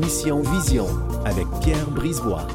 Mission 0.00 0.42
Vision 0.42 0.86
avec 1.24 1.46
Pierre 1.62 1.88
Brisebois. 1.90 2.46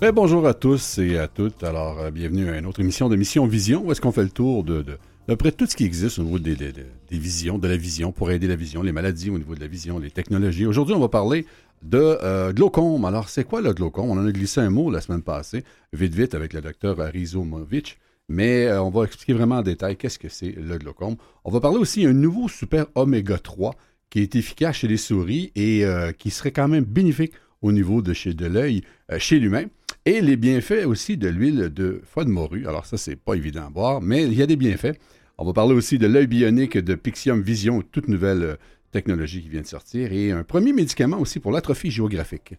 Ben, 0.00 0.12
bonjour 0.12 0.46
à 0.46 0.54
tous 0.54 0.98
et 0.98 1.18
à 1.18 1.28
toutes. 1.28 1.62
Alors, 1.64 1.98
euh, 1.98 2.10
bienvenue 2.10 2.48
à 2.48 2.58
une 2.58 2.66
autre 2.66 2.80
émission 2.80 3.10
de 3.10 3.16
Mission 3.16 3.46
Vision 3.46 3.84
où 3.84 3.92
est-ce 3.92 4.00
qu'on 4.00 4.12
fait 4.12 4.22
le 4.22 4.30
tour 4.30 4.64
de, 4.64 4.82
de, 5.26 5.34
près 5.34 5.52
tout 5.52 5.66
ce 5.66 5.76
qui 5.76 5.84
existe 5.84 6.18
au 6.18 6.22
niveau 6.22 6.38
des, 6.38 6.56
des, 6.56 6.72
visions, 7.10 7.58
de 7.58 7.68
la 7.68 7.76
vision, 7.76 8.10
pour 8.10 8.30
aider 8.30 8.46
la 8.46 8.56
vision, 8.56 8.82
les 8.82 8.92
maladies 8.92 9.28
au 9.28 9.36
niveau 9.36 9.54
de 9.54 9.60
la 9.60 9.66
vision, 9.66 9.98
les 9.98 10.10
technologies. 10.10 10.64
Aujourd'hui, 10.64 10.94
on 10.94 11.00
va 11.00 11.08
parler 11.08 11.44
de 11.82 12.18
euh, 12.22 12.52
glaucome. 12.52 13.04
Alors, 13.04 13.28
c'est 13.28 13.44
quoi 13.44 13.60
le 13.60 13.72
glaucome? 13.72 14.10
On 14.10 14.18
en 14.18 14.26
a 14.26 14.32
glissé 14.32 14.60
un 14.60 14.70
mot 14.70 14.90
la 14.90 15.00
semaine 15.00 15.22
passée, 15.22 15.64
vite 15.92 16.14
vite, 16.14 16.34
avec 16.34 16.52
le 16.52 16.60
docteur 16.60 17.00
Arizomovich. 17.00 17.98
Mais 18.28 18.66
euh, 18.66 18.82
on 18.82 18.90
va 18.90 19.04
expliquer 19.04 19.32
vraiment 19.32 19.56
en 19.56 19.62
détail 19.62 19.96
qu'est-ce 19.96 20.18
que 20.18 20.28
c'est 20.28 20.52
le 20.52 20.78
glaucome. 20.78 21.16
On 21.44 21.50
va 21.50 21.60
parler 21.60 21.78
aussi 21.78 22.04
d'un 22.04 22.12
nouveau 22.12 22.48
super 22.48 22.86
oméga 22.94 23.38
3 23.38 23.74
qui 24.10 24.20
est 24.20 24.36
efficace 24.36 24.76
chez 24.76 24.88
les 24.88 24.96
souris 24.96 25.52
et 25.54 25.84
qui 26.18 26.30
serait 26.30 26.50
quand 26.50 26.66
même 26.66 26.84
bénéfique 26.84 27.32
au 27.60 27.72
niveau 27.72 28.00
de, 28.00 28.14
chez, 28.14 28.32
de 28.32 28.46
l'œil 28.46 28.80
chez 29.18 29.38
l'humain. 29.38 29.64
Et 30.06 30.22
les 30.22 30.36
bienfaits 30.36 30.86
aussi 30.86 31.18
de 31.18 31.28
l'huile 31.28 31.68
de 31.74 32.00
foie 32.04 32.24
de 32.24 32.30
morue. 32.30 32.66
Alors 32.66 32.86
ça, 32.86 32.96
c'est 32.96 33.16
pas 33.16 33.34
évident 33.34 33.66
à 33.66 33.68
boire, 33.70 34.00
mais 34.00 34.24
il 34.24 34.32
y 34.32 34.40
a 34.40 34.46
des 34.46 34.56
bienfaits. 34.56 34.96
On 35.40 35.44
va 35.44 35.52
parler 35.52 35.74
aussi 35.74 35.98
de 35.98 36.08
l'œil 36.08 36.26
bionique 36.26 36.76
de 36.76 36.96
Pixium 36.96 37.40
Vision, 37.40 37.80
toute 37.92 38.08
nouvelle 38.08 38.42
euh, 38.42 38.56
technologie 38.90 39.42
qui 39.42 39.48
vient 39.48 39.62
de 39.62 39.66
sortir, 39.66 40.12
et 40.12 40.32
un 40.32 40.44
premier 40.44 40.72
médicament 40.72 41.18
aussi 41.18 41.40
pour 41.40 41.52
l'atrophie 41.52 41.90
géographique. 41.90 42.54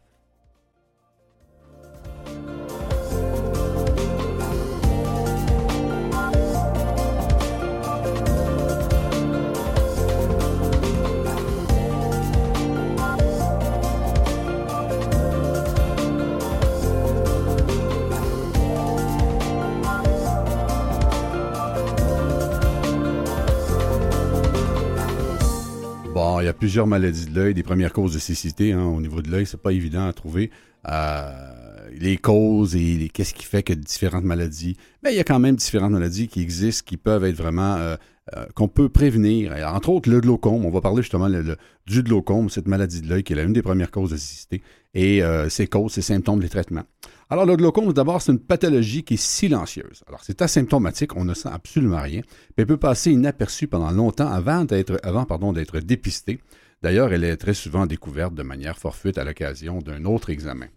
Y 26.50 26.52
a 26.52 26.54
plusieurs 26.54 26.88
maladies 26.88 27.28
de 27.28 27.36
l'œil, 27.36 27.54
des 27.54 27.64
premières 27.64 27.94
causes 27.94 28.14
de 28.14 28.20
cécité 28.20 28.74
hein, 28.74 28.84
au 28.84 29.02
niveau 29.02 29.22
de 29.22 29.30
l'œil, 29.30 29.46
c'est 29.46 29.62
pas 29.62 29.72
évident 29.72 30.08
à 30.08 30.14
trouver. 30.14 30.52
Les 31.92 32.18
causes 32.18 32.76
et 32.76 33.10
qu'est-ce 33.14 33.34
qui 33.34 33.46
fait 33.46 33.64
que 33.64 33.74
différentes 33.74 34.24
maladies. 34.24 34.78
Mais 35.04 35.12
il 35.12 35.18
y 35.18 35.20
a 35.20 35.24
quand 35.24 35.40
même 35.40 35.56
différentes 35.56 35.92
maladies 35.92 36.28
qui 36.28 36.42
existent, 36.42 36.84
qui 36.86 36.98
peuvent 36.98 37.24
être 37.24 37.36
vraiment 37.36 37.76
euh, 37.76 37.96
euh, 38.36 38.46
qu'on 38.56 38.68
peut 38.68 38.90
prévenir. 38.90 39.54
entre 39.74 39.90
autres, 39.90 40.10
le 40.10 40.20
glaucome. 40.22 40.66
On 40.66 40.72
va 40.72 40.82
parler 40.82 41.02
justement 41.02 41.30
du 41.86 42.04
glaucome, 42.04 42.50
cette 42.50 42.68
maladie 42.68 43.02
de 43.02 43.08
l'œil 43.08 43.24
qui 43.24 43.34
est 43.34 43.36
l'une 43.36 43.54
des 43.54 43.62
premières 43.62 43.92
causes 43.92 44.12
de 44.12 44.18
cécité, 44.18 44.62
et 44.94 45.22
ses 45.50 45.68
causes, 45.68 45.94
ses 45.94 46.02
symptômes, 46.02 46.42
les 46.42 46.50
traitements. 46.50 46.84
Alors, 47.32 47.46
le 47.46 47.56
glaucome, 47.56 47.94
d'abord, 47.94 48.24
c'est 48.24 48.32
une 48.32 48.40
pathologie 48.40 49.04
qui 49.04 49.14
est 49.14 49.18
silencieuse. 49.18 50.04
Alors, 50.08 50.24
c'est 50.24 50.42
asymptomatique, 50.42 51.16
on 51.16 51.26
ne 51.26 51.36
sent 51.36 51.50
absolument 51.52 52.02
rien, 52.02 52.22
mais 52.58 52.64
elle 52.64 52.66
peut 52.66 52.78
passer 52.78 53.12
inaperçue 53.12 53.68
pendant 53.68 53.92
longtemps 53.92 54.28
avant 54.28 54.66
d'être, 54.66 55.00
pardon, 55.28 55.54
d'être 55.54 55.80
dépistée. 55.80 56.40
D'ailleurs, 56.82 57.14
elle 57.14 57.24
est 57.24 57.38
très 57.38 57.54
souvent 57.54 57.86
découverte 57.86 58.34
de 58.34 58.42
manière 58.42 58.80
fortuite 58.80 59.20
à 59.20 59.24
l'occasion 59.24 59.78
d'un 59.80 60.06
autre 60.06 60.32
examen. 60.32 60.68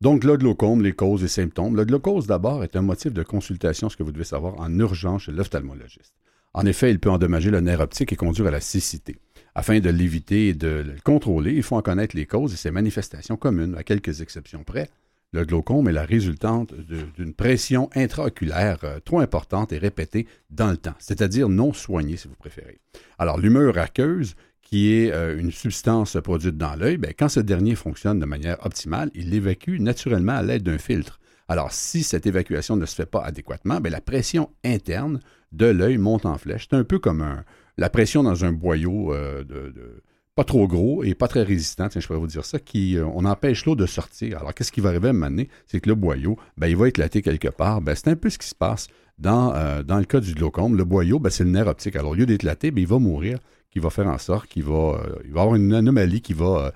Donc, 0.00 0.22
le 0.22 0.36
glaucome, 0.36 0.80
les 0.80 0.92
causes 0.92 1.24
et 1.24 1.28
symptômes. 1.28 1.74
Le 1.74 1.84
glaucome, 1.84 2.22
d'abord, 2.22 2.62
est 2.62 2.76
un 2.76 2.82
motif 2.82 3.12
de 3.12 3.24
consultation, 3.24 3.88
ce 3.88 3.96
que 3.96 4.04
vous 4.04 4.12
devez 4.12 4.24
savoir, 4.24 4.60
en 4.60 4.78
urgence 4.78 5.22
chez 5.22 5.32
l'ophtalmologiste. 5.32 6.14
En 6.52 6.66
effet, 6.66 6.90
il 6.90 6.98
peut 6.98 7.10
endommager 7.10 7.50
le 7.50 7.60
nerf 7.60 7.80
optique 7.80 8.12
et 8.12 8.16
conduire 8.16 8.48
à 8.48 8.50
la 8.50 8.60
cécité. 8.60 9.16
Afin 9.54 9.80
de 9.80 9.90
l'éviter 9.90 10.48
et 10.48 10.54
de 10.54 10.84
le 10.86 10.94
contrôler, 11.04 11.52
il 11.52 11.62
faut 11.62 11.76
en 11.76 11.82
connaître 11.82 12.16
les 12.16 12.26
causes 12.26 12.52
et 12.52 12.56
ses 12.56 12.70
manifestations 12.70 13.36
communes, 13.36 13.76
à 13.76 13.82
quelques 13.82 14.20
exceptions 14.20 14.64
près. 14.64 14.88
Le 15.32 15.44
glaucome 15.44 15.88
est 15.88 15.92
la 15.92 16.04
résultante 16.04 16.74
d'une 17.16 17.34
pression 17.34 17.88
intraoculaire 17.94 18.78
euh, 18.82 18.98
trop 18.98 19.20
importante 19.20 19.72
et 19.72 19.78
répétée 19.78 20.26
dans 20.50 20.70
le 20.70 20.76
temps, 20.76 20.94
c'est-à-dire 20.98 21.48
non 21.48 21.72
soignée 21.72 22.16
si 22.16 22.26
vous 22.26 22.34
préférez. 22.34 22.80
Alors 23.16 23.38
l'humeur 23.38 23.78
aqueuse, 23.78 24.34
qui 24.60 24.92
est 24.92 25.12
euh, 25.12 25.38
une 25.38 25.52
substance 25.52 26.16
produite 26.22 26.56
dans 26.56 26.74
l'œil, 26.74 26.96
ben, 26.96 27.12
quand 27.16 27.28
ce 27.28 27.38
dernier 27.38 27.76
fonctionne 27.76 28.18
de 28.18 28.24
manière 28.24 28.64
optimale, 28.66 29.10
il 29.14 29.30
l'évacue 29.30 29.78
naturellement 29.78 30.34
à 30.34 30.42
l'aide 30.42 30.64
d'un 30.64 30.78
filtre. 30.78 31.19
Alors 31.50 31.72
si 31.72 32.04
cette 32.04 32.28
évacuation 32.28 32.76
ne 32.76 32.86
se 32.86 32.94
fait 32.94 33.10
pas 33.10 33.22
adéquatement, 33.22 33.80
ben, 33.80 33.90
la 33.90 34.00
pression 34.00 34.50
interne 34.64 35.18
de 35.50 35.66
l'œil 35.66 35.98
monte 35.98 36.24
en 36.24 36.38
flèche. 36.38 36.68
C'est 36.70 36.76
un 36.76 36.84
peu 36.84 37.00
comme 37.00 37.42
la 37.76 37.90
pression 37.90 38.22
dans 38.22 38.44
un 38.44 38.52
boyau 38.52 39.12
euh, 39.12 39.42
de 39.42 40.00
pas 40.36 40.44
trop 40.44 40.68
gros 40.68 41.02
et 41.02 41.16
pas 41.16 41.26
très 41.26 41.42
résistant, 41.42 41.88
tiens, 41.88 42.00
je 42.00 42.06
pourrais 42.06 42.20
vous 42.20 42.28
dire 42.28 42.44
ça, 42.44 42.60
qui, 42.60 42.96
euh, 42.96 43.04
on 43.14 43.24
empêche 43.24 43.64
l'eau 43.66 43.74
de 43.74 43.84
sortir. 43.84 44.38
Alors, 44.38 44.54
qu'est-ce 44.54 44.70
qui 44.70 44.80
va 44.80 44.90
arriver 44.90 45.08
à 45.08 45.10
un? 45.10 45.44
C'est 45.66 45.80
que 45.80 45.88
le 45.88 45.96
boyau, 45.96 46.38
ben, 46.56 46.68
il 46.68 46.76
va 46.76 46.86
éclater 46.86 47.20
quelque 47.20 47.48
part. 47.48 47.80
Ben, 47.80 47.96
c'est 47.96 48.06
un 48.06 48.16
peu 48.16 48.30
ce 48.30 48.38
qui 48.38 48.46
se 48.46 48.54
passe 48.54 48.86
dans, 49.18 49.52
euh, 49.52 49.82
le 49.82 50.04
cas 50.04 50.20
du 50.20 50.34
glaucome. 50.34 50.76
Le 50.76 50.84
boyau, 50.84 51.18
ben, 51.18 51.30
c'est 51.30 51.42
le 51.42 51.50
nerf 51.50 51.66
optique. 51.66 51.96
Alors, 51.96 52.12
au 52.12 52.14
lieu 52.14 52.26
d'éclater, 52.26 52.72
il 52.74 52.86
va 52.86 53.00
mourir, 53.00 53.40
qui 53.72 53.80
va 53.80 53.90
faire 53.90 54.06
en 54.06 54.18
sorte 54.18 54.46
qu'il 54.46 54.62
va, 54.62 55.02
il 55.24 55.32
va 55.32 55.40
avoir 55.40 55.56
une 55.56 55.74
anomalie 55.74 56.22
qui 56.22 56.32
va, 56.32 56.72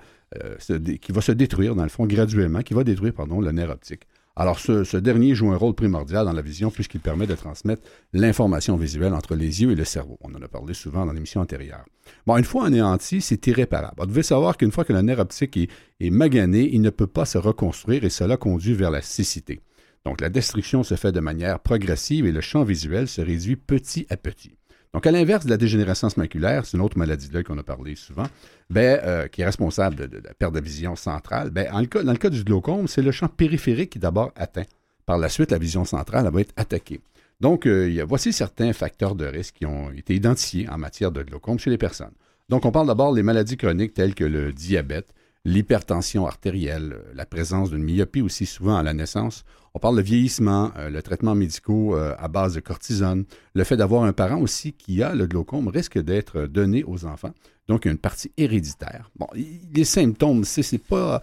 se, 0.59 0.73
qui 0.73 1.13
va 1.13 1.21
se 1.21 1.31
détruire, 1.31 1.75
dans 1.75 1.83
le 1.83 1.89
fond, 1.89 2.05
graduellement, 2.05 2.59
qui 2.59 2.73
va 2.73 2.83
détruire, 2.83 3.13
pardon, 3.13 3.39
le 3.39 3.53
nerf 3.53 3.69
optique. 3.69 4.05
Alors, 4.37 4.59
ce, 4.59 4.97
dernier 4.97 5.33
joue 5.33 5.51
un 5.51 5.55
rôle 5.55 5.75
primordial 5.75 6.25
dans 6.25 6.33
la 6.33 6.41
vision 6.41 6.69
puisqu'il 6.69 6.99
permet 6.99 7.25
de 7.25 7.35
transmettre 7.35 7.83
l'information 8.11 8.75
visuelle 8.75 9.13
entre 9.13 9.33
les 9.33 9.61
yeux 9.61 9.71
et 9.71 9.75
le 9.75 9.85
cerveau. 9.85 10.17
On 10.21 10.35
en 10.35 10.41
a 10.41 10.47
parlé 10.49 10.73
souvent 10.73 11.05
dans 11.05 11.13
l'émission 11.13 11.39
antérieure. 11.39 11.85
Bon, 12.27 12.35
une 12.35 12.43
fois 12.43 12.65
anéanti, 12.65 13.21
c'est 13.21 13.47
irréparable. 13.47 13.95
Vous 13.97 14.07
devez 14.07 14.23
savoir 14.23 14.57
qu'une 14.57 14.73
fois 14.73 14.83
que 14.83 14.91
le 14.91 15.01
nerf 15.01 15.19
optique 15.19 15.55
est, 15.55 15.69
est 16.01 16.09
magané, 16.09 16.69
il 16.73 16.81
ne 16.81 16.89
peut 16.89 17.07
pas 17.07 17.23
se 17.23 17.37
reconstruire 17.37 18.03
et 18.03 18.09
cela 18.09 18.35
conduit 18.35 18.73
vers 18.73 18.91
la 18.91 19.01
cécité. 19.01 19.61
Donc, 20.03 20.19
la 20.19 20.29
destruction 20.29 20.83
se 20.83 20.95
fait 20.95 21.13
de 21.13 21.21
manière 21.21 21.61
progressive 21.61 22.25
et 22.25 22.33
le 22.33 22.41
champ 22.41 22.63
visuel 22.63 23.07
se 23.07 23.21
réduit 23.21 23.55
petit 23.55 24.05
à 24.09 24.17
petit. 24.17 24.57
Donc, 24.95 25.05
à 25.05 25.11
l'inverse 25.11 25.43
de 25.43 25.49
la 25.49 25.57
dégénérescence 25.57 26.15
maculaire, 26.15 26.65
c'est 26.65 26.77
une 26.77 26.81
autre 26.81 26.97
maladie 26.97 27.27
de 27.27 27.41
qu'on 27.41 27.57
a 27.57 27.63
parlé 27.63 27.97
souvent, 27.97 28.27
ben, 28.69 28.97
euh, 29.03 29.27
qui 29.27 29.41
est 29.41 29.45
responsable 29.45 29.97
de, 29.97 30.21
la 30.23 30.33
perte 30.33 30.53
de 30.53 30.61
vision 30.61 30.95
centrale. 30.95 31.49
Ben, 31.49 31.67
dans 31.69 32.11
le 32.13 32.17
cas 32.17 32.29
du 32.29 32.45
glaucome, 32.45 32.87
c'est 32.87 33.01
le 33.01 33.11
champ 33.11 33.27
périphérique 33.27 33.89
qui 33.89 33.97
est 33.97 33.99
d'abord 33.99 34.31
atteint. 34.37 34.63
Par 35.05 35.17
la 35.17 35.27
suite, 35.27 35.51
la 35.51 35.57
vision 35.57 35.83
centrale 35.83 36.31
va 36.31 36.39
être 36.39 36.53
attaquée. 36.55 37.01
Donc, 37.41 37.65
euh, 37.65 38.05
voici 38.07 38.31
certains 38.31 38.71
facteurs 38.71 39.15
de 39.15 39.25
risque 39.25 39.55
qui 39.55 39.65
ont 39.65 39.91
été 39.91 40.15
identifiés 40.15 40.69
en 40.69 40.77
matière 40.77 41.11
de 41.11 41.23
glaucome 41.23 41.59
chez 41.59 41.71
les 41.71 41.77
personnes. 41.77 42.13
Donc, 42.47 42.63
on 42.63 42.71
parle 42.71 42.87
d'abord 42.87 43.13
des 43.13 43.21
maladies 43.21 43.57
chroniques 43.57 43.93
telles 43.93 44.15
que 44.15 44.23
le 44.23 44.53
diabète, 44.53 45.09
l'hypertension 45.45 46.25
artérielle, 46.25 46.97
la 47.13 47.25
présence 47.25 47.69
d'une 47.69 47.83
myopie 47.83 48.21
aussi 48.21 48.45
souvent 48.45 48.75
à 48.75 48.83
la 48.83 48.93
naissance. 48.93 49.45
On 49.75 49.79
parle 49.79 49.97
de 49.97 50.01
vieillissement, 50.01 50.71
euh, 50.77 50.89
le 50.89 51.01
traitement 51.01 51.35
médical 51.35 51.75
euh, 51.91 52.15
à 52.17 52.27
base 52.27 52.55
de 52.55 52.59
cortisone, 52.59 53.25
le 53.53 53.63
fait 53.63 53.77
d'avoir 53.77 54.03
un 54.03 54.13
parent 54.13 54.39
aussi 54.39 54.73
qui 54.73 55.03
a 55.03 55.13
le 55.13 55.27
glaucome 55.27 55.67
risque 55.67 55.99
d'être 55.99 56.47
donné 56.47 56.83
aux 56.83 57.05
enfants. 57.05 57.33
Donc, 57.67 57.85
il 57.85 57.87
y 57.87 57.89
a 57.89 57.91
une 57.93 57.97
partie 57.97 58.31
héréditaire. 58.37 59.09
Bon, 59.15 59.27
les 59.33 59.85
symptômes, 59.85 60.43
c'est 60.43 60.77
pas, 60.77 61.21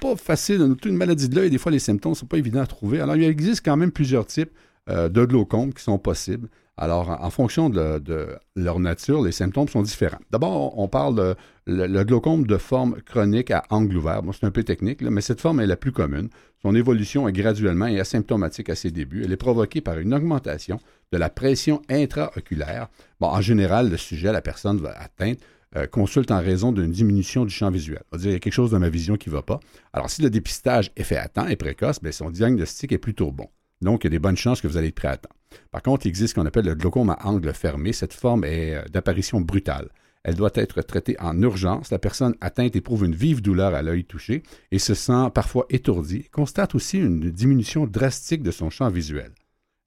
pas 0.00 0.16
facile. 0.16 0.76
Une 0.84 0.96
maladie 0.96 1.28
de 1.28 1.36
l'œil, 1.36 1.50
des 1.50 1.58
fois, 1.58 1.70
les 1.70 1.78
symptômes 1.78 2.12
ne 2.12 2.16
sont 2.16 2.26
pas 2.26 2.38
évidents 2.38 2.62
à 2.62 2.66
trouver. 2.66 3.00
Alors, 3.00 3.14
il 3.16 3.22
existe 3.22 3.64
quand 3.64 3.76
même 3.76 3.92
plusieurs 3.92 4.26
types 4.26 4.50
euh, 4.88 5.08
de 5.08 5.24
glaucome 5.24 5.72
qui 5.72 5.82
sont 5.82 5.98
possibles. 5.98 6.48
Alors, 6.78 7.08
en, 7.08 7.30
fonction 7.30 7.70
de, 7.70 8.36
leur 8.54 8.78
nature, 8.80 9.22
les 9.22 9.32
symptômes 9.32 9.68
sont 9.68 9.80
différents. 9.80 10.20
D'abord, 10.30 10.78
on 10.78 10.88
parle 10.88 11.16
de 11.16 11.34
le, 11.66 12.04
glaucome 12.04 12.46
de 12.46 12.58
forme 12.58 13.00
chronique 13.00 13.50
à 13.50 13.64
angle 13.70 13.96
ouvert. 13.96 14.20
C'est 14.38 14.44
un 14.44 14.50
peu 14.50 14.62
technique, 14.62 15.00
mais 15.00 15.22
cette 15.22 15.40
forme 15.40 15.60
est 15.60 15.66
la 15.66 15.76
plus 15.76 15.92
commune. 15.92 16.28
Son 16.60 16.74
évolution 16.74 17.28
est 17.28 17.32
graduellement 17.32 17.86
et 17.86 17.98
asymptomatique 17.98 18.68
à 18.68 18.74
ses 18.74 18.90
débuts. 18.90 19.22
Elle 19.24 19.32
est 19.32 19.38
provoquée 19.38 19.80
par 19.80 19.98
une 19.98 20.12
augmentation 20.12 20.78
de 21.12 21.16
la 21.16 21.30
pression 21.30 21.80
intraoculaire. 21.88 22.88
Bon, 23.20 23.28
en 23.28 23.40
général, 23.40 23.88
le 23.88 23.96
sujet, 23.96 24.30
la 24.30 24.42
personne 24.42 24.76
va 24.76 24.92
atteindre, 25.00 25.38
euh, 25.76 25.86
consulte 25.86 26.30
en 26.30 26.40
raison 26.40 26.72
d'une 26.72 26.90
diminution 26.90 27.46
du 27.46 27.54
champ 27.54 27.70
visuel. 27.70 28.02
On 28.12 28.16
va 28.16 28.22
dire, 28.22 28.32
y 28.32 28.34
a 28.34 28.38
quelque 28.38 28.52
chose 28.52 28.72
dans 28.72 28.80
ma 28.80 28.90
vision 28.90 29.16
qui 29.16 29.30
ne 29.30 29.34
va 29.34 29.42
pas. 29.42 29.60
Alors, 29.94 30.10
si 30.10 30.20
le 30.20 30.28
dépistage 30.28 30.92
est 30.94 31.04
fait 31.04 31.16
à 31.16 31.28
temps 31.28 31.46
et 31.46 31.56
précoce, 31.56 32.02
bien, 32.02 32.12
son 32.12 32.30
diagnostic 32.30 32.92
est 32.92 32.98
plutôt 32.98 33.32
bon. 33.32 33.48
Donc, 33.82 34.04
il 34.04 34.06
y 34.06 34.08
a 34.08 34.10
des 34.10 34.18
bonnes 34.18 34.36
chances 34.36 34.60
que 34.60 34.68
vous 34.68 34.76
allez 34.76 34.88
être 34.88 34.94
prêt 34.94 35.08
à 35.08 35.16
temps. 35.16 35.30
Par 35.70 35.82
contre, 35.82 36.06
il 36.06 36.08
existe 36.08 36.34
ce 36.34 36.40
qu'on 36.40 36.46
appelle 36.46 36.66
le 36.66 36.74
glaucome 36.74 37.10
à 37.10 37.26
angle 37.26 37.52
fermé. 37.52 37.92
Cette 37.92 38.14
forme 38.14 38.44
est 38.44 38.74
euh, 38.74 38.82
d'apparition 38.90 39.40
brutale. 39.40 39.88
Elle 40.24 40.34
doit 40.34 40.50
être 40.54 40.82
traitée 40.82 41.16
en 41.20 41.40
urgence. 41.40 41.90
La 41.90 42.00
personne 42.00 42.34
atteinte 42.40 42.74
éprouve 42.74 43.04
une 43.04 43.14
vive 43.14 43.42
douleur 43.42 43.74
à 43.74 43.82
l'œil 43.82 44.04
touché 44.04 44.42
et 44.72 44.80
se 44.80 44.94
sent 44.94 45.30
parfois 45.32 45.66
étourdie. 45.70 46.24
constate 46.32 46.74
aussi 46.74 46.98
une 46.98 47.30
diminution 47.30 47.86
drastique 47.86 48.42
de 48.42 48.50
son 48.50 48.68
champ 48.68 48.88
visuel. 48.88 49.30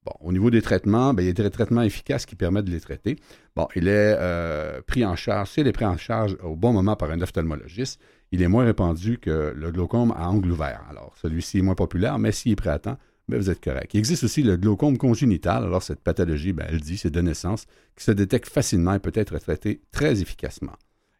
Bon, 0.02 0.12
au 0.20 0.32
niveau 0.32 0.50
des 0.50 0.62
traitements, 0.62 1.12
ben, 1.12 1.22
il 1.22 1.26
y 1.26 1.28
a 1.28 1.34
des 1.34 1.50
traitements 1.50 1.82
efficaces 1.82 2.24
qui 2.24 2.36
permettent 2.36 2.64
de 2.64 2.70
les 2.70 2.80
traiter. 2.80 3.16
Bon, 3.54 3.68
il 3.76 3.86
est 3.86 4.16
euh, 4.18 4.80
pris 4.80 5.04
en 5.04 5.14
charge, 5.14 5.50
s'il 5.50 5.66
est 5.66 5.72
pris 5.72 5.84
en 5.84 5.98
charge 5.98 6.38
au 6.42 6.56
bon 6.56 6.72
moment 6.72 6.96
par 6.96 7.10
un 7.10 7.20
ophtalmologiste, 7.20 8.00
il 8.32 8.40
est 8.40 8.48
moins 8.48 8.64
répandu 8.64 9.18
que 9.18 9.52
le 9.54 9.70
glaucome 9.70 10.14
à 10.16 10.30
angle 10.30 10.52
ouvert. 10.52 10.86
Alors, 10.88 11.12
celui-ci 11.20 11.58
est 11.58 11.62
moins 11.62 11.74
populaire, 11.74 12.18
mais 12.18 12.32
s'il 12.32 12.52
est 12.52 12.56
pris 12.56 12.70
à 12.70 12.78
temps, 12.78 12.96
vous 13.38 13.50
êtes 13.50 13.62
correct. 13.62 13.94
Il 13.94 13.98
existe 13.98 14.24
aussi 14.24 14.42
le 14.42 14.56
glaucome 14.56 14.98
congénital. 14.98 15.64
Alors, 15.64 15.82
cette 15.82 16.00
pathologie, 16.00 16.52
ben, 16.52 16.66
elle 16.68 16.80
dit, 16.80 16.96
c'est 16.96 17.10
de 17.10 17.20
naissance, 17.20 17.66
qui 17.96 18.04
se 18.04 18.10
détecte 18.10 18.48
facilement 18.48 18.94
et 18.94 18.98
peut 18.98 19.12
être 19.14 19.38
traitée 19.38 19.80
très 19.92 20.22
efficacement. 20.22 20.76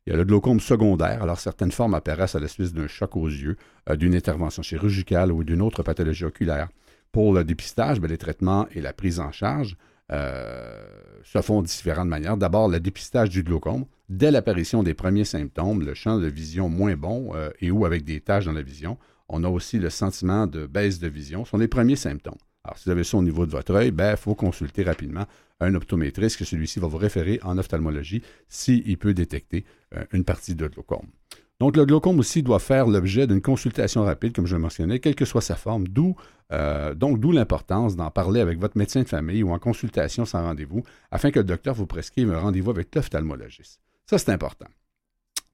Il 0.07 0.11
y 0.11 0.13
a 0.15 0.17
le 0.17 0.25
glaucome 0.25 0.61
secondaire. 0.61 1.23
Alors, 1.23 1.39
certaines 1.39 1.73
formes 1.73 1.95
apparaissent 1.95 2.35
à 2.35 2.41
la 2.41 2.49
suite 2.49 2.73
d'un 2.73 2.89
choc 2.89 3.17
aux 3.17 3.29
yeux, 3.29 3.57
euh, 3.89 3.97
d'une 3.97 4.15
intervention 4.15 4.63
chirurgicale 4.63 5.31
ou 5.31 5.45
d'une 5.45 5.63
autre 5.63 5.83
pathologie 5.83 6.25
oculaire. 6.25 6.69
Pour 7.13 7.33
le 7.33 7.45
dépistage, 7.45 8.01
ben, 8.01 8.09
les 8.09 8.19
traitements 8.19 8.67
et 8.73 8.81
la 8.81 8.93
prise 8.93 9.21
en 9.21 9.33
charge 9.33 9.77
euh, 10.13 10.83
se 11.23 11.41
font 11.41 11.63
de 11.63 11.67
différentes 11.67 12.09
manières. 12.09 12.37
D'abord, 12.37 12.69
le 12.69 12.81
dépistage 12.81 13.29
du 13.29 13.43
glaucome. 13.43 13.85
Dès 14.09 14.33
l'apparition 14.33 14.83
des 14.83 14.95
premiers 14.95 15.25
symptômes, 15.25 15.83
le 15.83 15.95
champ 15.95 16.19
de 16.19 16.27
vision 16.27 16.69
moins 16.69 16.97
bon 16.97 17.33
euh, 17.35 17.51
et 17.61 17.71
ou 17.71 17.85
avec 17.85 18.05
des 18.05 18.21
taches 18.21 18.47
dans 18.47 18.53
la 18.53 18.63
vision, 18.63 18.99
on 19.31 19.45
a 19.45 19.49
aussi 19.49 19.79
le 19.79 19.91
sentiment 19.91 20.47
de 20.47 20.67
baisse 20.67 20.99
de 20.99 21.09
vision. 21.09 21.45
Ce 21.45 21.53
sont 21.53 21.59
les 21.59 21.69
premiers 21.69 21.97
symptômes. 21.97 22.39
Alors, 22.65 22.77
si 22.77 22.85
vous 22.85 22.91
avez 22.91 23.05
ça 23.05 23.17
au 23.17 23.23
niveau 23.23 23.47
de 23.47 23.51
votre 23.51 23.73
œil, 23.73 23.89
il 23.89 23.93
ben, 23.93 24.17
faut 24.17 24.35
consulter 24.35 24.83
rapidement 24.83 25.25
un 25.61 25.75
optométriste, 25.75 26.39
que 26.39 26.45
celui-ci 26.45 26.81
va 26.81 26.89
vous 26.89 26.97
référer 26.97 27.39
en 27.43 27.57
ophtalmologie 27.57 28.23
s'il 28.49 28.99
peut 28.99 29.15
détecter 29.15 29.65
euh, 29.95 30.05
une 30.13 30.25
partie 30.25 30.55
de 30.55 30.67
glaucome. 30.67 31.07
Donc, 31.59 31.77
le 31.77 31.85
glaucome 31.85 32.19
aussi 32.19 32.43
doit 32.43 32.59
faire 32.59 32.87
l'objet 32.87 33.27
d'une 33.27 33.43
consultation 33.43 34.03
rapide, 34.03 34.35
comme 34.35 34.47
je 34.47 34.57
le 34.57 34.63
mentionnais, 34.63 34.99
quelle 34.99 35.15
que 35.15 35.27
soit 35.27 35.43
sa 35.43 35.57
forme, 35.57 35.87
d'où 35.89 36.17
euh, 36.53 36.95
d'où 36.95 37.33
l'importance 37.33 37.97
d'en 37.97 38.11
parler 38.11 38.41
avec 38.41 38.59
votre 38.59 38.77
médecin 38.77 39.03
de 39.03 39.09
famille 39.09 39.43
ou 39.43 39.51
en 39.53 39.59
consultation 39.59 40.25
sans 40.25 40.43
rendez-vous, 40.43 40.83
afin 41.11 41.31
que 41.31 41.39
le 41.39 41.45
docteur 41.45 41.75
vous 41.75 41.87
prescrive 41.87 42.33
un 42.33 42.41
rendez-vous 42.41 42.71
avec 42.71 42.95
l'ophtalmologiste. 42.95 43.81
Ça, 44.07 44.19
c'est 44.19 44.31
important. 44.31 44.67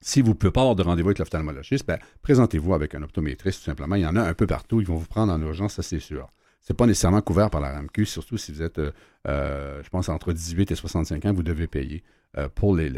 Si 0.01 0.21
vous 0.21 0.31
ne 0.31 0.35
pouvez 0.35 0.53
pas 0.53 0.61
avoir 0.61 0.77
de 0.77 0.83
rendez-vous 0.83 1.09
avec 1.09 1.19
l'ophtalmologiste, 1.19 1.87
ben, 1.87 1.99
présentez-vous 2.23 2.75
avec 2.75 2.95
un 2.95 3.03
optométriste, 3.03 3.61
tout 3.61 3.65
simplement. 3.65 3.97
Il 3.97 4.03
y 4.03 4.07
en 4.07 4.17
a 4.17 4.23
un 4.23 4.35
peu 4.35 4.47
partout. 4.47 4.81
Ils 4.81 4.87
vont 4.87 4.97
vous 4.97 5.07
prendre 5.07 5.33
en 5.33 5.41
urgence, 5.41 5.75
ça 5.75 5.83
c'est 5.83 6.01
sûr. 6.01 6.29
Ce 6.61 6.73
n'est 6.73 6.77
pas 6.77 6.87
nécessairement 6.87 7.23
couvert 7.23 7.49
par 7.49 7.61
la 7.61 7.73
RAMQ, 7.73 8.05
surtout 8.05 8.37
si 8.37 8.53
vous 8.53 8.63
êtes, 8.63 8.79
euh, 8.79 8.91
euh, 9.29 9.83
je 9.83 9.89
pense, 9.89 10.09
entre 10.09 10.33
18 10.33 10.73
et 10.73 10.75
65 10.75 11.25
ans, 11.25 11.33
vous 11.33 11.43
devez 11.43 11.67
payer 11.67 12.03
pour, 12.55 12.77
les, 12.77 12.93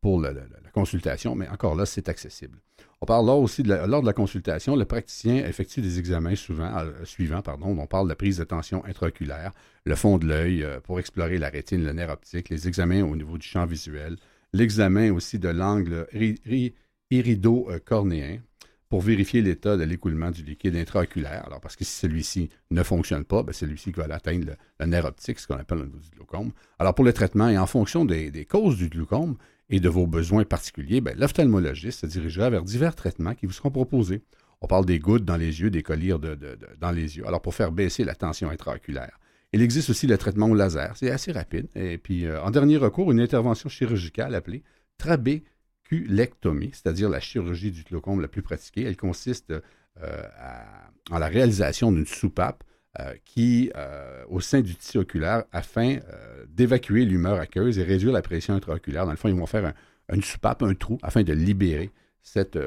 pour 0.00 0.20
la 0.20 0.32
consultation, 0.72 1.34
mais 1.34 1.48
encore 1.48 1.74
là, 1.74 1.86
c'est 1.86 2.08
accessible. 2.08 2.58
On 3.00 3.06
parle 3.06 3.26
là 3.26 3.32
aussi, 3.32 3.64
de 3.64 3.74
lors 3.74 4.00
de 4.00 4.06
la 4.06 4.12
consultation, 4.12 4.76
le 4.76 4.84
praticien 4.84 5.44
effectue 5.44 5.80
des 5.80 5.98
examens 5.98 6.36
suivants. 6.36 7.42
Pardon, 7.42 7.76
on 7.78 7.86
parle 7.86 8.04
de 8.04 8.10
la 8.10 8.16
prise 8.16 8.38
de 8.38 8.44
tension 8.44 8.84
intraoculaire, 8.84 9.50
le 9.84 9.96
fond 9.96 10.18
de 10.18 10.26
l'œil 10.26 10.64
pour 10.84 11.00
explorer 11.00 11.38
la 11.38 11.48
rétine, 11.48 11.82
le 11.82 11.92
nerf 11.92 12.10
optique, 12.10 12.48
les 12.48 12.68
examens 12.68 13.02
au 13.02 13.16
niveau 13.16 13.38
du 13.38 13.46
champ 13.46 13.66
visuel, 13.66 14.16
l'examen 14.54 15.10
aussi 15.12 15.38
de 15.38 15.48
l'angle 15.48 16.06
irido-cornéen 17.10 18.40
pour 18.88 19.00
vérifier 19.00 19.42
l'état 19.42 19.76
de 19.76 19.82
l'écoulement 19.82 20.30
du 20.30 20.44
liquide 20.44 20.76
intraoculaire. 20.76 21.44
Alors, 21.46 21.60
parce 21.60 21.74
que 21.74 21.84
si 21.84 21.90
celui-ci 21.90 22.50
ne 22.70 22.82
fonctionne 22.84 23.24
pas, 23.24 23.42
ben, 23.42 23.52
c'est 23.52 23.66
celui-ci 23.66 23.92
qui 23.92 23.98
va 23.98 24.06
atteindre 24.14 24.52
le, 24.78 24.86
nerf 24.86 25.04
optique, 25.06 25.40
ce 25.40 25.48
qu'on 25.48 25.56
appelle 25.56 25.78
le 25.78 25.90
glaucome. 26.14 26.52
Alors, 26.78 26.94
pour 26.94 27.04
le 27.04 27.12
traitement 27.12 27.48
et 27.48 27.58
en 27.58 27.66
fonction 27.66 28.04
des, 28.04 28.46
causes 28.48 28.76
du 28.76 28.88
glaucome 28.88 29.36
et 29.68 29.80
de 29.80 29.88
vos 29.88 30.06
besoins 30.06 30.44
particuliers, 30.44 31.00
ben, 31.00 31.18
l'ophtalmologiste 31.18 32.02
se 32.02 32.06
dirigera 32.06 32.50
vers 32.50 32.62
divers 32.62 32.94
traitements 32.94 33.34
qui 33.34 33.46
vous 33.46 33.52
seront 33.52 33.72
proposés. 33.72 34.22
On 34.60 34.68
parle 34.68 34.86
des 34.86 35.00
gouttes 35.00 35.24
dans 35.24 35.36
les 35.36 35.60
yeux, 35.60 35.70
des 35.70 35.82
collyres 35.82 36.20
dans 36.20 36.92
les 36.92 37.16
yeux. 37.16 37.26
Alors, 37.26 37.42
pour 37.42 37.56
faire 37.56 37.72
baisser 37.72 38.04
la 38.04 38.14
tension 38.14 38.48
intraoculaire. 38.48 39.18
Il 39.54 39.62
existe 39.62 39.88
aussi 39.88 40.08
le 40.08 40.18
traitement 40.18 40.48
au 40.48 40.54
laser. 40.54 40.96
C'est 40.96 41.12
assez 41.12 41.30
rapide. 41.30 41.68
Et 41.76 41.96
puis, 41.96 42.26
euh, 42.26 42.42
en 42.42 42.50
dernier 42.50 42.76
recours, 42.76 43.12
une 43.12 43.20
intervention 43.20 43.68
chirurgicale 43.68 44.34
appelée 44.34 44.64
trabéculectomie, 44.98 46.70
c'est-à-dire 46.72 47.08
la 47.08 47.20
chirurgie 47.20 47.70
du 47.70 47.84
glaucome 47.84 48.20
la 48.20 48.26
plus 48.26 48.42
pratiquée. 48.42 48.82
Elle 48.82 48.96
consiste 48.96 49.52
euh, 49.52 50.22
en 51.08 51.18
la 51.18 51.28
réalisation 51.28 51.92
d'une 51.92 52.04
soupape 52.04 52.64
euh, 52.98 53.14
qui, 53.24 53.70
au 54.28 54.40
sein 54.40 54.60
du 54.60 54.74
tissu 54.74 54.98
oculaire, 54.98 55.44
afin 55.52 55.98
d'évacuer 56.48 57.04
l'humeur 57.04 57.38
aqueuse 57.38 57.78
et 57.78 57.84
réduire 57.84 58.12
la 58.12 58.22
pression 58.22 58.54
intraoculaire. 58.54 59.04
Dans 59.04 59.12
le 59.12 59.16
fond, 59.16 59.28
ils 59.28 59.36
vont 59.36 59.46
faire 59.46 59.72
une 60.12 60.22
soupape, 60.22 60.64
un 60.64 60.74
trou, 60.74 60.98
afin 61.02 61.22
de 61.22 61.32
libérer 61.32 61.92
cette, 62.22 62.58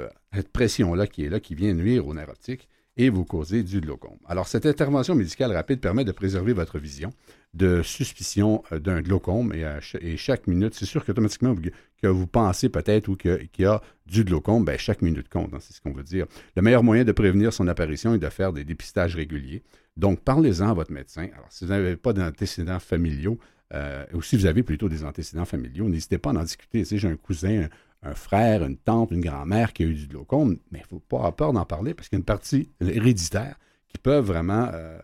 pression-là 0.53 1.05
qui 1.07 1.25
est 1.25 1.29
là, 1.29 1.41
qui 1.41 1.53
vient 1.53 1.73
nuire 1.73 2.07
au 2.07 2.13
nerf 2.13 2.29
optique 2.29 2.69
et 2.97 3.09
vous 3.09 3.23
causez 3.23 3.63
du 3.63 3.79
glaucome. 3.79 4.17
Alors, 4.27 4.47
cette 4.47 4.65
intervention 4.65 5.15
médicale 5.15 5.51
rapide 5.51 5.79
permet 5.79 6.03
de 6.03 6.11
préserver 6.11 6.53
votre 6.53 6.79
vision 6.79 7.11
de 7.53 7.81
suspicion 7.81 8.63
euh, 8.71 8.79
d'un 8.79 9.01
glaucome 9.01 9.53
et, 9.53 10.17
chaque 10.17 10.47
minute, 10.47 10.73
c'est 10.73 10.85
sûr 10.85 11.05
qu'automatiquement, 11.05 11.55
que 12.01 12.07
vous 12.07 12.27
pensez 12.27 12.69
peut-être 12.69 13.07
ou 13.07 13.15
qu'il 13.15 13.49
y 13.59 13.65
a 13.65 13.81
du 14.05 14.23
glaucome, 14.23 14.65
ben, 14.65 14.77
chaque 14.77 15.01
minute 15.01 15.29
compte, 15.29 15.53
hein, 15.53 15.59
c'est 15.59 15.73
ce 15.73 15.81
qu'on 15.81 15.93
veut 15.93 16.03
dire. 16.03 16.25
Le 16.55 16.61
meilleur 16.61 16.83
moyen 16.83 17.03
de 17.03 17.11
prévenir 17.11 17.53
son 17.53 17.67
apparition 17.67 18.13
est 18.13 18.19
de 18.19 18.29
faire 18.29 18.51
des 18.51 18.63
dépistages 18.63 19.15
réguliers. 19.15 19.63
Donc, 19.95 20.19
parlez-en 20.21 20.69
à 20.69 20.73
votre 20.73 20.91
médecin. 20.91 21.27
Alors, 21.33 21.47
si 21.49 21.65
vous 21.65 21.71
n'avez 21.71 21.95
pas 21.95 22.13
d'antécédents 22.13 22.79
familiaux, 22.79 23.39
euh, 23.73 24.05
ou 24.13 24.21
si 24.21 24.37
vous 24.37 24.45
avez 24.45 24.63
plutôt 24.63 24.87
des 24.87 25.03
antécédents 25.03 25.45
familiaux, 25.45 25.89
n'hésitez 25.89 26.17
pas 26.17 26.29
à 26.29 26.33
en 26.33 26.43
discuter. 26.43 26.85
Tu 26.85 26.97
j'ai 26.97 27.07
un 27.07 27.17
cousin, 27.17 27.67
un 28.03 28.13
frère, 28.13 28.63
une 28.63 28.77
tante, 28.77 29.11
une 29.11 29.21
grand-mère 29.21 29.73
qui 29.73 29.83
a 29.83 29.85
eu 29.85 29.93
du 29.93 30.07
glaucome, 30.07 30.57
mais 30.71 30.79
il 30.79 30.83
ne 30.83 30.87
faut 30.87 30.99
pas 30.99 31.17
avoir 31.17 31.35
peur 31.35 31.53
d'en 31.53 31.65
parler 31.65 31.93
parce 31.93 32.09
qu'il 32.09 32.17
y 32.17 32.19
a 32.19 32.21
une 32.21 32.25
partie 32.25 32.69
héréditaire 32.81 33.57
qui 33.87 33.97
peut 33.97 34.17
vraiment 34.17 34.69
euh, 34.73 34.99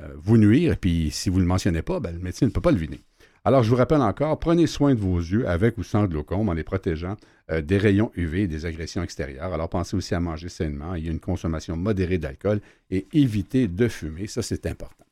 euh, 0.00 0.08
vous 0.16 0.38
nuire. 0.38 0.72
Et 0.72 0.76
puis, 0.76 1.10
si 1.10 1.30
vous 1.30 1.36
ne 1.36 1.42
le 1.42 1.48
mentionnez 1.48 1.82
pas, 1.82 2.00
ben, 2.00 2.12
le 2.12 2.20
médecin 2.20 2.46
ne 2.46 2.50
peut 2.50 2.60
pas 2.60 2.72
le 2.72 2.78
viner. 2.78 3.00
Alors, 3.44 3.64
je 3.64 3.70
vous 3.70 3.76
rappelle 3.76 4.00
encore, 4.00 4.38
prenez 4.38 4.68
soin 4.68 4.94
de 4.94 5.00
vos 5.00 5.18
yeux 5.18 5.48
avec 5.48 5.76
ou 5.76 5.82
sans 5.82 6.04
glaucome 6.06 6.48
en 6.48 6.52
les 6.52 6.62
protégeant 6.62 7.16
euh, 7.50 7.60
des 7.60 7.76
rayons 7.76 8.12
UV 8.14 8.42
et 8.42 8.46
des 8.46 8.66
agressions 8.66 9.02
extérieures. 9.02 9.52
Alors, 9.52 9.68
pensez 9.68 9.96
aussi 9.96 10.14
à 10.14 10.20
manger 10.20 10.48
sainement. 10.48 10.94
Il 10.94 11.04
y 11.04 11.08
a 11.08 11.12
une 11.12 11.20
consommation 11.20 11.76
modérée 11.76 12.18
d'alcool 12.18 12.60
et 12.90 13.06
évitez 13.12 13.66
de 13.66 13.88
fumer. 13.88 14.28
Ça, 14.28 14.42
c'est 14.42 14.66
important. 14.66 15.04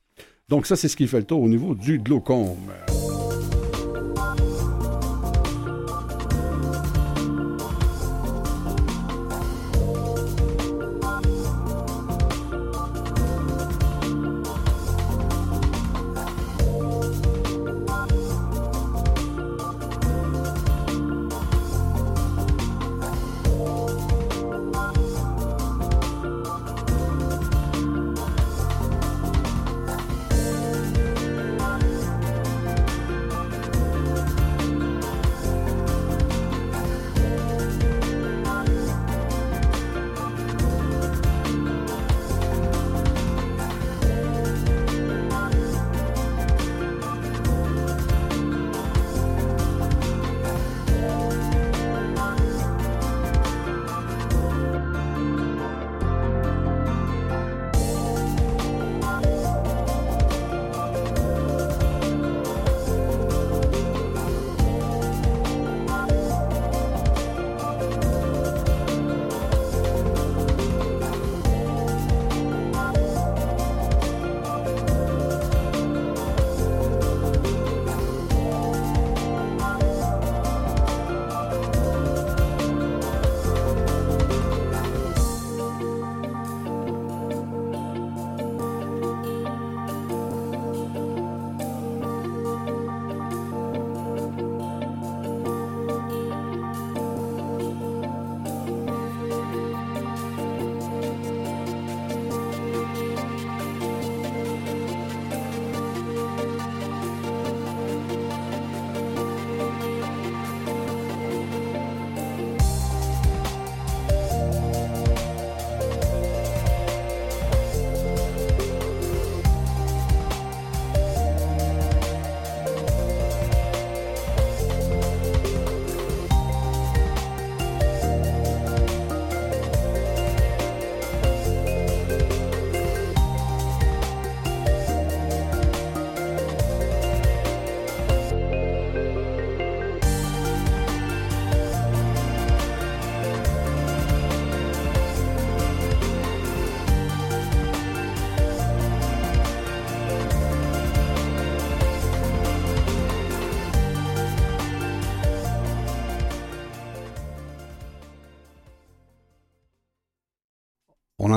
Donc, 0.49 0.67
ça, 0.67 0.77
c'est 0.77 0.88
ce 0.88 0.97
qui 0.97 1.09
fait 1.09 1.19
le 1.19 1.27
tour 1.27 1.43
au 1.43 1.49
niveau 1.49 1.75
du 1.75 1.99
glaucome. 1.99 2.71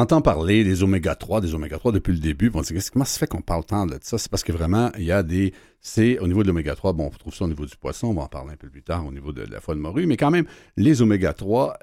Entend 0.04 0.22
parler 0.22 0.64
des 0.64 0.84
oméga 0.84 1.16
3, 1.16 1.42
des 1.42 1.56
oméga 1.56 1.78
3 1.78 1.94
depuis 1.94 2.12
le 2.12 2.20
début. 2.20 2.52
On 2.54 2.62
se 2.62 2.74
dit, 2.74 2.90
comment 2.92 3.06
ça 3.06 3.18
fait 3.18 3.28
qu'on 3.28 3.42
parle 3.42 3.66
tant 3.66 3.86
de 3.86 3.98
ça? 4.02 4.18
C'est 4.18 4.30
parce 4.30 4.44
que 4.44 4.52
vraiment, 4.52 4.92
il 4.98 5.06
y 5.06 5.12
a 5.12 5.24
des. 5.24 5.54
C'est 5.80 6.20
au 6.20 6.28
niveau 6.28 6.44
de 6.44 6.48
l'oméga 6.48 6.76
3, 6.76 6.94
bon, 6.94 7.08
on 7.08 7.10
trouve 7.10 7.34
ça 7.34 7.46
au 7.46 7.48
niveau 7.48 7.66
du 7.66 7.76
poisson, 7.76 8.08
on 8.08 8.14
va 8.14 8.24
en 8.24 8.28
parler 8.28 8.54
un 8.54 8.58
peu 8.58 8.70
plus 8.70 8.84
tard 8.84 9.06
au 9.06 9.12
niveau 9.12 9.34
de 9.34 9.42
la 9.42 9.60
foie 9.60 9.76
de 9.76 9.80
morue, 9.80 10.06
mais 10.06 10.16
quand 10.16 10.32
même, 10.32 10.46
les 10.78 11.02
oméga 11.02 11.34
3, 11.34 11.78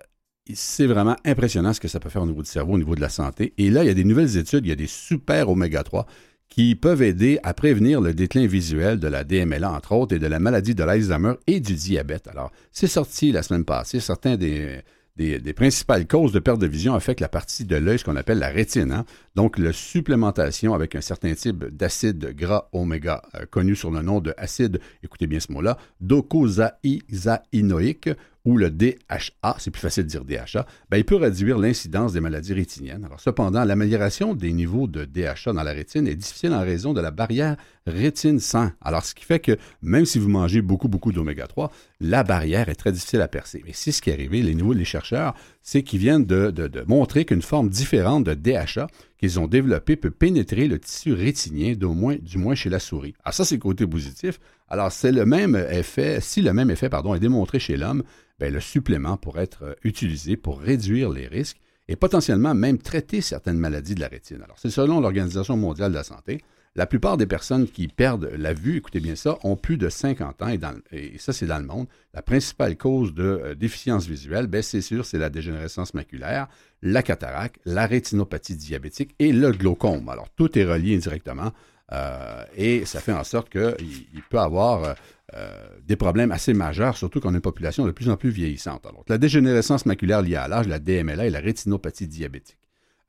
c'est 0.55 0.87
vraiment 0.87 1.17
impressionnant 1.25 1.73
ce 1.73 1.81
que 1.81 1.89
ça 1.89 2.01
peut 2.01 2.09
faire 2.09 2.23
au 2.23 2.27
niveau 2.27 2.43
du 2.43 2.49
cerveau, 2.49 2.75
au 2.75 2.79
niveau 2.79 2.95
de 2.95 3.01
la 3.01 3.11
santé. 3.11 3.53
Et 3.59 3.71
là, 3.71 3.85
il 3.85 3.89
y 3.89 3.91
a 3.91 3.95
des 3.95 4.05
nouvelles 4.05 4.37
études, 4.37 4.65
il 4.65 4.71
y 4.71 4.73
a 4.73 4.77
des 4.77 4.87
super 4.87 5.49
oméga 5.49 5.83
3 5.83 6.07
qui 6.49 6.75
peuvent 6.75 7.03
aider 7.03 7.39
à 7.43 7.55
prévenir 7.55 8.01
le 8.01 8.13
déclin 8.13 8.47
visuel 8.47 8.99
de 8.99 9.07
la 9.07 9.23
DMLA, 9.23 9.71
entre 9.71 9.93
autres, 9.93 10.17
et 10.17 10.19
de 10.19 10.27
la 10.27 10.41
maladie 10.41 10.75
de 10.75 10.83
l'Alzheimer 10.83 11.35
et 11.47 11.61
du 11.61 11.75
diabète. 11.75 12.27
Alors, 12.27 12.51
c'est 12.73 12.89
sorti 12.89 13.33
la 13.33 13.43
semaine 13.43 13.65
passée. 13.65 14.01
Certains 14.01 14.37
des, 14.37 14.81
des, 15.21 15.53
principales 15.53 16.07
causes 16.07 16.33
de 16.33 16.39
perte 16.39 16.61
de 16.61 16.67
vision 16.67 16.95
affectent 16.95 17.21
la 17.21 17.29
partie 17.29 17.67
de 17.67 17.77
l'œil, 17.77 17.99
ce 17.99 18.05
qu'on 18.05 18.17
appelle 18.17 18.39
la 18.39 18.49
rétine. 18.49 18.93
Hein. 18.93 19.05
Donc, 19.35 19.59
la 19.59 19.73
supplémentation 19.73 20.73
avec 20.75 20.95
un 20.97 21.03
certain 21.03 21.35
type 21.35 21.65
d'acide 21.65 22.35
gras 22.35 22.69
oméga, 22.73 23.23
euh, 23.35 23.45
connu 23.51 23.75
sous 23.77 23.91
le 23.91 24.01
nom 24.03 24.21
de 24.21 24.33
acide, 24.39 24.81
écoutez 25.03 25.27
bien 25.27 25.41
ce 25.41 25.53
mot-là, 25.53 25.77
docosahexaénoïque, 26.01 28.09
ou 28.45 28.57
le 28.57 28.71
DHA, 28.71 29.57
c'est 29.59 29.71
plus 29.71 29.81
facile 29.81 30.05
de 30.05 30.09
dire 30.09 30.25
DHA, 30.25 30.67
ben, 30.89 30.97
il 30.97 31.05
peut 31.05 31.17
réduire 31.17 31.59
l'incidence 31.59 32.13
des 32.13 32.21
maladies 32.21 32.55
rétiniennes. 32.55 33.05
Alors, 33.05 33.21
cependant, 33.21 33.65
l'amélioration 33.65 34.35
des 34.35 34.53
niveaux 34.53 34.87
de 34.87 35.05
DHA 35.05 35.53
dans 35.53 35.63
la 35.63 35.73
rétine 35.73 36.07
est 36.07 36.15
difficile 36.15 36.53
en 36.55 36.61
raison 36.61 36.95
de 36.95 37.01
la 37.01 37.11
barrière 37.11 37.57
rétine-sang. 37.87 38.71
Alors, 38.81 39.05
ce 39.05 39.15
qui 39.15 39.25
fait 39.25 39.41
que 39.41 39.59
même 39.83 40.07
si 40.07 40.19
vous 40.19 40.29
mangez 40.29 40.63
beaucoup, 40.63 40.89
beaucoup 40.89 41.13
d'oméga 41.13 41.47
3, 41.47 41.71
la 42.01 42.23
barrière 42.23 42.69
est 42.69 42.75
très 42.75 42.93
difficile 42.93 43.21
à 43.21 43.29
percer. 43.29 43.63
Mais 43.67 43.73
c'est 43.75 43.93
ce 43.93 44.01
qui 44.01 44.11
est 44.11 44.15
arrivé, 44.15 44.43
les 44.43 44.55
niveaux 44.55 44.75
des 44.75 44.85
chercheurs, 44.85 45.35
c'est 45.63 45.83
qu'ils 45.83 46.01
viennent 46.01 46.25
de, 46.25 46.85
montrer 46.87 47.27
qu'une 47.27 47.43
forme 47.43 47.69
différente 47.69 48.25
de 48.25 48.35
DHA 48.35 48.87
qu'ils 49.19 49.39
ont 49.39 49.47
développée 49.47 49.97
peut 49.97 50.11
pénétrer 50.11 50.67
le 50.67 50.79
tissu 50.79 51.13
rétinien, 51.13 51.75
moins, 51.83 52.17
du 52.17 52.39
moins 52.39 52.55
chez 52.55 52.71
la 52.71 52.79
souris. 52.79 53.15
Alors 53.23 53.35
ça, 53.35 53.45
c'est 53.45 53.57
le 53.57 53.61
côté 53.61 53.87
positif. 53.87 54.41
Alors, 54.71 54.93
c'est 54.93 55.11
le 55.11 55.27
même 55.27 55.57
effet, 55.57 56.21
si 56.21 56.43
le 56.43 56.53
même 56.53 56.71
effet 56.71 56.89
pardon, 56.89 57.15
est 57.15 57.21
démontré 57.21 57.59
chez 57.59 57.77
l'homme, 57.77 58.05
ben, 58.39 58.53
le 58.53 58.61
supplément 58.61 59.17
pourrait 59.17 59.43
être 59.43 59.65
euh, 59.65 59.75
utilisé 59.83 60.37
pour 60.37 60.61
réduire 60.61 61.11
les 61.11 61.27
risques 61.27 61.61
et 61.89 61.97
potentiellement 61.97 62.55
même 62.55 62.79
traiter 62.79 63.21
certaines 63.21 63.59
maladies 63.59 63.97
de 63.97 64.01
la 64.01 64.07
rétine. 64.07 64.41
Alors, 64.43 64.57
c'est 64.59 64.71
selon 64.71 65.01
l'Organisation 65.01 65.57
mondiale 65.57 65.91
de 65.91 65.97
la 65.97 66.05
santé. 66.05 66.41
La 66.77 66.87
plupart 66.87 67.17
des 67.17 67.27
personnes 67.27 67.67
qui 67.67 67.89
perdent 67.89 68.31
la 68.39 68.55
vue, 68.55 68.77
écoutez 68.77 69.01
bien 69.01 69.17
ça, 69.17 69.39
ont 69.43 69.57
plus 69.57 69.77
de 69.77 69.89
50 69.89 70.43
ans 70.43 70.55
et, 70.93 71.19
ça, 71.19 71.33
c'est 71.33 71.47
dans 71.47 71.59
le 71.59 71.67
monde. 71.67 71.89
La 72.15 72.23
principale 72.23 72.77
cause 72.77 73.13
de 73.13 73.25
euh, 73.25 73.55
déficience 73.57 74.07
visuelle, 74.07 74.47
ben, 74.47 74.63
c'est 74.63 74.81
sûr, 74.81 75.05
c'est 75.05 75.19
la 75.19 75.31
dégénérescence 75.31 75.95
maculaire, 75.95 76.47
la 76.81 77.03
cataracte, 77.03 77.57
la 77.65 77.87
rétinopathie 77.87 78.55
diabétique 78.55 79.17
et 79.19 79.33
le 79.33 79.51
glaucome. 79.51 80.09
Alors, 80.09 80.31
tout 80.31 80.57
est 80.57 80.65
relié 80.65 80.95
indirectement 80.95 81.53
euh, 81.93 82.45
et 82.57 82.85
ça 82.85 83.01
fait 83.01 83.13
en 83.13 83.25
sorte 83.25 83.51
qu'il 83.51 84.23
peut 84.29 84.39
avoir 84.39 84.95
euh, 85.35 85.69
des 85.87 85.97
problèmes 85.97 86.33
assez 86.33 86.55
majeurs, 86.55 86.97
surtout 86.97 87.21
qu'on 87.21 87.31
a 87.31 87.37
une 87.37 87.41
population 87.41 87.87
de 87.87 87.93
plus 87.93 88.09
en 88.09 88.17
plus 88.17 88.31
vieillissante. 88.31 88.85
La 89.09 89.19
dégénérescence 89.19 89.87
maculaire 89.87 90.23
liée 90.23 90.37
à 90.37 90.49
l'âge, 90.49 90.67
la 90.67 90.79
DMLA 90.79 91.27
et 91.27 91.31
la 91.31 91.41
rétinopathie 91.41 92.09
diabétique 92.09 92.59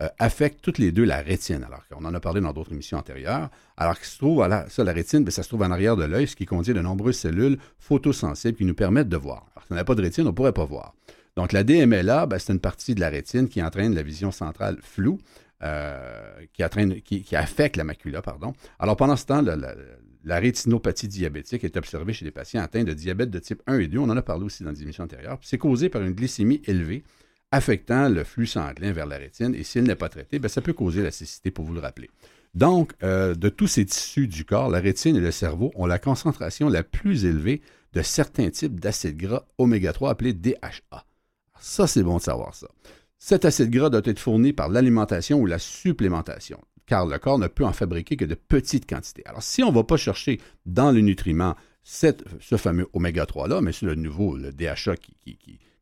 euh, 0.01 0.07
affectent 0.19 0.61
toutes 0.61 0.77
les 0.77 0.91
deux 0.91 1.03
la 1.03 1.17
rétine. 1.17 1.63
Alors, 1.63 1.81
on 1.95 2.05
en 2.05 2.13
a 2.13 2.19
parlé 2.19 2.41
dans 2.41 2.53
d'autres 2.53 2.73
émissions 2.73 2.97
antérieures. 2.97 3.49
Alors, 3.77 3.99
qui 3.99 4.07
se 4.07 4.17
trouve, 4.17 4.35
voilà, 4.35 4.65
ça, 4.69 4.83
la 4.83 4.93
rétine, 4.93 5.23
ben, 5.23 5.31
ça 5.31 5.41
se 5.41 5.47
trouve 5.47 5.63
en 5.63 5.71
arrière 5.71 5.95
de 5.95 6.03
l'œil, 6.03 6.27
ce 6.27 6.35
qui 6.35 6.45
contient 6.45 6.73
de 6.73 6.81
nombreuses 6.81 7.17
cellules 7.17 7.57
photosensibles 7.79 8.57
qui 8.57 8.65
nous 8.65 8.75
permettent 8.75 9.09
de 9.09 9.17
voir. 9.17 9.47
Alors, 9.55 9.65
si 9.65 9.73
on 9.73 9.75
n'a 9.75 9.83
pas 9.83 9.95
de 9.95 10.01
rétine, 10.01 10.25
on 10.25 10.31
ne 10.31 10.35
pourrait 10.35 10.53
pas 10.53 10.65
voir. 10.65 10.93
Donc, 11.35 11.53
la 11.53 11.63
DMLA, 11.63 12.27
ben, 12.27 12.37
c'est 12.37 12.53
une 12.53 12.59
partie 12.59 12.93
de 12.93 12.99
la 12.99 13.09
rétine 13.09 13.47
qui 13.47 13.63
entraîne 13.63 13.95
la 13.95 14.03
vision 14.03 14.31
centrale 14.31 14.77
floue. 14.81 15.19
Euh, 15.63 16.45
qui, 16.53 17.35
affecte 17.35 17.77
la 17.77 17.83
macula. 17.83 18.21
Pardon. 18.23 18.53
Alors, 18.79 18.95
pendant 18.95 19.15
ce 19.15 19.25
temps, 19.25 19.43
la, 19.43 20.39
rétinopathie 20.39 21.07
diabétique 21.07 21.63
est 21.63 21.77
observée 21.77 22.13
chez 22.13 22.25
les 22.25 22.31
patients 22.31 22.61
atteints 22.61 22.83
de 22.83 22.93
diabète 22.93 23.29
de 23.29 23.37
type 23.37 23.61
1 23.67 23.77
et 23.77 23.87
2. 23.87 23.99
On 23.99 24.09
en 24.09 24.17
a 24.17 24.23
parlé 24.23 24.43
aussi 24.45 24.63
dans 24.63 24.71
des 24.71 24.81
émissions 24.81 25.03
antérieures. 25.03 25.37
C'est 25.43 25.59
causé 25.59 25.89
par 25.89 26.01
une 26.01 26.13
glycémie 26.13 26.61
élevée 26.65 27.03
affectant 27.51 28.09
le 28.09 28.23
flux 28.23 28.47
sanguin 28.47 28.91
vers 28.91 29.05
la 29.05 29.17
rétine. 29.17 29.53
Et 29.53 29.63
si 29.63 29.77
elle 29.77 29.85
n'est 29.85 29.95
pas 29.95 30.09
traitée, 30.09 30.39
ben, 30.39 30.47
ça 30.47 30.61
peut 30.61 30.73
causer 30.73 31.03
la 31.03 31.11
cécité, 31.11 31.51
pour 31.51 31.65
vous 31.65 31.73
le 31.73 31.79
rappeler. 31.79 32.09
Donc, 32.55 32.93
euh, 33.03 33.35
de 33.35 33.49
tous 33.49 33.67
ces 33.67 33.85
tissus 33.85 34.27
du 34.27 34.45
corps, 34.45 34.69
la 34.69 34.79
rétine 34.79 35.15
et 35.15 35.21
le 35.21 35.31
cerveau 35.31 35.71
ont 35.75 35.85
la 35.85 35.99
concentration 35.99 36.69
la 36.69 36.83
plus 36.83 37.25
élevée 37.25 37.61
de 37.93 38.01
certains 38.01 38.49
types 38.49 38.79
d'acides 38.79 39.17
gras 39.17 39.45
oméga 39.59 39.93
3 39.93 40.09
appelés 40.09 40.33
DHA. 40.33 41.05
Ça, 41.59 41.85
c'est 41.85 42.01
bon 42.01 42.17
de 42.17 42.21
savoir 42.21 42.55
ça. 42.55 42.67
Cet 43.23 43.45
acide 43.45 43.69
gras 43.69 43.91
doit 43.91 44.01
être 44.05 44.17
fourni 44.17 44.51
par 44.51 44.67
l'alimentation 44.67 45.39
ou 45.39 45.45
la 45.45 45.59
supplémentation, 45.59 46.59
car 46.87 47.05
le 47.05 47.19
corps 47.19 47.37
ne 47.37 47.45
peut 47.45 47.63
en 47.63 47.71
fabriquer 47.71 48.17
que 48.17 48.25
de 48.25 48.33
petites 48.33 48.89
quantités. 48.89 49.21
Alors, 49.27 49.43
si 49.43 49.61
on 49.61 49.69
ne 49.69 49.75
va 49.75 49.83
pas 49.83 49.95
chercher 49.95 50.41
dans 50.65 50.91
le 50.91 51.01
nutriment 51.01 51.55
ce 51.83 52.57
fameux 52.57 52.87
oméga 52.93 53.25
3-là, 53.25 53.61
mais 53.61 53.73
c'est 53.73 53.85
le 53.85 53.93
nouveau, 53.93 54.37
le 54.37 54.51
DHA 54.51 54.95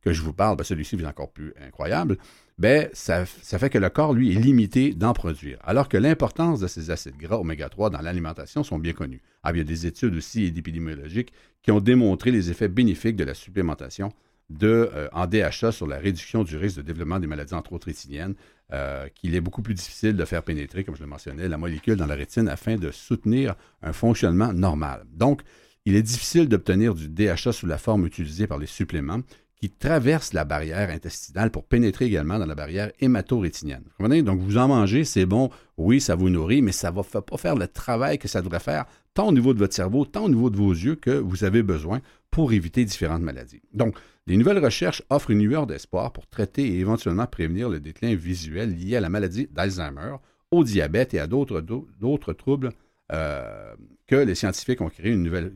que 0.02 0.12
je 0.12 0.22
vous 0.22 0.34
parle, 0.34 0.58
ben, 0.58 0.66
celui-ci 0.66 0.98
est 0.98 1.06
encore 1.06 1.32
plus 1.32 1.54
incroyable, 1.66 2.18
ben, 2.58 2.90
ça, 2.92 3.26
fait 3.26 3.70
que 3.70 3.78
le 3.78 3.90
corps, 3.90 4.12
lui, 4.12 4.36
est 4.36 4.40
limité 4.40 4.94
d'en 4.94 5.14
produire. 5.14 5.60
Alors 5.64 5.88
que 5.88 5.96
l'importance 5.96 6.60
de 6.60 6.68
ces 6.68 6.92
acides 6.92 7.16
gras 7.16 7.38
oméga 7.38 7.70
3 7.70 7.90
dans 7.90 8.02
l'alimentation 8.02 8.64
sont 8.66 8.80
bien 8.80 8.92
connus. 8.92 9.22
Ah, 9.44 9.52
il 9.54 9.60
y 9.60 9.62
a 9.62 9.64
des 9.64 9.86
études 9.86 10.14
aussi 10.14 10.44
épidémiologiques 10.44 11.32
qui 11.62 11.72
ont 11.72 11.80
démontré 11.80 12.32
les 12.32 12.52
effets 12.52 12.68
bénéfiques 12.68 13.16
de 13.16 13.24
la 13.24 13.34
supplémentation 13.34 14.12
de, 14.50 14.90
euh, 14.94 15.08
en 15.14 15.28
DHA 15.28 15.72
sur 15.72 15.88
la 15.88 15.98
réduction 15.98 16.44
du 16.44 16.58
risque 16.58 16.78
de 16.78 16.82
développement 16.82 17.20
des 17.20 17.28
maladies, 17.28 17.54
entre 17.54 17.74
autres 17.74 17.88
rétiniennes, 17.88 18.36
euh, 18.72 19.08
qu'il 19.16 19.36
est 19.36 19.42
beaucoup 19.42 19.62
plus 19.62 19.74
difficile 19.74 20.16
de 20.16 20.26
faire 20.26 20.44
pénétrer, 20.44 20.84
comme 20.84 20.96
je 20.96 21.02
le 21.02 21.08
mentionnais, 21.08 21.48
la 21.48 21.58
molécule 21.58 21.96
dans 21.96 22.06
la 22.06 22.16
rétine 22.16 22.48
afin 22.48 22.76
de 22.76 22.92
soutenir 22.92 23.56
un 23.82 23.94
fonctionnement 23.94 24.54
normal. 24.54 25.06
Donc, 25.12 25.42
il 25.86 25.96
est 25.96 26.04
difficile 26.04 26.48
d'obtenir 26.48 26.94
du 26.94 27.10
DHA 27.10 27.52
sous 27.52 27.66
la 27.66 27.78
forme 27.78 28.06
utilisée 28.06 28.48
par 28.48 28.58
les 28.58 28.68
suppléments 28.68 29.22
qui 29.60 29.70
traversent 29.70 30.34
la 30.34 30.46
barrière 30.46 30.90
intestinale 30.90 31.52
pour 31.52 31.66
pénétrer 31.66 32.06
également 32.06 32.40
dans 32.40 32.46
la 32.46 32.56
barrière 32.56 32.92
hémato-rétinienne. 33.00 33.84
Donc, 34.24 34.40
vous 34.40 34.58
en 34.58 34.70
mangez, 34.70 35.04
c'est 35.04 35.26
bon, 35.26 35.50
oui, 35.78 36.00
ça 36.00 36.16
vous 36.16 36.30
nourrit, 36.30 36.62
mais 36.62 36.72
ça 36.72 36.92
ne 36.92 36.96
va 36.96 37.04
pas 37.04 37.38
faire 37.38 37.56
le 37.56 37.68
travail 37.68 38.18
que 38.18 38.30
ça 38.30 38.42
devrait 38.42 38.60
faire, 38.60 38.86
tant 39.14 39.28
au 39.28 39.32
niveau 39.34 39.54
de 39.54 39.60
votre 39.60 39.74
cerveau, 39.74 40.06
tant 40.06 40.26
au 40.26 40.30
niveau 40.30 40.50
de 40.50 40.56
vos 40.56 40.72
yeux 40.72 40.96
que 40.96 41.12
vous 41.12 41.44
avez 41.44 41.62
besoin 41.62 42.00
pour 42.32 42.54
éviter 42.54 42.86
différentes 42.86 43.22
maladies. 43.22 43.62
Donc, 43.74 43.96
les 44.28 44.38
nouvelles 44.38 44.64
recherches 44.64 45.02
offrent 45.10 45.32
une 45.32 45.44
lueur 45.44 45.66
d'espoir 45.66 46.14
pour 46.14 46.28
traiter 46.28 46.64
et 46.64 46.80
éventuellement 46.80 47.26
prévenir 47.26 47.70
le 47.70 47.80
déclin 47.80 48.14
visuel 48.16 48.76
lié 48.76 48.98
à 48.98 49.02
la 49.02 49.10
maladie 49.10 49.48
d'Alzheimer, 49.52 50.16
au 50.52 50.64
diabète 50.64 51.14
et 51.14 51.20
à 51.20 51.28
d'autres, 51.28 52.34
troubles 52.34 52.72
euh, 53.12 53.76
que 54.08 54.16
les 54.16 54.36
scientifiques 54.36 54.82
ont 54.82 54.90
créé 54.90 55.12
une 55.12 55.24
nouvelle, 55.24 55.54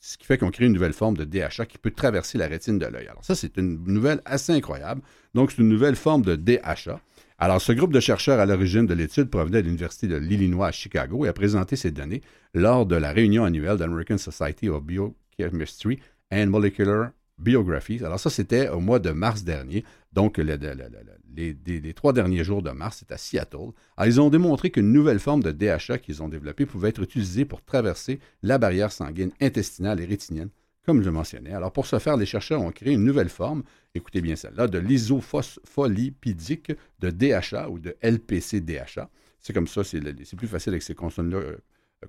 ce 0.00 0.16
qui 0.16 0.24
fait 0.24 0.38
qu'on 0.38 0.50
crée 0.50 0.66
une 0.66 0.72
nouvelle 0.72 0.92
forme 0.92 1.16
de 1.16 1.24
DHA 1.24 1.66
qui 1.66 1.78
peut 1.78 1.90
traverser 1.90 2.38
la 2.38 2.46
rétine 2.46 2.78
de 2.78 2.86
l'œil. 2.86 3.08
Alors 3.08 3.24
ça, 3.24 3.34
c'est 3.34 3.56
une 3.56 3.82
nouvelle 3.84 4.20
assez 4.24 4.52
incroyable. 4.52 5.02
Donc, 5.34 5.50
c'est 5.50 5.58
une 5.58 5.68
nouvelle 5.68 5.96
forme 5.96 6.22
de 6.22 6.36
DHA. 6.36 7.00
Alors, 7.38 7.60
ce 7.60 7.72
groupe 7.72 7.92
de 7.92 7.98
chercheurs 7.98 8.38
à 8.38 8.46
l'origine 8.46 8.86
de 8.86 8.94
l'étude 8.94 9.28
provenait 9.28 9.62
de 9.62 9.66
l'Université 9.66 10.06
de 10.06 10.16
l'Illinois 10.16 10.68
à 10.68 10.72
Chicago 10.72 11.24
et 11.24 11.28
a 11.28 11.32
présenté 11.32 11.74
ces 11.74 11.90
données 11.90 12.20
lors 12.54 12.86
de 12.86 12.94
la 12.94 13.10
réunion 13.10 13.44
annuelle 13.44 13.76
de 13.76 13.82
l'American 13.82 14.18
Society 14.18 14.68
of 14.68 14.84
Biochemistry 14.84 15.98
and 16.32 16.46
Molecular 16.46 17.10
Biographies. 17.38 18.04
Alors 18.04 18.20
ça, 18.20 18.30
c'était 18.30 18.68
au 18.68 18.80
mois 18.80 18.98
de 18.98 19.10
mars 19.10 19.44
dernier. 19.44 19.84
Donc, 20.12 20.38
les, 20.38 21.94
trois 21.94 22.12
derniers 22.12 22.44
jours 22.44 22.62
de 22.62 22.70
mars, 22.70 22.98
c'est 23.00 23.12
à 23.12 23.18
Seattle. 23.18 23.72
Alors, 23.96 24.06
ils 24.06 24.20
ont 24.20 24.30
démontré 24.30 24.70
qu'une 24.70 24.92
nouvelle 24.92 25.18
forme 25.18 25.42
de 25.42 25.50
DHA 25.50 25.98
qu'ils 25.98 26.22
ont 26.22 26.28
développée 26.28 26.66
pouvait 26.66 26.90
être 26.90 27.02
utilisée 27.02 27.44
pour 27.44 27.62
traverser 27.62 28.20
la 28.42 28.58
barrière 28.58 28.92
sanguine 28.92 29.32
intestinale 29.40 30.00
et 30.00 30.04
rétinienne, 30.04 30.50
comme 30.84 31.02
je 31.02 31.10
mentionnais. 31.10 31.52
Alors, 31.52 31.72
pour 31.72 31.86
ce 31.86 31.98
faire, 31.98 32.16
les 32.16 32.26
chercheurs 32.26 32.60
ont 32.60 32.72
créé 32.72 32.92
une 32.92 33.04
nouvelle 33.04 33.30
forme, 33.30 33.62
écoutez 33.94 34.20
bien 34.20 34.36
celle-là, 34.36 34.68
de 34.68 34.78
l'isophospholipidique 34.78 36.72
de 37.00 37.10
DHA 37.10 37.70
ou 37.70 37.78
de 37.78 37.96
LPC-DHA. 38.02 39.08
C'est 39.40 39.52
comme 39.52 39.66
ça, 39.66 39.82
c'est 39.82 40.00
plus 40.36 40.46
facile 40.46 40.74
avec 40.74 40.82
ces 40.82 40.94
consonnes-là 40.94 41.38
euh, 41.38 41.56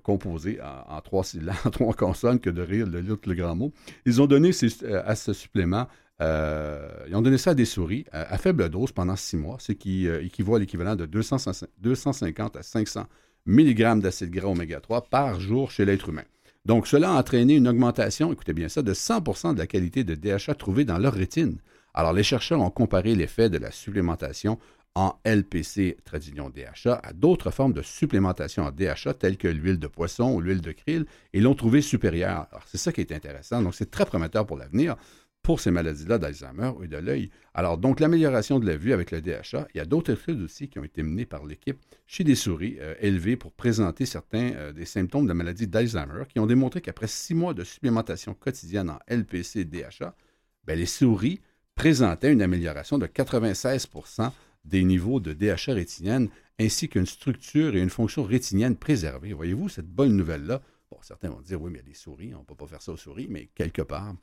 composé 0.02 0.58
en, 0.62 1.00
trois, 1.00 1.24
en 1.64 1.70
trois 1.70 1.94
consonnes 1.94 2.40
que 2.40 2.50
de 2.50 2.62
rire 2.62 2.86
le, 2.86 3.00
le 3.00 3.34
grand 3.34 3.54
mot. 3.54 3.72
Ils 4.06 4.20
ont 4.20 4.26
donné 4.26 4.50
euh, 4.82 5.02
à 5.04 5.14
ce 5.14 5.32
supplément, 5.32 5.86
euh, 6.20 6.88
ils 7.08 7.16
ont 7.16 7.22
donné 7.22 7.38
ça 7.38 7.50
à 7.50 7.54
des 7.54 7.64
souris 7.64 8.04
à, 8.12 8.38
faible 8.38 8.68
dose 8.68 8.92
pendant 8.92 9.16
six 9.16 9.36
mois, 9.36 9.56
ce 9.58 9.72
qui 9.72 10.06
euh, 10.06 10.22
équivaut 10.22 10.54
à 10.54 10.58
l'équivalent 10.58 10.96
de 10.96 11.06
250 11.06 12.56
à 12.56 12.62
500 12.62 13.06
mg 13.46 14.00
d'acide 14.00 14.30
gras 14.30 14.48
oméga 14.48 14.80
3 14.80 15.02
par 15.02 15.40
jour 15.40 15.70
chez 15.70 15.84
l'être 15.84 16.08
humain. 16.08 16.24
Donc, 16.64 16.86
cela 16.86 17.10
a 17.10 17.18
entraîné 17.18 17.56
une 17.56 17.68
augmentation, 17.68 18.32
écoutez 18.32 18.54
bien 18.54 18.70
ça, 18.70 18.80
de 18.80 18.94
100% 18.94 19.54
de 19.54 19.58
la 19.58 19.66
qualité 19.66 20.02
de 20.02 20.14
DHA 20.14 20.54
trouvée 20.54 20.84
dans 20.84 20.96
leur 20.96 21.12
rétine. 21.12 21.58
Alors, 21.92 22.14
les 22.14 22.22
chercheurs 22.22 22.60
ont 22.60 22.70
comparé 22.70 23.14
l'effet 23.14 23.50
de 23.50 23.58
la 23.58 23.70
supplémentation 23.70 24.58
en 24.94 25.18
LPC, 25.24 25.96
tradition 26.04 26.50
DHA, 26.50 27.00
à 27.02 27.12
d'autres 27.12 27.50
formes 27.50 27.72
de 27.72 27.82
supplémentation 27.82 28.64
en 28.64 28.70
DHA, 28.70 29.14
telles 29.14 29.36
que 29.36 29.48
l'huile 29.48 29.78
de 29.78 29.88
poisson 29.88 30.32
ou 30.32 30.40
l'huile 30.40 30.60
de 30.60 30.72
krill, 30.72 31.06
et 31.32 31.40
l'ont 31.40 31.54
trouvé 31.54 31.82
supérieure. 31.82 32.46
Alors, 32.50 32.64
c'est 32.66 32.78
ça 32.78 32.92
qui 32.92 33.00
est 33.00 33.12
intéressant. 33.12 33.60
Donc, 33.62 33.74
c'est 33.74 33.90
très 33.90 34.06
prometteur 34.06 34.46
pour 34.46 34.56
l'avenir. 34.56 34.96
pour 35.42 35.60
ces 35.60 35.70
maladies-là 35.70 36.16
d'Alzheimer 36.16 36.72
et 36.82 36.88
de 36.88 36.96
l'œil. 36.96 37.28
Alors, 37.52 37.76
donc, 37.76 38.00
l'amélioration 38.00 38.58
de 38.58 38.66
la 38.66 38.78
vue 38.78 38.94
avec 38.94 39.10
le 39.10 39.20
DHA, 39.20 39.68
il 39.74 39.76
y 39.76 39.80
a 39.80 39.84
d'autres 39.84 40.14
études 40.14 40.40
aussi 40.40 40.68
qui 40.68 40.78
ont 40.78 40.84
été 40.84 41.02
menées 41.02 41.26
par 41.26 41.44
l'équipe 41.44 41.78
chez 42.06 42.24
des 42.24 42.34
souris 42.34 42.78
euh, 42.80 42.94
élevées 42.98 43.36
pour 43.36 43.52
présenter 43.52 44.06
certains 44.06 44.54
euh, 44.54 44.72
des 44.72 44.86
symptômes 44.86 45.24
de 45.24 45.28
la 45.28 45.34
maladie 45.34 45.66
d'Alzheimer 45.66 46.24
qui 46.30 46.40
ont 46.40 46.46
démontré 46.46 46.80
qu'après 46.80 47.08
six 47.08 47.34
mois 47.34 47.52
de 47.52 47.62
supplémentation 47.62 48.32
quotidienne 48.32 48.88
en 48.88 48.98
LPC 49.06 49.66
DHA, 49.66 50.16
ben, 50.64 50.78
les 50.78 50.86
souris 50.86 51.42
présentaient 51.74 52.32
une 52.32 52.40
amélioration 52.40 52.96
de 52.96 53.06
96 53.06 53.86
des 54.64 54.84
niveaux 54.84 55.20
de 55.20 55.32
DHA 55.32 55.74
rétinienne 55.74 56.28
ainsi 56.58 56.88
qu'une 56.88 57.06
structure 57.06 57.74
et 57.76 57.80
une 57.80 57.90
fonction 57.90 58.22
rétinienne 58.22 58.76
préservée. 58.76 59.32
Voyez-vous 59.32 59.68
cette 59.68 59.88
bonne 59.88 60.16
nouvelle-là? 60.16 60.62
Bon, 60.90 60.98
certains 61.02 61.30
vont 61.30 61.40
dire, 61.40 61.60
oui, 61.60 61.70
mais 61.72 61.78
il 61.78 61.82
y 61.82 61.84
a 61.86 61.88
des 61.88 61.94
souris, 61.94 62.34
on 62.34 62.40
ne 62.40 62.44
peut 62.44 62.54
pas 62.54 62.66
faire 62.66 62.82
ça 62.82 62.92
aux 62.92 62.96
souris, 62.96 63.26
mais 63.28 63.50
quelque 63.54 63.82
part, 63.82 64.14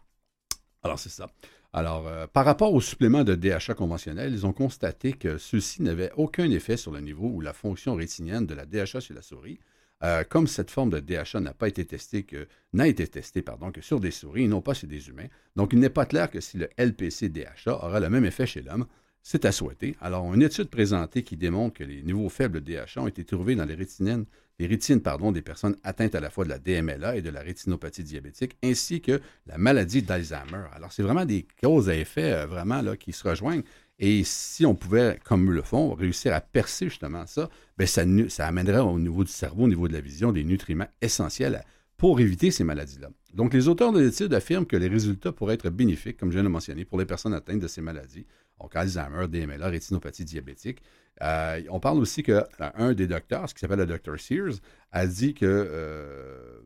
alors, 0.84 1.00
c'est 1.00 1.10
ça. 1.10 1.28
Alors, 1.74 2.08
euh, 2.08 2.28
par 2.28 2.44
rapport 2.44 2.74
aux 2.74 2.82
suppléments 2.82 3.24
de 3.24 3.36
DHA 3.36 3.76
conventionnels, 3.76 4.34
ils 4.34 4.46
ont 4.46 4.54
constaté 4.54 5.14
que 5.14 5.38
ceux-ci 5.38 5.82
n'avaient 5.84 6.12
aucun 6.18 6.50
effet 6.50 6.76
sur 6.76 6.92
le 6.92 7.00
niveau 7.00 7.28
ou 7.28 7.42
la 7.42 7.54
fonction 7.54 7.96
rétinienne 7.96 8.46
de 8.46 8.54
la 8.54 8.66
DHA 8.66 9.00
chez 9.00 9.14
la 9.14 9.22
souris. 9.22 9.60
Euh, 10.04 10.24
comme 10.24 10.48
cette 10.48 10.72
forme 10.72 10.90
de 10.90 11.00
DHA 11.00 11.40
n'a 11.40 11.54
pas 11.54 11.68
été 11.68 11.86
testée 11.86 12.24
que 12.24 12.48
n'a 12.74 12.88
été 12.88 13.08
testée 13.08 13.44
pardon, 13.44 13.72
que 13.72 13.82
sur 13.82 14.00
des 14.00 14.10
souris 14.10 14.46
et 14.46 14.48
non 14.48 14.60
pas 14.60 14.74
chez 14.74 14.88
des 14.88 15.10
humains, 15.10 15.28
donc 15.56 15.74
il 15.74 15.80
n'est 15.80 15.92
pas 15.92 16.08
clair 16.08 16.32
que 16.32 16.42
si 16.42 16.58
le 16.58 16.70
LPC 16.76 17.30
DHA 17.30 17.68
aura 17.68 18.00
le 18.00 18.10
même 18.10 18.26
effet 18.26 18.48
chez 18.48 18.64
l'homme. 18.64 18.88
C'est 19.24 19.46
à 19.46 19.52
souhaiter. 19.52 19.96
Alors, 20.02 20.34
une 20.34 20.42
étude 20.42 20.70
présentée 20.70 21.24
qui 21.24 21.38
démontre 21.38 21.78
que 21.78 21.84
les 21.84 22.02
niveaux 22.02 22.30
faibles 22.30 22.62
de 22.62 22.74
DHA 22.74 23.02
ont 23.02 23.08
été 23.08 23.24
trouvés 23.24 23.56
dans 23.56 23.66
les 23.66 23.76
rétines 23.76 24.26
des 24.58 25.42
personnes 25.42 25.76
atteintes 25.84 26.16
à 26.16 26.20
la 26.20 26.30
fois 26.30 26.44
de 26.44 26.50
la 26.50 26.60
DMLA 26.60 27.18
et 27.18 27.22
de 27.22 27.30
la 27.30 27.42
rétinopathie 27.42 28.04
diabétique, 28.04 28.58
ainsi 28.64 29.02
que 29.02 29.20
la 29.48 29.58
maladie 29.58 30.02
d'Alzheimer. 30.02 30.66
Alors, 30.74 30.92
c'est 30.92 31.04
vraiment 31.04 31.26
des 31.26 31.46
causes 31.62 31.90
à 31.90 31.96
effet 31.96 32.34
euh, 32.34 32.46
vraiment 32.46 32.82
là, 32.82 32.96
qui 32.96 33.12
se 33.12 33.28
rejoignent. 33.28 33.64
Et 34.00 34.24
si 34.24 34.66
on 34.66 34.76
pouvait, 34.76 35.20
comme 35.24 35.52
le 35.52 35.62
font, 35.62 35.94
réussir 35.94 36.34
à 36.34 36.42
percer 36.42 36.90
justement 36.90 37.26
ça, 37.28 37.50
bien, 37.78 37.88
ça, 37.88 38.04
ça 38.30 38.48
amènerait 38.48 38.80
au 38.80 39.00
niveau 39.00 39.24
du 39.24 39.32
cerveau, 39.32 39.64
au 39.64 39.68
niveau 39.68 39.88
de 39.88 39.94
la 39.94 40.02
vision, 40.02 40.32
des 40.32 40.44
nutriments 40.44 40.90
essentiels 41.02 41.64
pour 41.98 42.20
éviter 42.20 42.50
ces 42.50 42.64
maladies-là. 42.64 43.10
Donc, 43.34 43.54
les 43.54 43.68
auteurs 43.68 43.92
de 43.92 44.00
l'étude 44.00 44.34
affirment 44.34 44.66
que 44.66 44.76
les 44.76 44.88
résultats 44.88 45.32
pourraient 45.32 45.54
être 45.54 45.70
bénéfiques, 45.70 46.18
comme 46.18 46.30
je 46.30 46.36
viens 46.36 46.44
de 46.44 46.50
mentionner, 46.50 46.84
pour 46.84 46.98
les 46.98 47.06
personnes 47.06 47.34
atteintes 47.34 47.60
de 47.60 47.68
ces 47.68 47.82
maladies, 47.82 48.26
donc 48.62 48.76
Alzheimer, 48.76 49.28
DMLA, 49.28 49.68
rétinopathie 49.68 50.26
diabétique. 50.26 50.82
Euh, 51.22 51.62
on 51.70 51.80
parle 51.80 52.00
aussi 52.00 52.24
qu'un 52.24 52.46
euh, 52.80 52.94
des 52.94 53.08
docteurs, 53.08 53.48
ce 53.50 53.54
qui 53.54 53.60
s'appelle 53.60 53.80
le 53.80 53.86
docteur 53.86 54.20
Sears, 54.20 54.56
a 54.92 55.06
dit 55.06 55.34
que 55.34 55.46
euh, 55.46 56.62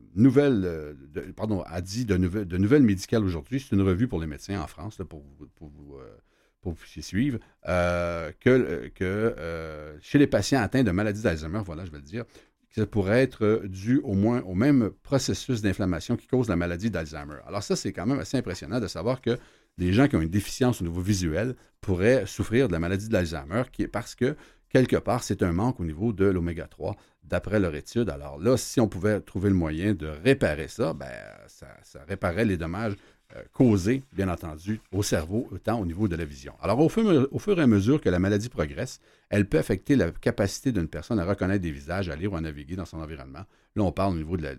dit 1.80 2.04
de, 2.04 2.16
nouvelles, 2.16 2.46
de 2.46 2.78
médicales 2.78 3.24
aujourd'hui, 3.24 3.60
c'est 3.60 3.74
une 3.74 3.82
revue 3.82 4.08
pour 4.08 4.20
les 4.20 4.26
médecins 4.26 4.60
en 4.60 4.66
France, 4.66 5.00
pour, 5.08 5.22
vous, 5.58 5.98
pour 6.62 6.74
suivre, 6.78 7.38
que, 7.64 8.88
que 8.94 9.96
chez 10.00 10.18
les 10.18 10.26
patients 10.26 10.60
atteints 10.60 10.84
de 10.84 10.90
maladies 10.90 11.22
d'Alzheimer, 11.22 11.60
voilà, 11.64 11.84
je 11.84 11.90
vais 11.90 11.98
le 11.98 12.02
dire, 12.02 12.24
ça 12.70 12.86
pourrait 12.86 13.22
être 13.22 13.62
dû 13.66 13.98
au 13.98 14.14
moins 14.14 14.42
au 14.42 14.54
même 14.54 14.90
processus 15.02 15.62
d'inflammation 15.62 16.16
qui 16.16 16.26
cause 16.26 16.48
la 16.48 16.56
maladie 16.56 16.90
d'Alzheimer. 16.90 17.36
Alors 17.46 17.62
ça, 17.62 17.76
c'est 17.76 17.92
quand 17.92 18.06
même 18.06 18.18
assez 18.18 18.36
impressionnant 18.36 18.80
de 18.80 18.86
savoir 18.86 19.20
que 19.20 19.38
des 19.78 19.92
gens 19.92 20.08
qui 20.08 20.16
ont 20.16 20.22
une 20.22 20.28
déficience 20.28 20.80
au 20.80 20.84
niveau 20.84 21.00
visuel 21.00 21.54
pourraient 21.80 22.26
souffrir 22.26 22.68
de 22.68 22.72
la 22.72 22.78
maladie 22.78 23.08
d'Alzheimer 23.08 23.62
parce 23.92 24.14
que, 24.14 24.36
quelque 24.68 24.96
part, 24.96 25.22
c'est 25.22 25.42
un 25.42 25.52
manque 25.52 25.80
au 25.80 25.84
niveau 25.84 26.12
de 26.12 26.24
l'oméga 26.24 26.66
3, 26.66 26.96
d'après 27.24 27.60
leur 27.60 27.74
étude. 27.74 28.08
Alors 28.08 28.38
là, 28.38 28.56
si 28.56 28.80
on 28.80 28.88
pouvait 28.88 29.20
trouver 29.20 29.50
le 29.50 29.54
moyen 29.54 29.94
de 29.94 30.06
réparer 30.06 30.68
ça, 30.68 30.92
ben, 30.94 31.10
ça, 31.46 31.68
réparerait 32.08 32.44
les 32.44 32.56
dommages 32.56 32.94
euh, 33.34 33.42
causés, 33.52 34.04
bien 34.12 34.28
entendu, 34.28 34.80
au 34.92 35.02
cerveau, 35.02 35.48
autant 35.50 35.80
au 35.80 35.86
niveau 35.86 36.08
de 36.08 36.16
la 36.16 36.24
vision. 36.24 36.54
Alors, 36.60 36.78
au 36.78 36.88
fur, 36.88 37.58
et 37.58 37.62
à 37.62 37.66
mesure 37.66 38.00
que 38.00 38.08
la 38.08 38.18
maladie 38.18 38.48
progresse, 38.48 39.00
elle 39.28 39.46
peut 39.46 39.58
affecter 39.58 39.96
la 39.96 40.10
capacité 40.12 40.72
d'une 40.72 40.88
personne 40.88 41.18
à 41.18 41.24
reconnaître 41.24 41.62
des 41.62 41.72
visages, 41.72 42.08
à 42.08 42.16
lire 42.16 42.32
ou 42.32 42.36
à 42.36 42.40
naviguer 42.40 42.76
dans 42.76 42.84
son 42.84 42.98
environnement. 42.98 43.44
Là, 43.74 43.82
on 43.82 43.92
parle 43.92 44.12
au 44.12 44.16
niveau 44.16 44.36
de 44.36 44.44
la, 44.44 44.54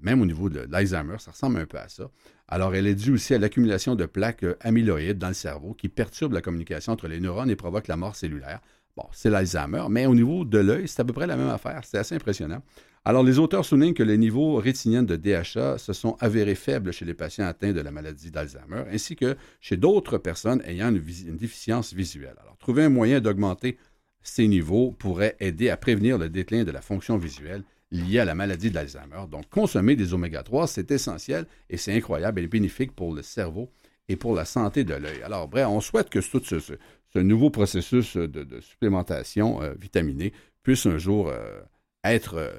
même 0.00 0.20
au 0.20 0.26
niveau 0.26 0.48
de 0.48 0.66
l'Alzheimer, 0.70 1.16
ça 1.18 1.30
ressemble 1.30 1.58
un 1.58 1.66
peu 1.66 1.78
à 1.78 1.88
ça. 1.88 2.10
Alors, 2.48 2.74
elle 2.74 2.86
est 2.86 2.94
due 2.94 3.12
aussi 3.12 3.34
à 3.34 3.38
l'accumulation 3.38 3.94
de 3.94 4.06
plaques 4.06 4.44
euh, 4.44 4.54
amyloïdes 4.60 5.18
dans 5.18 5.28
le 5.28 5.34
cerveau 5.34 5.74
qui 5.74 5.88
perturbent 5.88 6.34
la 6.34 6.42
communication 6.42 6.92
entre 6.92 7.08
les 7.08 7.20
neurones 7.20 7.50
et 7.50 7.56
provoquent 7.56 7.88
la 7.88 7.96
mort 7.96 8.14
cellulaire. 8.14 8.60
Bon, 8.96 9.04
c'est 9.12 9.28
l'Alzheimer, 9.28 9.84
mais 9.90 10.06
au 10.06 10.14
niveau 10.14 10.44
de 10.44 10.58
l'œil, 10.58 10.88
c'est 10.88 11.00
à 11.00 11.04
peu 11.04 11.12
près 11.12 11.26
la 11.26 11.36
même 11.36 11.48
affaire. 11.50 11.82
C'est 11.84 11.98
assez 11.98 12.14
impressionnant. 12.14 12.62
Alors, 13.04 13.22
les 13.22 13.38
auteurs 13.38 13.64
soulignent 13.64 13.94
que 13.94 14.02
les 14.02 14.16
niveaux 14.16 14.56
rétiniens 14.56 15.02
de 15.02 15.16
DHA 15.16 15.78
se 15.78 15.92
sont 15.92 16.16
avérés 16.18 16.54
faibles 16.54 16.92
chez 16.92 17.04
les 17.04 17.14
patients 17.14 17.46
atteints 17.46 17.72
de 17.72 17.80
la 17.80 17.90
maladie 17.90 18.30
d'Alzheimer, 18.30 18.84
ainsi 18.90 19.16
que 19.16 19.36
chez 19.60 19.76
d'autres 19.76 20.18
personnes 20.18 20.62
ayant 20.64 20.88
une, 20.88 21.36
déficience 21.36 21.92
visuelle. 21.92 22.34
Alors, 22.42 22.56
trouver 22.58 22.84
un 22.84 22.88
moyen 22.88 23.20
d'augmenter 23.20 23.76
ces 24.22 24.48
niveaux 24.48 24.90
pourrait 24.90 25.36
aider 25.38 25.70
à 25.70 25.76
prévenir 25.76 26.18
le 26.18 26.28
déclin 26.28 26.64
de 26.64 26.72
la 26.72 26.80
fonction 26.80 27.16
visuelle 27.16 27.62
liée 27.96 28.20
à 28.20 28.24
la 28.24 28.34
maladie 28.34 28.70
d'Alzheimer. 28.70 29.26
Donc, 29.30 29.48
consommer 29.50 29.96
des 29.96 30.14
oméga 30.14 30.42
3, 30.42 30.66
c'est 30.66 30.90
essentiel 30.90 31.46
et 31.70 31.76
c'est 31.76 31.94
incroyable 31.94 32.40
et 32.40 32.46
bénéfique 32.46 32.92
pour 32.92 33.14
le 33.14 33.22
cerveau 33.22 33.70
et 34.08 34.16
pour 34.16 34.34
la 34.34 34.44
santé 34.44 34.84
de 34.84 34.94
l'œil. 34.94 35.22
Alors, 35.22 35.48
bref, 35.48 35.66
on 35.68 35.80
souhaite 35.80 36.10
que 36.10 36.18
tout 36.18 36.42
ce, 36.44 37.18
nouveau 37.18 37.50
processus 37.50 38.16
de, 38.16 38.60
supplémentation 38.60 39.62
euh, 39.62 39.72
vitaminée 39.80 40.32
puisse 40.62 40.84
un 40.86 40.98
jour 40.98 41.28
euh, 41.28 41.60
être 42.04 42.34
euh, 42.34 42.52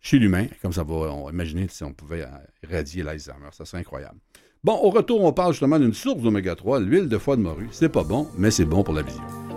chez 0.00 0.18
l'humain, 0.18 0.46
comme 0.62 0.72
ça 0.72 0.82
va, 0.82 0.94
on 0.94 1.30
imaginer 1.30 1.68
si 1.68 1.84
on 1.84 1.92
pouvait 1.92 2.24
irradier 2.62 3.02
l'Alzheimer, 3.02 3.50
ça 3.52 3.66
serait 3.66 3.80
incroyable. 3.80 4.18
Bon, 4.64 4.74
au 4.74 4.90
retour, 4.90 5.22
on 5.22 5.32
parle 5.32 5.52
justement 5.52 5.78
d'une 5.78 5.94
source 5.94 6.22
d'oméga 6.22 6.54
3, 6.54 6.80
l'huile 6.80 7.08
de 7.08 7.18
foie 7.18 7.36
de 7.36 7.42
morue. 7.42 7.68
C'est 7.72 7.88
pas 7.88 8.04
bon, 8.04 8.28
mais 8.36 8.50
c'est 8.50 8.66
bon 8.66 8.82
pour 8.82 8.94
la 8.94 9.02
vision. 9.02 9.49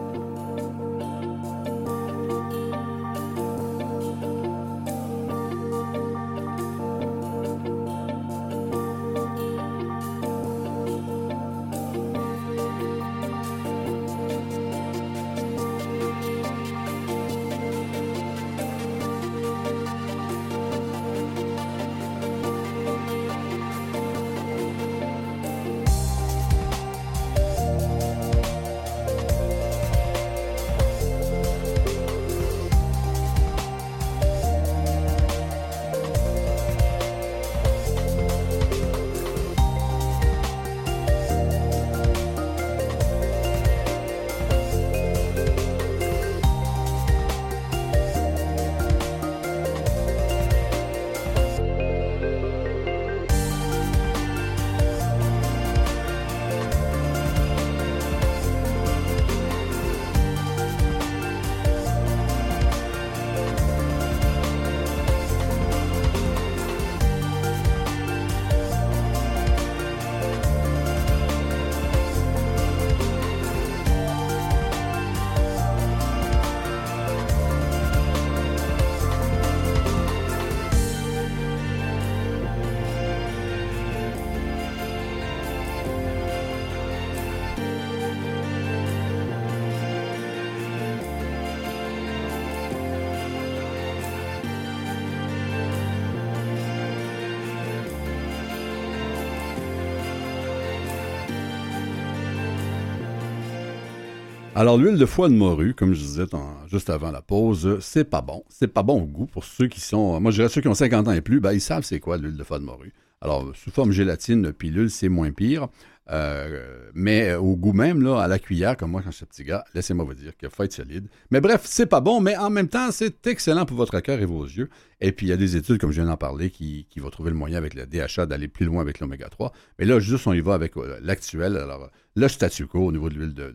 Alors, 104.63 104.77
l'huile 104.77 104.97
de 104.97 105.05
foie 105.05 105.27
de 105.27 105.33
morue, 105.33 105.73
comme 105.73 105.93
je 105.93 105.99
disais 105.99 106.23
juste 106.71 106.89
avant 106.89 107.11
la 107.11 107.21
pause, 107.21 107.79
c'est 107.81 108.05
pas 108.05 108.21
bon. 108.21 108.45
C'est 108.47 108.69
pas 108.69 108.81
bon 108.81 109.01
au 109.01 109.05
goût 109.05 109.25
pour 109.25 109.43
ceux 109.43 109.67
qui 109.67 109.81
sont. 109.81 110.21
Moi, 110.21 110.31
je 110.31 110.37
dirais 110.37 110.47
ceux 110.47 110.61
qui 110.61 110.69
ont 110.69 110.73
50 110.73 111.09
ans 111.09 111.11
et 111.11 111.19
plus, 111.19 111.41
ben, 111.41 111.51
ils 111.51 111.59
savent 111.59 111.83
c'est 111.83 111.99
quoi 111.99 112.15
l'huile 112.15 112.37
de 112.37 112.43
foie 112.45 112.59
de 112.59 112.63
morue. 112.63 112.93
Alors, 113.19 113.51
sous 113.57 113.71
forme 113.71 113.91
gélatine, 113.91 114.53
pilule, 114.53 114.89
c'est 114.89 115.09
moins 115.09 115.31
pire. 115.33 115.67
Euh, 116.09 116.89
mais 116.93 117.33
au 117.33 117.57
goût 117.57 117.73
même, 117.73 118.01
là, 118.01 118.21
à 118.21 118.29
la 118.29 118.39
cuillère, 118.39 118.77
comme 118.77 118.91
moi 118.91 119.01
quand 119.03 119.11
je 119.11 119.17
suis 119.17 119.25
petit 119.25 119.43
gars, 119.43 119.65
laissez-moi 119.73 120.05
vous 120.05 120.13
dire 120.13 120.35
qu'il 120.37 120.49
faut 120.49 120.63
être 120.63 120.71
solide. 120.71 121.07
Mais 121.29 121.41
bref, 121.41 121.63
c'est 121.65 121.85
pas 121.85 121.99
bon, 121.99 122.21
mais 122.21 122.37
en 122.37 122.49
même 122.49 122.69
temps, 122.69 122.91
c'est 122.91 123.27
excellent 123.27 123.65
pour 123.65 123.75
votre 123.75 123.99
cœur 123.99 124.21
et 124.21 124.25
vos 124.25 124.45
yeux. 124.45 124.69
Et 125.01 125.11
puis, 125.11 125.25
il 125.25 125.29
y 125.29 125.33
a 125.33 125.37
des 125.37 125.57
études, 125.57 125.77
comme 125.77 125.91
je 125.91 126.01
viens 126.01 126.09
d'en 126.09 126.15
parler, 126.15 126.51
qui, 126.51 126.87
qui 126.89 127.01
vont 127.01 127.09
trouver 127.09 127.31
le 127.31 127.35
moyen 127.35 127.57
avec 127.57 127.73
le 127.73 127.85
DHA 127.85 128.27
d'aller 128.27 128.47
plus 128.47 128.65
loin 128.65 128.81
avec 128.81 129.01
l'oméga 129.01 129.27
3. 129.27 129.51
Mais 129.77 129.83
là, 129.83 129.99
juste, 129.99 130.25
on 130.25 130.31
y 130.31 130.39
va 130.39 130.53
avec 130.53 130.73
l'actuel. 131.01 131.57
Alors, 131.57 131.89
le 132.15 132.27
statu 132.27 132.67
quo 132.67 132.79
au 132.79 132.91
niveau 132.91 133.09
de 133.09 133.15
l'huile 133.15 133.33
de, 133.33 133.53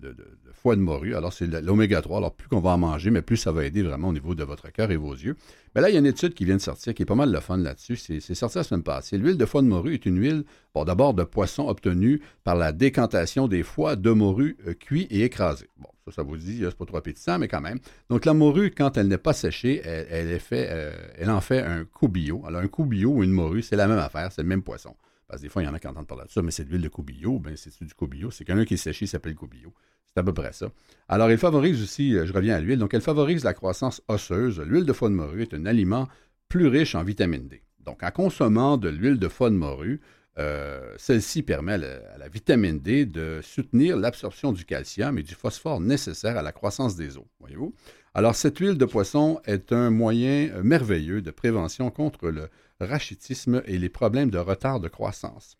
foie 0.53 0.75
de 0.75 0.81
morue. 0.81 1.15
Alors, 1.15 1.33
c'est 1.33 1.47
l'oméga 1.63 2.03
3. 2.03 2.19
Alors, 2.19 2.35
plus 2.35 2.49
qu'on 2.49 2.59
va 2.59 2.71
en 2.71 2.79
manger, 2.79 3.11
mais 3.11 3.23
plus 3.23 3.37
ça 3.37 3.53
va 3.53 3.65
aider 3.65 3.83
vraiment 3.83 4.09
au 4.09 4.13
niveau 4.13 4.35
de 4.35 4.43
votre 4.43 4.73
cœur 4.73 4.91
et 4.91 4.97
vos 4.97 5.13
yeux. 5.13 5.37
Mais 5.75 5.81
là, 5.81 5.91
il 5.91 5.93
y 5.93 5.97
a 5.97 6.01
une 6.01 6.07
étude 6.07 6.35
qui 6.35 6.45
vient 6.45 6.57
de 6.57 6.61
sortir 6.61 6.95
qui 6.95 7.03
est 7.03 7.07
pas 7.07 7.15
mal 7.15 7.31
le 7.31 7.39
fun 7.39 7.59
là-dessus. 7.59 7.97
C'est 7.97 8.35
sorti 8.35 8.59
la 8.59 8.65
semaine 8.65 8.83
passée. 8.83 9.17
L'huile 9.17 9.37
de 9.37 9.47
foie 9.47 9.63
de 9.63 9.69
morue 9.69 9.95
est 9.95 10.07
une 10.07 10.19
huile, 10.19 10.45
bon, 10.75 10.85
d'abord 10.85 11.15
de 11.15 11.23
poisson 11.23 11.69
obtenue 11.69 12.21
par 12.43 12.57
la 12.57 12.73
décantation 12.73 13.47
des 13.47 13.63
foies 13.63 13.95
de 13.95 14.11
morue 14.11 14.57
euh, 14.67 14.75
cuits 14.75 15.07
et 15.11 15.23
écrasés. 15.23 15.69
Bon, 15.77 15.89
ça, 16.07 16.17
ça 16.17 16.23
vous 16.25 16.37
dit, 16.37 16.61
c'est 16.61 16.75
pas 16.75 16.87
trop 16.87 16.97
appétissant, 16.97 17.39
mais 17.39 17.47
quand 17.47 17.61
même. 17.61 17.79
Donc, 18.11 18.25
la 18.25 18.35
morue, 18.35 18.73
quand 18.77 18.97
elle 18.97 19.07
n'est 19.07 19.19
pas 19.19 19.35
séchée, 19.35 19.81
elle, 19.85 20.33
est 20.33 20.41
fait, 20.41 20.67
euh, 20.71 20.91
elle 21.17 21.31
en 21.31 21.41
fait 21.41 21.61
un 21.61 21.85
coubillot. 21.85 22.43
Alors, 22.45 22.61
un 22.61 22.69
coubillot 22.69 23.11
ou 23.11 23.23
une 23.23 23.31
morue, 23.31 23.63
c'est 23.63 23.77
la 23.77 23.87
même 23.87 23.99
affaire, 23.99 24.33
c'est 24.33 24.43
le 24.43 24.49
même 24.49 24.63
poisson. 24.63 24.97
Parce 25.29 25.41
que 25.41 25.47
des 25.47 25.51
fois, 25.51 25.63
il 25.63 25.67
y 25.67 25.69
en 25.69 25.75
a 25.75 25.79
qui 25.79 25.87
entendent 25.87 26.07
parler 26.07 26.25
de 26.25 26.31
ça, 26.31 26.41
mais 26.41 26.51
c'est 26.51 26.65
de 26.65 26.71
l'huile 26.71 26.83
de 26.83 26.89
coubillot. 26.89 27.39
Ben, 27.39 27.55
c'est 27.57 27.85
du 27.85 27.95
coubillot. 27.95 28.31
C'est 28.31 28.45
quelqu'un 28.45 28.65
qui 28.65 28.75
est 28.75 28.79
séché, 28.79 29.07
s'appelle 29.07 29.35
coubillot. 29.35 29.75
C'est 30.07 30.21
à 30.21 30.23
peu 30.23 30.33
près 30.33 30.53
ça. 30.53 30.71
Alors, 31.07 31.29
elle 31.29 31.39
favorise 31.39 31.83
aussi, 31.83 32.17
euh, 32.17 32.25
je 32.25 32.33
reviens 32.33 32.57
à 32.57 32.61
l'huile, 32.61 32.79
donc 32.79 32.95
elle 32.95 33.03
favorise 33.03 33.45
la 33.45 33.53
croissance 33.53 34.03
osseuse. 34.09 34.59
L'huile 34.61 34.87
de 34.87 34.93
foie 34.95 35.11
de 35.11 35.15
morue 35.15 35.43
est 35.43 35.53
un 35.53 35.67
aliment 35.67 36.09
plus 36.49 36.67
riche 36.67 36.95
en 36.95 37.05
vitamine 37.05 37.47
D. 37.47 37.63
Donc, 37.81 38.03
en 38.03 38.11
consommant 38.11 38.79
de 38.79 38.89
l'huile 38.89 39.19
de 39.19 39.29
foie 39.29 39.51
de 39.51 39.55
morue, 39.55 40.01
euh, 40.39 40.95
celle-ci 40.99 41.43
permet 41.43 41.75
à 41.75 42.19
la, 42.19 42.29
vitamine 42.29 42.79
D 42.79 43.07
de 43.07 43.41
soutenir 43.43 43.97
l'absorption 43.97 44.53
du 44.53 44.65
calcium 44.65 45.19
et 45.19 45.23
du 45.23 45.35
phosphore 45.35 45.81
nécessaires 45.81 46.37
à 46.37 46.43
la 46.43 46.53
croissance 46.53 46.95
des 46.97 47.17
os. 47.17 47.25
Voyez-vous? 47.41 47.75
Alors, 48.15 48.35
cette 48.35 48.59
huile 48.59 48.79
de 48.79 48.85
poisson 48.85 49.41
est 49.45 49.73
un 49.73 49.91
moyen 49.91 50.49
euh, 50.55 50.63
merveilleux 50.63 51.23
de 51.23 51.31
prévention 51.31 51.91
contre 51.91 52.29
le 52.29 52.49
rachitisme 52.81 53.63
et 53.67 53.79
les 53.79 53.89
problèmes 53.89 54.31
de 54.31 54.39
retard 54.39 54.81
de 54.81 54.89
croissance. 54.89 55.57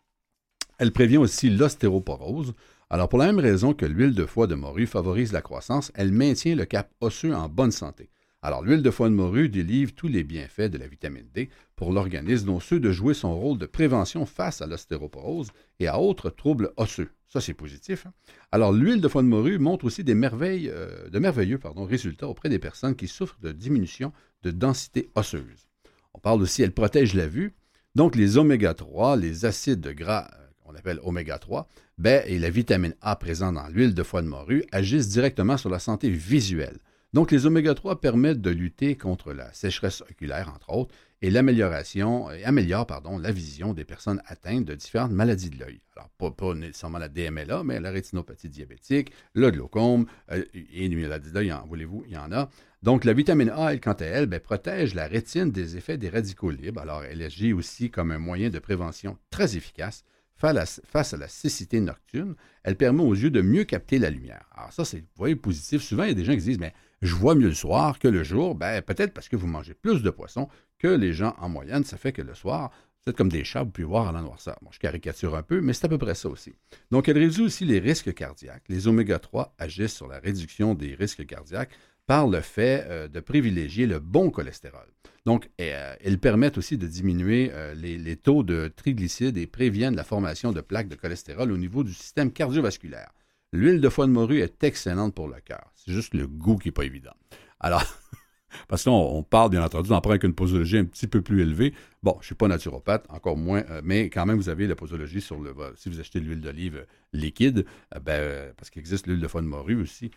Elle 0.77 0.91
prévient 0.91 1.17
aussi 1.17 1.49
l'ostéoporose. 1.49 2.53
Alors, 2.89 3.09
pour 3.09 3.19
la 3.19 3.27
même 3.27 3.39
raison 3.39 3.73
que 3.73 3.85
l'huile 3.85 4.15
de 4.15 4.25
foie 4.25 4.47
de 4.47 4.55
morue 4.55 4.87
favorise 4.87 5.33
la 5.33 5.41
croissance, 5.41 5.91
elle 5.93 6.11
maintient 6.11 6.55
le 6.55 6.65
cap 6.65 6.91
osseux 7.01 7.35
en 7.35 7.49
bonne 7.49 7.71
santé. 7.71 8.09
Alors, 8.41 8.63
l'huile 8.63 8.81
de 8.81 8.89
foie 8.89 9.09
de 9.09 9.13
morue 9.13 9.49
délivre 9.49 9.91
tous 9.93 10.07
les 10.07 10.23
bienfaits 10.23 10.71
de 10.71 10.77
la 10.77 10.87
vitamine 10.87 11.27
D 11.33 11.49
pour 11.75 11.91
l'organisme, 11.91 12.45
dont 12.45 12.61
ceux 12.61 12.79
de 12.79 12.89
jouer 12.89 13.13
son 13.13 13.37
rôle 13.37 13.57
de 13.57 13.65
prévention 13.65 14.25
face 14.25 14.61
à 14.61 14.67
l'ostéoporose 14.67 15.49
et 15.79 15.87
à 15.87 15.99
autres 15.99 16.29
troubles 16.29 16.71
osseux. 16.77 17.09
Ça, 17.27 17.41
c'est 17.41 17.53
positif. 17.53 18.05
Hein. 18.05 18.13
Alors, 18.53 18.71
l'huile 18.71 19.01
de 19.01 19.09
foie 19.09 19.23
de 19.23 19.27
morue 19.27 19.59
montre 19.59 19.83
aussi 19.83 20.05
des 20.05 20.15
merveilles, 20.15 20.69
euh, 20.69 21.09
de 21.09 21.19
merveilleux 21.19 21.59
résultats 21.75 22.29
auprès 22.29 22.47
des 22.47 22.59
personnes 22.59 22.95
qui 22.95 23.09
souffrent 23.09 23.39
de 23.41 23.51
diminution 23.51 24.13
de 24.43 24.51
densité 24.51 25.09
osseuse. 25.15 25.67
On 26.13 26.19
parle 26.19 26.41
aussi, 26.41 26.63
elle 26.63 26.71
protège 26.71 27.15
la 27.15 27.27
vue. 27.27 27.53
Donc, 27.93 28.15
les 28.15 28.37
oméga 28.37 28.73
3, 28.73 29.17
les 29.17 29.43
acides 29.43 29.85
gras 29.89 30.29
euh, 30.33 30.47
qu'on 30.63 30.75
appelle 30.75 31.01
oméga 31.03 31.39
3, 31.39 31.67
ben, 31.97 32.23
et 32.25 32.39
la 32.39 32.49
vitamine 32.49 32.95
A 33.01 33.17
présente 33.17 33.55
dans 33.55 33.67
l'huile 33.67 33.93
de 33.93 34.03
foie 34.03 34.21
de 34.21 34.27
morue 34.27 34.63
agissent 34.71 35.09
directement 35.09 35.57
sur 35.57 35.69
la 35.69 35.79
santé 35.79 36.09
visuelle. 36.09 36.79
Donc, 37.13 37.31
les 37.31 37.47
oméga 37.47 37.73
3 37.73 38.01
permettent 38.01 38.41
de 38.41 38.51
lutter 38.51 38.95
contre 38.95 39.33
la 39.33 39.51
sécheresse 39.51 40.01
oculaire, 40.01 40.53
entre 40.53 40.69
autres, 40.69 40.93
et 41.21 41.31
l'amélioration, 41.31 42.27
améliore 42.45 42.85
pardon, 42.85 43.17
la 43.17 43.31
vision 43.31 43.73
des 43.73 43.83
personnes 43.83 44.21
atteintes 44.27 44.65
de 44.65 44.75
différentes 44.75 45.11
maladies 45.11 45.49
de 45.49 45.59
l'œil. 45.59 45.81
Alors, 45.97 46.09
pas, 46.17 46.31
pas, 46.31 46.53
nécessairement 46.53 46.99
la 46.99 47.09
DMLA, 47.09 47.63
mais 47.63 47.79
la 47.79 47.89
rétinopathie 47.89 48.49
diabétique, 48.49 49.11
le 49.33 49.49
glaucome, 49.49 50.05
euh, 50.31 50.45
et 50.53 50.85
une 50.85 51.01
maladie 51.01 51.29
de 51.29 51.33
l'œil, 51.33 51.53
voulez-vous, 51.67 52.03
il 52.05 52.13
y 52.13 52.17
en 52.17 52.31
a. 52.31 52.49
Donc, 52.83 53.05
la 53.05 53.13
vitamine 53.13 53.49
A, 53.49 53.73
elle, 53.73 53.81
quant 53.81 53.93
à 53.93 54.05
elle, 54.05 54.27
ben, 54.27 54.39
protège 54.39 54.93
la 54.93 55.07
rétine 55.07 55.51
des 55.51 55.77
effets 55.77 55.97
des 55.97 56.09
radicaux 56.09 56.51
libres. 56.51 56.79
Alors, 56.79 57.03
elle 57.03 57.23
agit 57.23 57.53
aussi 57.53 57.89
comme 57.89 58.11
un 58.11 58.19
moyen 58.19 58.51
de 58.51 58.59
prévention 58.59 59.17
très 59.31 59.57
efficace 59.57 60.05
face 60.35 61.13
à 61.13 61.17
la 61.17 61.27
cécité 61.27 61.81
nocturne. 61.81 62.35
Elle 62.63 62.77
permet 62.77 63.03
aux 63.03 63.15
yeux 63.15 63.31
de 63.31 63.41
mieux 63.41 63.65
capter 63.65 63.99
la 63.99 64.09
lumière. 64.09 64.45
Alors, 64.55 64.71
ça, 64.71 64.85
c'est, 64.85 64.99
vous 64.99 65.07
voyez, 65.17 65.35
positif. 65.35 65.81
Souvent, 65.81 66.03
il 66.03 66.09
y 66.09 66.11
a 66.11 66.15
des 66.15 66.23
gens 66.23 66.35
qui 66.35 66.43
disent, 66.43 66.59
mais 66.59 66.73
je 67.01 67.15
vois 67.15 67.35
mieux 67.35 67.47
le 67.47 67.53
soir 67.53 67.99
que 67.99 68.07
le 68.07 68.23
jour. 68.23 68.55
Ben, 68.55 68.81
peut-être 68.81 69.13
parce 69.13 69.29
que 69.29 69.35
vous 69.35 69.47
mangez 69.47 69.73
plus 69.73 70.01
de 70.03 70.09
poissons 70.09 70.47
que 70.77 70.87
les 70.87 71.13
gens 71.13 71.35
en 71.39 71.49
moyenne. 71.49 71.83
Ça 71.83 71.97
fait 71.97 72.11
que 72.11 72.21
le 72.21 72.33
soir, 72.33 72.71
êtes 73.07 73.15
comme 73.15 73.29
des 73.29 73.43
chats, 73.43 73.63
vous 73.63 73.71
pouvez 73.71 73.87
voir 73.87 74.07
à 74.07 74.11
la 74.11 74.21
noirceur. 74.21 74.57
Moi, 74.61 74.71
je 74.73 74.79
caricature 74.79 75.35
un 75.35 75.43
peu, 75.43 75.61
mais 75.61 75.73
c'est 75.73 75.85
à 75.85 75.89
peu 75.89 75.97
près 75.97 76.15
ça 76.15 76.29
aussi. 76.29 76.53
Donc, 76.91 77.09
elle 77.09 77.17
réduit 77.17 77.43
aussi 77.43 77.65
les 77.65 77.79
risques 77.79 78.13
cardiaques. 78.13 78.63
Les 78.69 78.87
oméga 78.87 79.19
3 79.19 79.55
agissent 79.57 79.95
sur 79.95 80.07
la 80.07 80.19
réduction 80.19 80.75
des 80.75 80.95
risques 80.95 81.25
cardiaques 81.25 81.71
par 82.05 82.27
le 82.27 82.41
fait 82.41 82.85
euh, 82.87 83.07
de 83.07 83.19
privilégier 83.19 83.85
le 83.85 83.99
bon 83.99 84.31
cholestérol. 84.31 84.87
Donc, 85.25 85.49
euh, 85.61 85.95
elles 86.01 86.17
permettent 86.17 86.57
aussi 86.57 86.77
de 86.77 86.87
diminuer 86.87 87.51
euh, 87.53 87.73
les, 87.75 88.15
taux 88.15 88.43
de 88.43 88.71
triglycides 88.75 89.37
et 89.37 89.47
préviennent 89.47 89.95
la 89.95 90.03
formation 90.03 90.51
de 90.51 90.61
plaques 90.61 90.87
de 90.87 90.95
cholestérol 90.95 91.51
au 91.51 91.57
niveau 91.57 91.83
du 91.83 91.93
système 91.93 92.31
cardiovasculaire. 92.31 93.11
L'huile 93.51 93.81
de 93.81 93.89
foie 93.89 94.05
de 94.05 94.11
morue 94.11 94.41
est 94.41 94.63
excellente 94.63 95.15
pour 95.15 95.27
le 95.27 95.39
cœur. 95.41 95.71
C'est 95.75 95.91
juste 95.91 96.13
le 96.13 96.27
goût 96.27 96.57
qui 96.57 96.67
n'est 96.67 96.73
pas 96.73 96.85
évident. 96.85 97.13
Alors, 97.59 97.83
parce 98.67 98.83
que 98.83 98.89
on, 98.89 99.23
parle 99.23 99.49
bien 99.49 99.63
entendu 99.63 99.89
d'en 99.89 100.01
prendre 100.01 100.11
avec 100.11 100.23
une 100.23 100.35
posologie 100.35 100.77
un 100.77 100.85
petit 100.85 101.07
peu 101.07 101.21
plus 101.21 101.41
élevée. 101.41 101.73
Bon, 102.03 102.13
je 102.15 102.19
ne 102.19 102.23
suis 102.25 102.35
pas 102.35 102.47
naturopathe, 102.47 103.05
encore 103.09 103.37
moins, 103.37 103.63
mais 103.83 104.09
quand 104.09 104.25
même, 104.25 104.37
vous 104.37 104.49
avez 104.49 104.67
la 104.67 104.75
posologie 104.75 105.21
sur 105.21 105.39
le. 105.39 105.55
Si 105.75 105.89
vous 105.89 105.99
achetez 105.99 106.19
de 106.19 106.25
l'huile 106.25 106.41
d'olive 106.41 106.85
liquide, 107.11 107.65
ben, 108.03 108.53
parce 108.55 108.69
qu'il 108.69 108.81
existe 108.81 109.07
l'huile 109.07 109.19
de 109.19 109.27
foie 109.27 109.41
de 109.41 109.47
morue 109.47 109.81
aussi, 109.81 110.11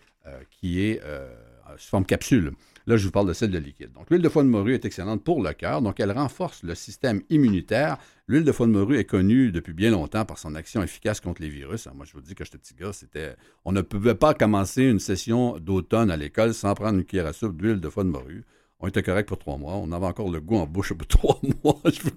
qui 0.50 0.80
est 0.80 1.00
sous 1.78 1.88
forme 1.88 2.04
capsule. 2.04 2.52
Là, 2.86 2.96
je 2.96 3.04
vous 3.04 3.10
parle 3.10 3.28
de 3.28 3.32
celle 3.32 3.50
de 3.50 3.58
liquide. 3.58 3.92
Donc, 3.92 4.10
l'huile 4.10 4.22
de 4.22 4.28
foie 4.28 4.42
de 4.42 4.48
morue 4.48 4.74
est 4.74 4.84
excellente 4.84 5.22
pour 5.22 5.42
le 5.42 5.52
cœur, 5.52 5.82
donc 5.82 6.00
elle 6.00 6.12
renforce 6.12 6.62
le 6.62 6.74
système 6.74 7.22
immunitaire. 7.30 7.98
L'huile 8.26 8.44
de 8.44 8.52
foie 8.52 8.66
de 8.66 8.72
morue 8.72 8.98
est 8.98 9.04
connue 9.04 9.52
depuis 9.52 9.72
bien 9.72 9.90
longtemps 9.90 10.24
par 10.24 10.38
son 10.38 10.54
action 10.54 10.82
efficace 10.82 11.20
contre 11.20 11.42
les 11.42 11.48
virus. 11.48 11.88
moi, 11.94 12.04
je 12.06 12.12
vous 12.12 12.20
dis 12.20 12.34
que 12.34 12.44
j'étais 12.44 12.58
petit 12.58 12.74
gars, 12.74 12.92
c'était. 12.92 13.36
On 13.64 13.72
ne 13.72 13.82
pouvait 13.82 14.14
pas 14.14 14.34
commencer 14.34 14.84
une 14.84 14.98
session 14.98 15.58
d'automne 15.58 16.10
à 16.10 16.16
l'école 16.16 16.54
sans 16.54 16.74
prendre 16.74 16.98
une 16.98 17.04
cuillère 17.04 17.26
à 17.26 17.32
soupe 17.32 17.60
d'huile 17.60 17.80
de 17.80 17.88
foie 17.88 18.04
de 18.04 18.10
morue. 18.10 18.44
On 18.82 18.88
était 18.88 19.02
correct 19.04 19.28
pour 19.28 19.38
trois 19.38 19.56
mois. 19.56 19.74
On 19.74 19.92
avait 19.92 20.06
encore 20.06 20.28
le 20.28 20.40
goût 20.40 20.56
en 20.56 20.66
bouche 20.66 20.92
pour 20.92 21.06
trois 21.06 21.40
mois. 21.62 21.80
je, 21.84 22.02
vous, 22.02 22.10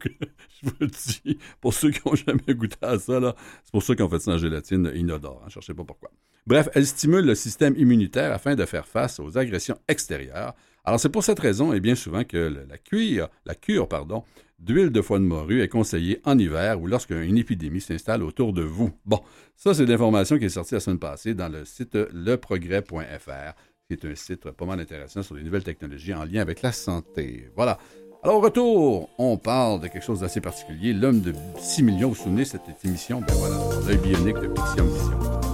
je 0.63 0.69
vous 0.69 0.85
dis, 0.87 1.37
pour 1.61 1.73
ceux 1.73 1.91
qui 1.91 2.01
n'ont 2.05 2.15
jamais 2.15 2.55
goûté 2.55 2.75
à 2.81 2.97
ça, 2.97 3.35
c'est 3.63 3.71
pour 3.71 3.83
ceux 3.83 3.93
qui 3.93 4.01
ont 4.01 4.09
fait 4.09 4.19
ça 4.19 4.31
en 4.31 4.37
gélatine 4.39 4.91
inodore. 4.95 5.39
Ne 5.41 5.45
hein, 5.45 5.49
cherchez 5.49 5.75
pas 5.75 5.83
pourquoi. 5.83 6.09
Bref, 6.47 6.69
elle 6.73 6.85
stimule 6.85 7.25
le 7.25 7.35
système 7.35 7.75
immunitaire 7.77 8.31
afin 8.33 8.55
de 8.55 8.65
faire 8.65 8.87
face 8.87 9.19
aux 9.19 9.37
agressions 9.37 9.77
extérieures. 9.87 10.53
Alors 10.83 10.99
c'est 10.99 11.09
pour 11.09 11.23
cette 11.23 11.39
raison 11.39 11.73
et 11.73 11.79
bien 11.79 11.95
souvent 11.95 12.23
que 12.23 12.65
la 12.67 12.77
cure, 12.77 13.29
la 13.45 13.55
cure 13.55 13.87
pardon, 13.87 14.23
d'huile 14.59 14.91
de 14.91 15.01
foie 15.01 15.17
de 15.17 15.23
morue 15.23 15.61
est 15.61 15.67
conseillée 15.67 16.21
en 16.23 16.37
hiver 16.37 16.79
ou 16.79 16.85
lorsqu'une 16.85 17.37
épidémie 17.37 17.81
s'installe 17.81 18.21
autour 18.21 18.53
de 18.53 18.61
vous. 18.61 18.91
Bon, 19.05 19.19
ça 19.55 19.73
c'est 19.73 19.85
l'information 19.85 20.37
qui 20.37 20.45
est 20.45 20.49
sortie 20.49 20.75
la 20.75 20.79
semaine 20.79 20.99
passée 20.99 21.33
dans 21.33 21.49
le 21.49 21.65
site 21.65 21.97
leprogrès.fr, 22.13 23.55
qui 23.87 23.93
est 23.93 24.05
un 24.05 24.15
site 24.15 24.49
pas 24.49 24.65
mal 24.65 24.79
intéressant 24.79 25.21
sur 25.21 25.35
les 25.35 25.43
nouvelles 25.43 25.63
technologies 25.63 26.13
en 26.13 26.23
lien 26.23 26.41
avec 26.41 26.61
la 26.61 26.71
santé. 26.71 27.49
Voilà. 27.55 27.77
Alors 28.23 28.41
retour, 28.41 29.09
on 29.19 29.37
parle 29.37 29.81
de 29.81 29.87
quelque 29.87 30.03
chose 30.03 30.21
d'assez 30.21 30.41
particulier, 30.41 30.93
l'homme 30.93 31.21
de 31.21 31.33
6 31.59 31.83
millions. 31.83 32.07
Vous 32.07 32.15
vous 32.15 32.23
souvenez 32.23 32.45
cette 32.45 32.63
émission? 32.83 33.21
Ben 33.21 33.33
voilà, 33.35 33.57
l'œil 33.87 33.97
bionique 33.97 34.39
de 34.39 34.47
Mission 34.47 34.85
Mission. 34.85 35.44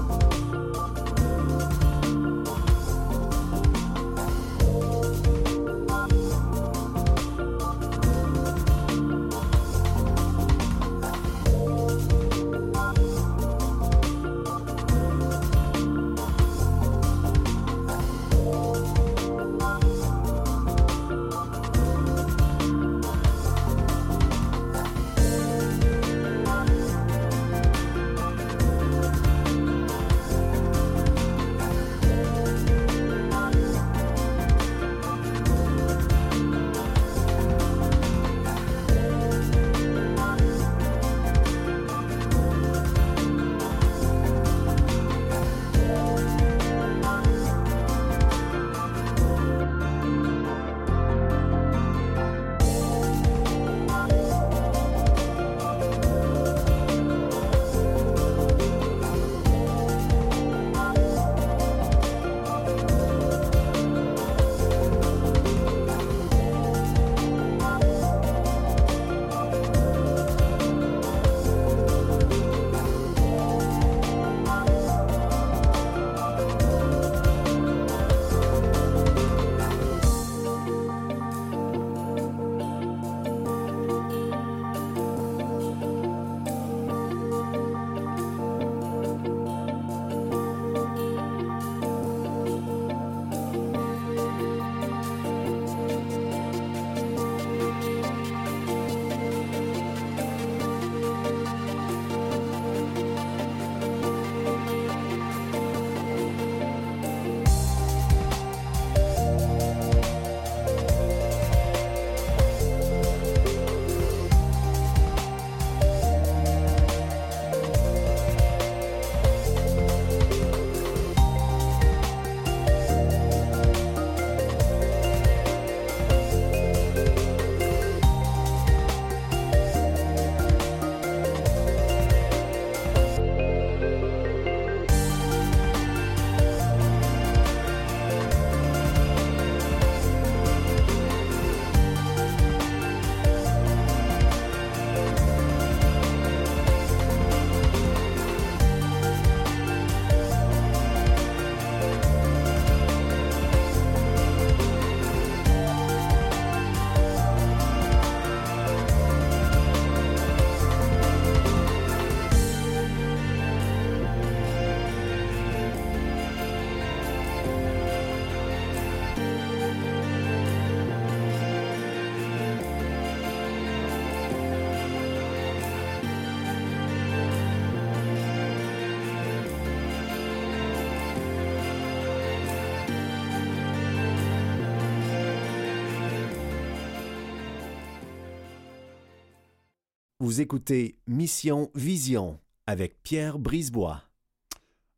Vous 190.32 190.40
écoutez 190.40 190.98
Mission 191.08 191.70
Vision 191.76 192.40
avec 192.66 193.04
Pierre 193.04 193.38
Brisebois. 193.38 194.11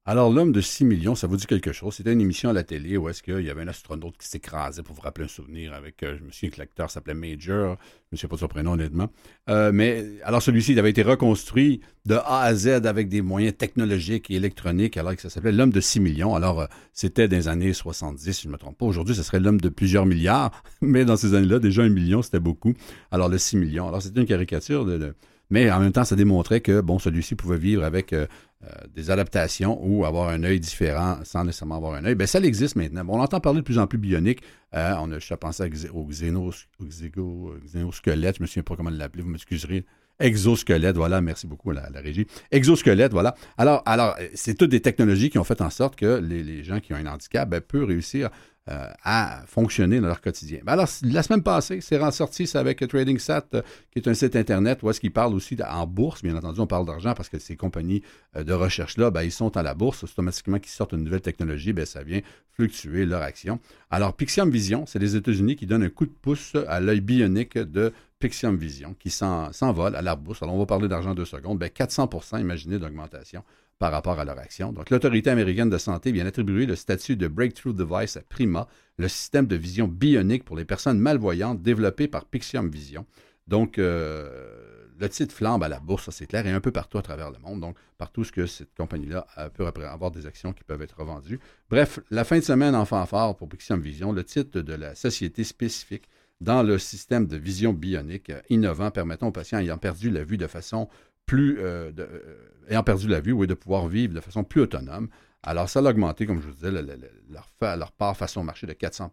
Alors, 0.05 0.29
l'homme 0.29 0.51
de 0.51 0.59
6 0.59 0.83
millions, 0.83 1.15
ça 1.15 1.27
vous 1.27 1.37
dit 1.37 1.45
quelque 1.45 1.71
chose? 1.71 1.93
C'était 1.93 2.11
une 2.11 2.19
émission 2.19 2.49
à 2.49 2.53
la 2.53 2.65
télé 2.65 2.97
où 2.97 3.07
est-ce 3.07 3.23
qu'il 3.23 3.39
y 3.39 3.49
avait 3.49 3.61
un 3.61 3.69
astronaute 3.69 4.17
qui 4.17 4.27
s'écrasait, 4.27 4.83
pour 4.83 4.93
vous 4.93 5.01
rappeler 5.01 5.23
un 5.23 5.29
souvenir, 5.29 5.73
avec, 5.73 6.03
euh, 6.03 6.17
je 6.19 6.25
me 6.25 6.29
souviens 6.29 6.65
s'appelait 6.89 7.13
Major, 7.13 7.77
je 8.11 8.15
ne 8.15 8.17
sais 8.17 8.27
pas 8.27 8.35
son 8.35 8.49
prénom 8.49 8.73
honnêtement. 8.73 9.09
Euh, 9.49 9.71
mais 9.71 10.03
alors, 10.25 10.41
celui-ci, 10.41 10.73
il 10.73 10.79
avait 10.79 10.89
été 10.89 11.03
reconstruit 11.03 11.79
de 12.05 12.15
A 12.15 12.41
à 12.41 12.53
Z 12.53 12.85
avec 12.85 13.07
des 13.07 13.21
moyens 13.21 13.55
technologiques 13.55 14.29
et 14.29 14.35
électroniques, 14.35 14.97
alors 14.97 15.15
que 15.15 15.21
ça 15.21 15.29
s'appelait 15.29 15.53
l'homme 15.53 15.71
de 15.71 15.79
6 15.79 16.01
millions. 16.01 16.35
Alors, 16.35 16.59
euh, 16.59 16.65
c'était 16.91 17.29
dans 17.29 17.37
les 17.37 17.47
années 17.47 17.71
70, 17.71 18.33
si 18.33 18.43
je 18.43 18.47
ne 18.49 18.51
me 18.51 18.57
trompe 18.57 18.77
pas. 18.77 18.85
Aujourd'hui, 18.85 19.15
ce 19.15 19.23
serait 19.23 19.39
l'homme 19.39 19.61
de 19.61 19.69
plusieurs 19.69 20.05
milliards, 20.05 20.63
mais 20.81 21.05
dans 21.05 21.15
ces 21.15 21.33
années-là, 21.33 21.59
déjà 21.59 21.81
un 21.81 21.87
million, 21.87 22.21
c'était 22.21 22.41
beaucoup. 22.41 22.73
Alors, 23.09 23.29
le 23.29 23.37
6 23.37 23.55
millions. 23.55 23.87
Alors, 23.87 24.01
c'était 24.01 24.19
une 24.19 24.27
caricature 24.27 24.83
de 24.83 25.15
mais 25.53 25.69
en 25.69 25.79
même 25.79 25.91
temps, 25.91 26.03
ça 26.03 26.15
démontrait 26.15 26.61
que 26.61 26.81
bon, 26.81 26.97
celui-ci 26.97 27.35
pouvait 27.35 27.59
vivre 27.59 27.83
avec 27.83 28.11
euh, 28.11 28.25
euh, 28.63 28.69
des 28.95 29.11
adaptations 29.11 29.79
ou 29.85 30.03
avoir 30.03 30.29
un 30.29 30.43
œil 30.43 30.59
différent 30.59 31.19
sans 31.23 31.43
nécessairement 31.43 31.75
avoir 31.75 31.93
un 31.93 32.03
œil. 32.05 32.15
Ben, 32.15 32.25
ça 32.25 32.39
existe 32.39 32.75
maintenant. 32.75 33.05
On 33.07 33.19
entend 33.19 33.39
parler 33.39 33.59
de 33.59 33.63
plus 33.63 33.77
en 33.77 33.85
plus 33.85 33.99
bionique. 33.99 34.41
Euh, 34.73 34.95
on 34.99 35.11
a, 35.11 35.19
je 35.19 35.33
pensé 35.35 35.69
au 35.93 36.05
xénosquelette, 36.05 37.67
je 37.69 37.77
ne 37.77 38.41
me 38.41 38.47
souviens 38.47 38.63
pas 38.63 38.75
comment 38.75 38.89
l'appeler, 38.89 39.21
vous 39.21 39.29
m'excuserez. 39.29 39.85
Exosquelette, 40.19 40.95
voilà, 40.95 41.21
merci 41.21 41.45
beaucoup 41.45 41.69
la, 41.69 41.87
la 41.91 41.99
régie. 41.99 42.25
Exosquelette, 42.49 43.11
voilà. 43.11 43.35
Alors, 43.55 43.83
alors 43.85 44.15
c'est 44.33 44.55
toutes 44.55 44.71
des 44.71 44.81
technologies 44.81 45.29
qui 45.29 45.37
ont 45.37 45.43
fait 45.43 45.61
en 45.61 45.69
sorte 45.69 45.95
que 45.95 46.19
les, 46.19 46.63
gens 46.63 46.79
qui 46.79 46.93
ont 46.93 46.97
un 46.97 47.05
handicap 47.05 47.47
ben, 47.47 47.61
peuvent 47.61 47.85
réussir 47.85 48.31
euh, 48.69 48.87
à 49.03 49.43
fonctionner 49.45 49.99
dans 49.99 50.07
leur 50.07 50.21
quotidien. 50.21 50.59
Ben 50.63 50.71
alors, 50.71 50.87
la 51.01 51.21
semaine 51.21 51.43
passée, 51.43 51.81
c'est 51.81 51.97
ressorti 51.97 52.49
avec 52.53 52.79
TradingSat, 52.87 53.43
euh, 53.55 53.61
qui 53.91 53.99
est 53.99 54.07
un 54.07 54.13
site 54.13 54.37
Internet 54.37 54.79
où 54.83 54.89
est-ce 54.89 55.01
qu'ils 55.01 55.11
parlent 55.11 55.33
aussi 55.33 55.57
en 55.69 55.85
bourse. 55.85 56.23
Bien 56.23 56.37
entendu, 56.37 56.61
on 56.61 56.65
parle 56.65 56.85
d'argent 56.85 57.13
parce 57.13 57.27
que 57.27 57.39
ces 57.39 57.57
compagnies 57.57 58.03
euh, 58.37 58.45
de 58.45 58.53
recherche-là, 58.53 59.11
ben, 59.11 59.23
ils 59.23 59.33
sont 59.33 59.57
à 59.57 59.63
la 59.63 59.73
bourse. 59.73 60.05
Automatiquement 60.05 60.59
qu'ils 60.59 60.71
sortent 60.71 60.93
une 60.93 61.03
nouvelle 61.03 61.19
technologie, 61.19 61.73
ben, 61.73 61.85
ça 61.85 62.03
vient 62.03 62.21
fluctuer 62.51 63.05
leur 63.05 63.21
action. 63.21 63.59
Alors, 63.91 64.15
Pixium 64.15 64.49
Vision, 64.49 64.85
c'est 64.85 64.99
les 64.99 65.17
États-Unis 65.17 65.57
qui 65.57 65.65
donnent 65.65 65.83
un 65.83 65.89
coup 65.89 66.05
de 66.05 66.11
pouce 66.11 66.55
à 66.69 66.79
l'œil 66.79 67.01
bionique 67.01 67.57
de 67.57 67.91
Pixium 68.19 68.55
Vision, 68.55 68.95
qui 68.97 69.09
s'envole 69.09 69.97
à 69.97 70.01
la 70.01 70.15
bourse. 70.15 70.41
Alors, 70.41 70.55
on 70.55 70.59
va 70.59 70.65
parler 70.65 70.87
d'argent 70.87 71.13
deux 71.13 71.25
secondes. 71.25 71.59
Ben, 71.59 71.67
400% 71.67 72.39
imaginez 72.39 72.79
d'augmentation 72.79 73.43
par 73.79 73.91
rapport 73.91 74.19
à 74.19 74.25
leur 74.25 74.37
action. 74.39 74.71
Donc, 74.71 74.89
l'autorité 74.89 75.29
américaine 75.29 75.69
de 75.69 75.77
santé 75.77 76.11
vient 76.11 76.23
d'attribuer 76.23 76.65
le 76.65 76.75
statut 76.75 77.15
de 77.15 77.27
Breakthrough 77.27 77.75
Device 77.75 78.17
à 78.17 78.21
Prima, 78.21 78.67
le 78.97 79.07
système 79.07 79.47
de 79.47 79.55
vision 79.55 79.87
bionique 79.87 80.45
pour 80.45 80.55
les 80.55 80.65
personnes 80.65 80.99
malvoyantes 80.99 81.61
développé 81.61 82.07
par 82.07 82.25
Pixium 82.25 82.69
Vision. 82.69 83.05
Donc, 83.47 83.77
euh, 83.77 84.53
le 84.99 85.09
titre 85.09 85.35
flambe 85.35 85.63
à 85.63 85.67
la 85.67 85.79
bourse, 85.79 86.09
c'est 86.11 86.27
clair, 86.27 86.45
et 86.47 86.51
un 86.51 86.61
peu 86.61 86.71
partout 86.71 86.97
à 86.97 87.01
travers 87.01 87.31
le 87.31 87.39
monde. 87.39 87.59
Donc, 87.59 87.77
partout 87.97 88.23
ce 88.23 88.31
que 88.31 88.45
cette 88.45 88.73
compagnie-là 88.75 89.27
peut 89.53 89.65
avoir 89.65 90.11
des 90.11 90.25
actions 90.25 90.53
qui 90.53 90.63
peuvent 90.63 90.81
être 90.81 90.97
revendues. 90.97 91.39
Bref, 91.69 91.99
la 92.09 92.23
fin 92.23 92.37
de 92.37 92.43
semaine 92.43 92.75
en 92.75 92.85
fanfare 92.85 93.35
pour 93.35 93.49
Pixium 93.49 93.81
Vision, 93.81 94.11
le 94.11 94.23
titre 94.23 94.61
de 94.61 94.73
la 94.73 94.95
société 94.95 95.43
spécifique 95.43 96.07
dans 96.43 96.61
le 96.61 96.77
système 96.77 97.25
de 97.25 97.37
vision 97.37 97.73
bionique 97.73 98.31
innovant 98.49 98.91
permettant 98.91 99.27
aux 99.27 99.31
patients 99.31 99.59
ayant 99.59 99.77
perdu 99.77 100.09
la 100.09 100.23
vue 100.23 100.37
de 100.37 100.47
façon 100.47 100.89
plus, 101.25 101.59
euh, 101.59 101.91
euh, 101.97 102.35
ayant 102.69 102.83
perdu 102.83 103.07
la 103.07 103.21
vue, 103.21 103.47
de 103.47 103.53
pouvoir 103.53 103.87
vivre 103.87 104.13
de 104.13 104.19
façon 104.19 104.43
plus 104.43 104.61
autonome. 104.61 105.07
Alors, 105.45 105.69
ça 105.69 105.79
a 105.79 105.83
augmenté, 105.83 106.25
comme 106.25 106.41
je 106.41 106.47
vous 106.47 106.53
disais, 106.53 106.71
leur, 106.71 107.49
leur, 107.77 107.91
part 107.91 108.15
au 108.37 108.43
marché 108.43 108.65
de 108.65 108.71
400% 108.71 109.09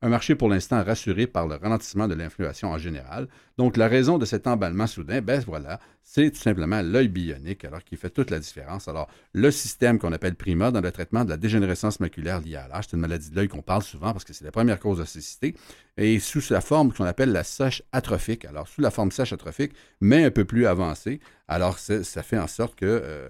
Un 0.00 0.08
marché 0.08 0.34
pour 0.34 0.48
l'instant 0.48 0.82
rassuré 0.82 1.26
par 1.26 1.46
le 1.46 1.56
ralentissement 1.56 2.08
de 2.08 2.14
l'inflation 2.14 2.70
en 2.70 2.78
général. 2.78 3.28
Donc, 3.58 3.76
la 3.76 3.86
raison 3.86 4.16
de 4.16 4.24
cet 4.24 4.46
emballement 4.46 4.86
soudain, 4.86 5.20
ben 5.20 5.42
voilà, 5.46 5.78
c'est 6.02 6.30
tout 6.30 6.40
simplement 6.40 6.80
l'œil 6.80 7.08
bionique, 7.08 7.66
alors 7.66 7.84
qui 7.84 7.96
fait 7.96 8.08
toute 8.08 8.30
la 8.30 8.38
différence. 8.38 8.88
Alors, 8.88 9.08
le 9.34 9.50
système 9.50 9.98
qu'on 9.98 10.12
appelle 10.12 10.36
PRIMA 10.36 10.70
dans 10.70 10.80
le 10.80 10.90
traitement 10.90 11.22
de 11.22 11.28
la 11.28 11.36
dégénérescence 11.36 12.00
maculaire 12.00 12.40
liée 12.40 12.56
à 12.56 12.66
l'âge, 12.66 12.86
c'est 12.88 12.96
une 12.96 13.02
maladie 13.02 13.28
de 13.28 13.36
l'œil 13.36 13.48
qu'on 13.48 13.60
parle 13.60 13.82
souvent 13.82 14.12
parce 14.12 14.24
que 14.24 14.32
c'est 14.32 14.46
la 14.46 14.52
première 14.52 14.80
cause 14.80 14.98
de 14.98 15.04
cécité, 15.04 15.54
et 15.98 16.18
sous 16.18 16.40
la 16.48 16.62
forme 16.62 16.94
qu'on 16.94 17.04
appelle 17.04 17.30
la 17.30 17.44
sèche 17.44 17.82
atrophique. 17.92 18.46
Alors, 18.46 18.68
sous 18.68 18.80
la 18.80 18.90
forme 18.90 19.10
sèche 19.10 19.34
atrophique, 19.34 19.72
mais 20.00 20.24
un 20.24 20.30
peu 20.30 20.46
plus 20.46 20.66
avancée. 20.66 21.20
Alors, 21.46 21.78
ça 21.78 22.22
fait 22.22 22.38
en 22.38 22.46
sorte 22.46 22.74
que... 22.74 22.86
Euh, 22.86 23.28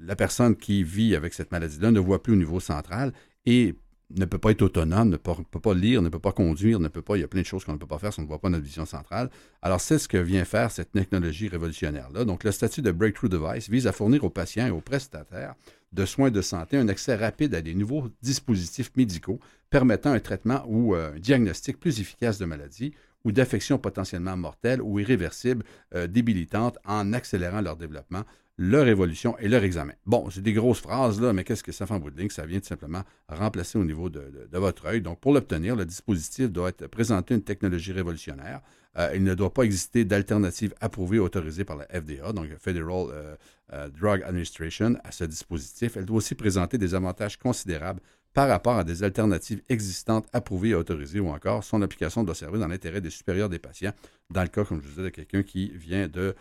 la 0.00 0.16
personne 0.16 0.56
qui 0.56 0.82
vit 0.82 1.14
avec 1.14 1.32
cette 1.32 1.52
maladie-là 1.52 1.90
ne 1.90 2.00
voit 2.00 2.22
plus 2.22 2.32
au 2.32 2.36
niveau 2.36 2.58
central 2.60 3.12
et 3.44 3.76
ne 4.10 4.24
peut 4.24 4.38
pas 4.38 4.52
être 4.52 4.62
autonome, 4.62 5.08
ne 5.08 5.16
peut, 5.16 5.60
pas 5.60 5.74
lire, 5.74 6.00
ne 6.00 6.08
peut 6.08 6.20
pas 6.20 6.32
conduire, 6.32 6.78
ne 6.78 6.88
peut 6.88 7.02
pas, 7.02 7.16
il 7.16 7.20
y 7.20 7.24
a 7.24 7.28
plein 7.28 7.40
de 7.40 7.46
choses 7.46 7.64
qu'on 7.64 7.72
ne 7.72 7.78
peut 7.78 7.86
pas 7.86 7.98
faire 7.98 8.12
si 8.12 8.20
on 8.20 8.22
ne 8.22 8.28
voit 8.28 8.38
pas 8.38 8.48
notre 8.48 8.64
vision 8.64 8.86
centrale. 8.86 9.30
Alors, 9.62 9.80
c'est 9.80 9.98
ce 9.98 10.06
que 10.06 10.16
vient 10.16 10.44
faire 10.44 10.70
cette 10.70 10.92
technologie 10.92 11.48
révolutionnaire-là. 11.48 12.24
Donc, 12.24 12.44
le 12.44 12.52
statut 12.52 12.82
de 12.82 12.92
Breakthrough 12.92 13.28
Device 13.28 13.68
vise 13.68 13.86
à 13.86 13.92
fournir 13.92 14.22
aux 14.24 14.30
patients 14.30 14.66
et 14.66 14.70
aux 14.70 14.80
prestataires 14.80 15.54
de 15.92 16.04
soins 16.04 16.30
de 16.30 16.40
santé 16.40 16.76
un 16.76 16.88
accès 16.88 17.16
rapide 17.16 17.54
à 17.54 17.62
des 17.62 17.74
nouveaux 17.74 18.08
dispositifs 18.22 18.92
médicaux 18.96 19.40
permettant 19.70 20.12
un 20.12 20.20
traitement 20.20 20.64
ou 20.68 20.94
euh, 20.94 21.14
un 21.14 21.18
diagnostic 21.18 21.80
plus 21.80 22.00
efficace 22.00 22.38
de 22.38 22.44
maladies 22.44 22.92
ou 23.24 23.32
d'affections 23.32 23.78
potentiellement 23.78 24.36
mortelles 24.36 24.80
ou 24.80 25.00
irréversibles, 25.00 25.64
euh, 25.94 26.06
débilitantes, 26.06 26.78
en 26.84 27.12
accélérant 27.12 27.60
leur 27.60 27.76
développement 27.76 28.22
leur 28.58 28.88
évolution 28.88 29.36
et 29.38 29.48
leur 29.48 29.64
examen. 29.64 29.92
Bon, 30.06 30.30
c'est 30.30 30.40
des 30.40 30.54
grosses 30.54 30.80
phrases 30.80 31.20
là, 31.20 31.32
mais 31.32 31.44
qu'est-ce 31.44 31.62
que 31.62 31.72
ça 31.72 31.86
fait 31.86 31.94
en 31.94 31.98
bout 31.98 32.10
de 32.10 32.18
ligne? 32.18 32.30
Ça 32.30 32.46
vient 32.46 32.58
tout 32.58 32.66
simplement 32.66 33.02
remplacer 33.28 33.78
au 33.78 33.84
niveau 33.84 34.08
de, 34.08 34.48
votre 34.52 34.86
œil. 34.86 35.02
Donc, 35.02 35.20
pour 35.20 35.34
l'obtenir, 35.34 35.76
le 35.76 35.84
dispositif 35.84 36.50
doit 36.50 36.70
être 36.70 36.86
présenter 36.86 37.34
une 37.34 37.42
technologie 37.42 37.92
révolutionnaire. 37.92 38.62
Euh, 38.98 39.12
il 39.14 39.24
ne 39.24 39.34
doit 39.34 39.52
pas 39.52 39.64
exister 39.64 40.06
d'alternative 40.06 40.74
approuvée 40.80 41.18
autorisée 41.18 41.64
par 41.64 41.76
la 41.76 41.84
FDA, 41.84 42.32
donc 42.32 42.48
Federal 42.58 43.08
euh, 43.10 43.36
euh, 43.74 43.88
Drug 43.90 44.22
Administration, 44.22 44.96
à 45.04 45.12
ce 45.12 45.24
dispositif. 45.24 45.98
Elle 45.98 46.06
doit 46.06 46.16
aussi 46.16 46.34
présenter 46.34 46.78
des 46.78 46.94
avantages 46.94 47.36
considérables 47.36 48.00
par 48.32 48.48
rapport 48.48 48.76
à 48.76 48.84
des 48.84 49.02
alternatives 49.02 49.62
existantes 49.68 50.26
approuvées 50.32 50.70
et 50.70 50.74
autorisées 50.74 51.20
ou 51.20 51.28
encore 51.28 51.62
son 51.62 51.82
application 51.82 52.24
doit 52.24 52.34
servir 52.34 52.60
dans 52.60 52.68
l'intérêt 52.68 53.02
des 53.02 53.10
supérieurs 53.10 53.50
des 53.50 53.58
patients, 53.58 53.92
dans 54.30 54.42
le 54.42 54.48
cas, 54.48 54.64
comme 54.64 54.80
je 54.80 54.86
vous 54.86 54.90
disais, 54.90 55.02
de 55.02 55.08
quelqu'un 55.10 55.42
qui 55.42 55.70
vient 55.70 56.08
de 56.08 56.34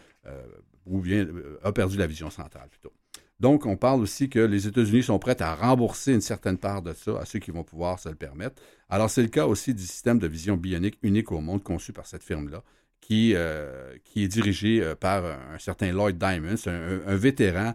ou 0.85 0.99
bien 1.01 1.25
euh, 1.25 1.59
a 1.63 1.71
perdu 1.71 1.97
la 1.97 2.07
vision 2.07 2.29
centrale 2.29 2.69
plutôt. 2.69 2.93
Donc, 3.39 3.65
on 3.65 3.75
parle 3.75 4.01
aussi 4.01 4.29
que 4.29 4.39
les 4.39 4.67
États-Unis 4.67 5.03
sont 5.03 5.19
prêts 5.19 5.41
à 5.41 5.55
rembourser 5.55 6.13
une 6.13 6.21
certaine 6.21 6.57
part 6.57 6.81
de 6.81 6.93
ça 6.93 7.19
à 7.19 7.25
ceux 7.25 7.39
qui 7.39 7.51
vont 7.51 7.63
pouvoir 7.63 7.99
se 7.99 8.07
le 8.07 8.15
permettre. 8.15 8.61
Alors, 8.89 9.09
c'est 9.09 9.21
le 9.21 9.27
cas 9.27 9.45
aussi 9.45 9.73
du 9.73 9.83
système 9.83 10.19
de 10.19 10.27
vision 10.27 10.55
bionique 10.55 10.97
unique 11.03 11.31
au 11.31 11.41
monde 11.41 11.61
conçu 11.61 11.91
par 11.91 12.05
cette 12.05 12.23
firme-là, 12.23 12.63
qui, 13.01 13.33
euh, 13.35 13.97
qui 14.05 14.23
est 14.23 14.29
dirigé 14.29 14.81
euh, 14.81 14.95
par 14.95 15.25
un 15.25 15.59
certain 15.59 15.91
Lloyd 15.91 16.17
Diamond, 16.17 16.55
un, 16.65 17.15
vétéran 17.15 17.73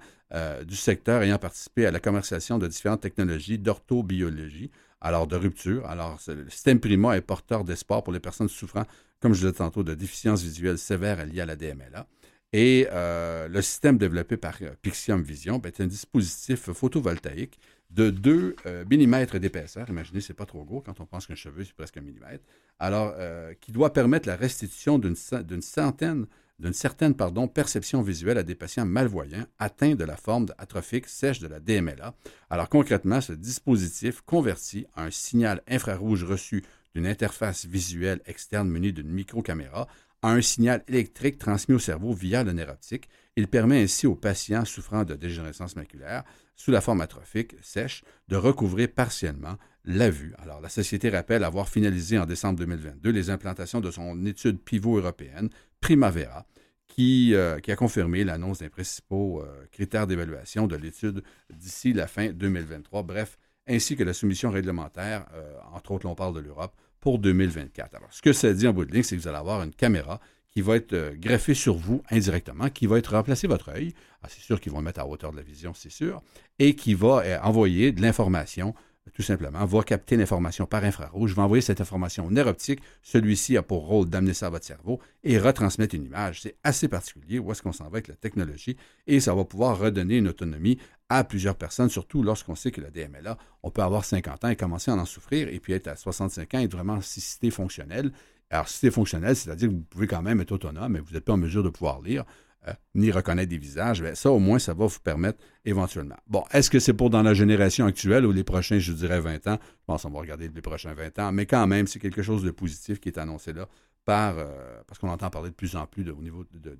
du 0.65 0.77
secteur 0.77 1.23
ayant 1.23 1.39
participé 1.39 1.87
à 1.87 1.91
la 1.91 1.99
commercialisation 1.99 2.57
de 2.59 2.69
différentes 2.69 3.01
technologies 3.01 3.59
d'orthobiologie, 3.59 4.71
alors 5.01 5.27
de 5.27 5.37
rupture. 5.37 5.87
Alors, 5.87 6.21
le 6.29 6.49
système 6.49 6.79
Prima 6.79 7.17
est 7.17 7.21
porteur 7.21 7.65
d'espoir 7.65 8.03
pour 8.03 8.13
les 8.13 8.21
personnes 8.21 8.49
souffrant, 8.49 8.85
comme 9.21 9.35
je 9.35 9.41
disais 9.41 9.53
tantôt, 9.53 9.83
de 9.83 9.95
déficiences 9.95 10.43
visuelles 10.43 10.79
sévères 10.79 11.25
liées 11.27 11.41
à 11.41 11.47
la 11.47 11.57
DMLA. 11.57 12.07
Et 12.53 12.89
euh, 12.91 13.49
le 13.49 13.63
système 13.63 13.97
développé 13.97 14.37
par 14.37 14.57
euh, 14.63 14.71
Pixium 14.83 15.23
Vision 15.23 15.59
ben, 15.59 15.69
est 15.69 15.81
un 15.81 15.87
dispositif 15.87 16.73
photovoltaïque 16.73 17.61
de 17.91 18.11
2 18.11 18.57
euh, 18.67 18.85
mm 18.91 19.39
d'épaisseur. 19.39 19.89
Imaginez, 19.89 20.21
c'est 20.21 20.35
pas 20.35 20.47
trop 20.47 20.65
gros 20.65 20.81
quand 20.81 21.01
on 21.01 21.07
pense 21.07 21.27
qu'un 21.27 21.37
cheveu, 21.37 21.65
c'est 21.65 21.75
presque 21.75 21.97
un 21.97 22.01
millimètre. 22.01 22.45
Alors, 22.79 23.15
qui 23.61 23.73
doit 23.73 23.93
permettre 23.93 24.27
la 24.27 24.37
restitution 24.37 24.99
d'une 24.99 25.15
centaine, 25.61 26.25
d'une 26.59 26.73
certaine 26.73 27.15
pardon, 27.15 27.47
perception 27.47 28.01
visuelle 28.01 28.39
à 28.39 28.43
des 28.43 28.55
patients 28.55 28.87
malvoyants 28.87 29.45
atteints 29.59 29.95
de 29.95 30.05
la 30.05 30.17
forme 30.17 30.47
atrophique 30.57 31.07
sèche 31.07 31.41
de 31.41 31.47
la 31.47 31.61
DMLA. 31.61 32.15
Alors, 32.49 32.71
concrètement, 32.71 33.21
ce 33.21 33.35
dispositif 33.35 34.23
convertit 34.23 34.87
un 34.97 35.11
signal 35.11 35.61
infrarouge 35.69 36.25
reçu 36.25 36.65
d'une 36.95 37.07
interface 37.07 37.67
visuelle 37.67 38.21
externe 38.25 38.71
munie 38.71 38.95
d'une 38.95 39.11
microcaméra 39.11 39.87
a 40.23 40.33
un 40.33 40.43
signal 40.43 40.83
électrique 40.89 41.39
transmis 41.39 41.75
au 41.75 41.79
cerveau 41.79 42.13
via 42.13 42.45
le 42.45 42.53
nerf 42.53 42.71
optique. 42.71 43.09
Il 43.37 43.49
permet 43.49 43.83
ainsi 43.83 44.07
aux 44.07 44.15
patients 44.15 44.65
souffrant 44.65 45.05
de 45.05 45.15
dégénérescence 45.15 45.77
maculaire 45.77 46.25
sous 46.57 46.71
la 46.71 46.81
forme 46.81 47.01
atrophique 47.01 47.57
sèche 47.63 48.03
de 48.29 48.37
recouvrer 48.37 48.87
partiellement 48.87 49.57
la 49.85 50.11
vue. 50.11 50.35
Alors, 50.39 50.61
la 50.61 50.69
société 50.69 51.09
rappelle 51.09 51.43
avoir 51.43 51.69
finalisé 51.69 52.19
en 52.19 52.27
décembre 52.27 52.59
2022 52.59 53.11
les 53.11 53.31
implantations 53.31 53.81
de 53.81 53.91
son 53.91 54.27
étude 54.27 54.61
pivot 54.61 54.99
européenne 54.99 55.49
Primavera, 55.81 56.47
qui, 56.87 57.35
euh, 57.35 57.59
a 57.67 57.77
confirmé 57.77 58.25
l'annonce 58.25 58.59
des 58.59 58.69
principaux 58.69 59.43
euh, 59.43 59.67
critères 59.73 60.07
d'évaluation 60.07 60.67
de 60.67 60.77
l'étude 60.77 61.23
d'ici 61.51 61.95
la 61.95 62.07
fin 62.07 62.31
2023. 62.31 63.05
Bref, 63.05 63.39
ainsi 63.67 63.97
que 63.97 64.05
la 64.05 64.13
soumission 64.13 64.51
réglementaire, 64.51 65.27
euh, 65.35 65.57
entre 65.73 65.93
autres, 65.93 66.07
l'on 66.07 66.15
parle 66.15 66.35
de 66.35 66.41
l'Europe, 66.41 66.75
pour 67.01 67.19
2024. 67.19 67.95
Alors, 67.95 68.13
ce 68.13 68.23
que 68.23 68.33
ça 68.33 68.53
dit 68.53 68.67
en 68.67 68.73
bout 68.73 68.85
de 68.85 68.93
ligne, 68.93 69.03
c'est 69.03 69.17
que 69.17 69.23
vous 69.23 69.29
allez 69.29 69.39
avoir 69.39 69.63
une 69.63 69.75
caméra 69.75 70.21
qui 70.51 70.63
va 70.63 70.77
être 70.77 70.93
euh, 70.93 71.15
greffée 71.15 71.55
sur 71.55 71.77
vous 71.77 72.03
indirectement, 72.11 72.69
qui 72.71 72.87
va 72.87 72.99
être 72.99 73.15
remplacer 73.15 73.47
votre 73.47 73.71
œil. 73.71 73.95
Ah, 74.23 74.29
c'est 74.29 74.41
sûr 74.41 74.61
qu'ils 74.61 74.73
vont 74.73 74.79
le 74.79 74.85
mettre 74.85 75.01
à 75.01 75.07
hauteur 75.07 75.33
de 75.33 75.37
la 75.37 75.43
vision, 75.43 75.73
c'est 75.75 75.91
sûr, 75.91 76.23
et 76.59 76.75
qui 76.75 76.95
va 76.95 77.23
euh, 77.25 77.39
envoyer 77.43 77.93
de 77.93 78.03
l'information 78.03 78.75
tout 79.13 79.23
simplement, 79.23 79.65
va 79.65 79.83
capter 79.83 80.17
l'information 80.17 80.67
par 80.67 80.85
infrarouge, 80.85 81.35
va 81.35 81.43
envoyer 81.43 81.63
cette 81.63 81.81
information 81.81 82.27
au 82.27 82.31
nerf 82.31 82.47
optique. 82.47 82.81
Celui-ci 83.03 83.57
a 83.57 83.63
pour 83.63 83.87
rôle 83.87 84.09
d'amener 84.09 84.35
ça 84.35 84.47
à 84.47 84.51
votre 84.51 84.65
cerveau 84.65 85.01
et 85.25 85.39
retransmettre 85.39 85.95
une 85.95 86.05
image. 86.05 86.43
C'est 86.43 86.57
assez 86.65 86.89
particulier 86.89 87.39
où 87.39 87.51
est-ce 87.53 87.63
qu'on 87.63 87.73
s'en 87.73 87.85
va 87.85 87.97
avec 87.97 88.09
la 88.09 88.17
technologie 88.17 88.77
et 89.07 89.21
ça 89.21 89.35
va 89.35 89.45
pouvoir 89.45 89.79
redonner 89.79 90.19
une 90.19 90.29
autonomie 90.29 90.79
à 91.09 91.25
plusieurs 91.25 91.57
personnes, 91.57 91.91
surtout 91.91 92.23
lorsqu'on 92.23 92.55
sait 92.55 92.71
que 92.71 92.81
la 92.81 92.91
DMLA, 92.91 93.37
on 93.63 93.71
peut 93.71 93.83
avoir 93.83 94.05
50 94.05 94.45
ans 94.45 94.49
et 94.49 94.57
commencer 94.57 94.91
à 94.91 94.95
en 94.95 95.05
souffrir 95.05 95.49
et 95.49 95.59
puis 95.59 95.73
être 95.73 95.89
à 95.89 95.97
65 95.97 96.55
ans 96.55 96.61
et 96.61 96.65
être 96.65 96.73
vraiment 96.73 97.01
cité 97.01 97.51
fonctionnel. 97.51 98.13
Alors, 98.51 98.69
cité 98.69 98.91
fonctionnel, 98.91 99.37
c'est-à-dire 99.37 99.69
que 99.69 99.75
vous 99.75 99.83
pouvez 99.83 100.07
quand 100.07 100.23
même 100.23 100.41
être 100.41 100.53
autonome, 100.53 100.93
mais 100.93 101.01
vous 101.01 101.13
n'êtes 101.13 101.25
pas 101.25 101.33
en 101.33 101.37
mesure 101.37 101.63
de 101.63 101.69
pouvoir 101.69 102.01
lire. 102.01 102.25
Euh, 102.69 102.73
ni 102.95 103.11
reconnaître 103.11 103.49
des 103.49 103.57
visages, 103.57 104.03
bien, 104.03 104.15
ça 104.15 104.31
au 104.31 104.39
moins, 104.39 104.59
ça 104.59 104.75
va 104.75 104.87
vous 104.87 105.01
permettre 105.01 105.39
éventuellement. 105.65 106.17
Bon, 106.27 106.45
est-ce 106.53 106.69
que 106.69 106.79
c'est 106.79 106.93
pour 106.93 107.09
dans 107.09 107.23
la 107.23 107.33
génération 107.33 107.87
actuelle 107.87 108.27
ou 108.27 108.33
les 108.33 108.45
prochains, 108.45 108.79
je 108.79 108.93
dirais, 108.93 109.19
20 109.19 109.47
ans? 109.47 109.59
Je 109.63 109.85
pense 109.87 110.03
qu'on 110.03 110.11
va 110.11 110.21
regarder 110.21 110.51
les 110.55 110.61
prochains 110.61 110.93
20 110.93 111.19
ans, 111.21 111.33
mais 111.33 111.47
quand 111.47 111.67
même, 111.67 111.87
c'est 111.87 111.99
quelque 111.99 112.23
chose 112.23 112.43
de 112.43 112.51
positif 112.51 113.01
qui 113.01 113.09
est 113.09 113.19
annoncé 113.19 113.55
là 113.55 113.67
euh, 114.11 114.83
parce 114.87 114.99
qu'on 114.99 115.09
entend 115.09 115.31
parler 115.31 115.51
de 115.51 115.55
plus 115.55 115.77
en 115.77 115.87
plus 115.87 116.09
au 116.11 116.23
niveau 116.23 116.45
de, 116.53 116.77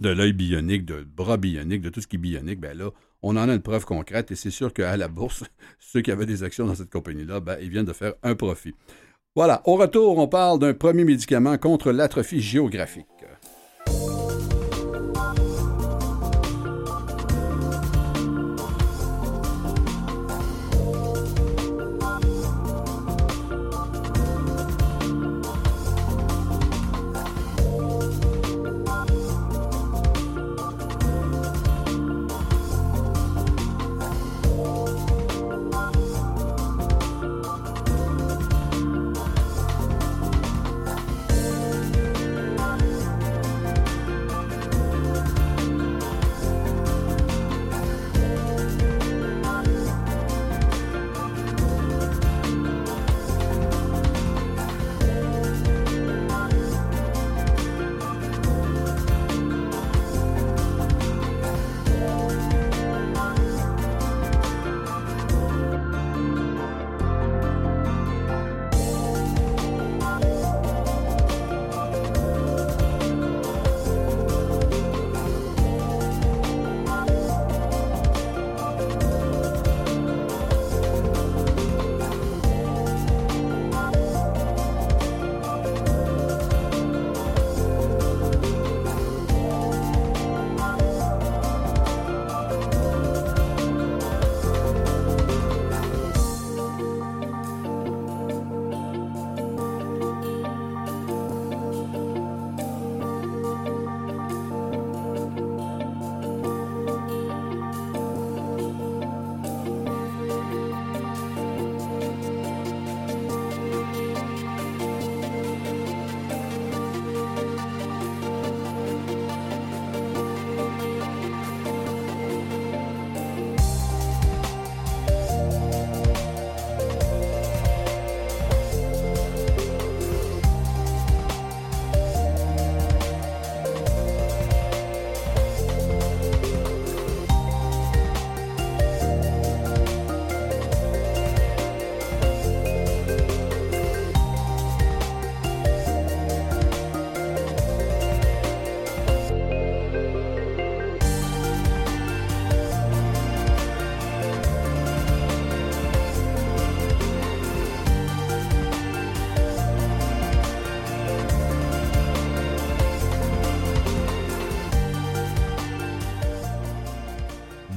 de, 0.00 0.08
l'œil 0.08 0.32
bionique, 0.32 0.84
de 0.84 1.04
bras 1.04 1.36
bionique, 1.36 1.80
de 1.80 1.90
tout 1.90 2.00
ce 2.00 2.06
qui 2.06 2.16
est 2.16 2.18
bionique, 2.18 2.60
bien 2.60 2.74
là, 2.74 2.90
on 3.22 3.36
en 3.36 3.48
a 3.48 3.54
une 3.54 3.62
preuve 3.62 3.84
concrète 3.84 4.30
et 4.30 4.34
c'est 4.34 4.50
sûr 4.50 4.72
qu'à 4.72 4.96
la 4.96 5.08
bourse, 5.08 5.44
ceux 5.78 6.00
qui 6.00 6.10
avaient 6.10 6.26
des 6.26 6.42
actions 6.42 6.66
dans 6.66 6.74
cette 6.74 6.90
compagnie-là, 6.90 7.40
ben, 7.40 7.56
ils 7.60 7.70
viennent 7.70 7.84
de 7.84 7.92
faire 7.92 8.14
un 8.22 8.34
profit. 8.34 8.74
Voilà, 9.36 9.62
au 9.64 9.76
retour, 9.76 10.18
on 10.18 10.28
parle 10.28 10.58
d'un 10.58 10.74
premier 10.74 11.04
médicament 11.04 11.58
contre 11.58 11.90
l'atrophie 11.90 12.40
géographique. 12.40 13.06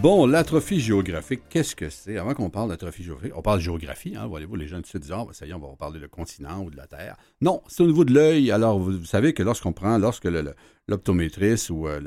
Bon, 0.10 0.26
l'atrophie 0.26 0.80
géographique, 0.80 1.42
qu'est-ce 1.50 1.76
que 1.76 1.90
c'est? 1.90 2.18
Avant 2.18 2.34
qu'on 2.34 2.50
parle 2.50 2.70
d'atrophie 2.70 3.04
géographique, 3.04 3.34
on 3.36 3.42
parle 3.42 3.58
de 3.58 3.64
géographie, 3.64 4.16
hein, 4.16 4.26
voyez-vous, 4.26 4.56
les 4.56 4.66
gens 4.66 4.80
se 4.86 4.98
disent, 4.98 5.12
ah, 5.12 5.26
ben, 5.28 5.34
ça 5.34 5.46
y 5.46 5.50
est, 5.50 5.54
on 5.54 5.60
va 5.60 5.68
parler 5.76 6.00
de 6.00 6.08
continent 6.08 6.64
ou 6.64 6.70
de 6.70 6.78
la 6.78 6.88
Terre. 6.88 7.18
Non, 7.42 7.62
c'est 7.68 7.84
au 7.84 7.88
niveau 7.88 8.06
de 8.06 8.14
l'œil. 8.14 8.50
Alors, 8.50 8.80
vous, 8.80 9.04
savez 9.04 9.34
que 9.34 9.44
lorsqu'on 9.44 9.74
prend, 9.74 9.98
lorsque 9.98 10.30
l'optométriste 10.88 11.72
ou 11.72 11.90
euh, 11.90 12.00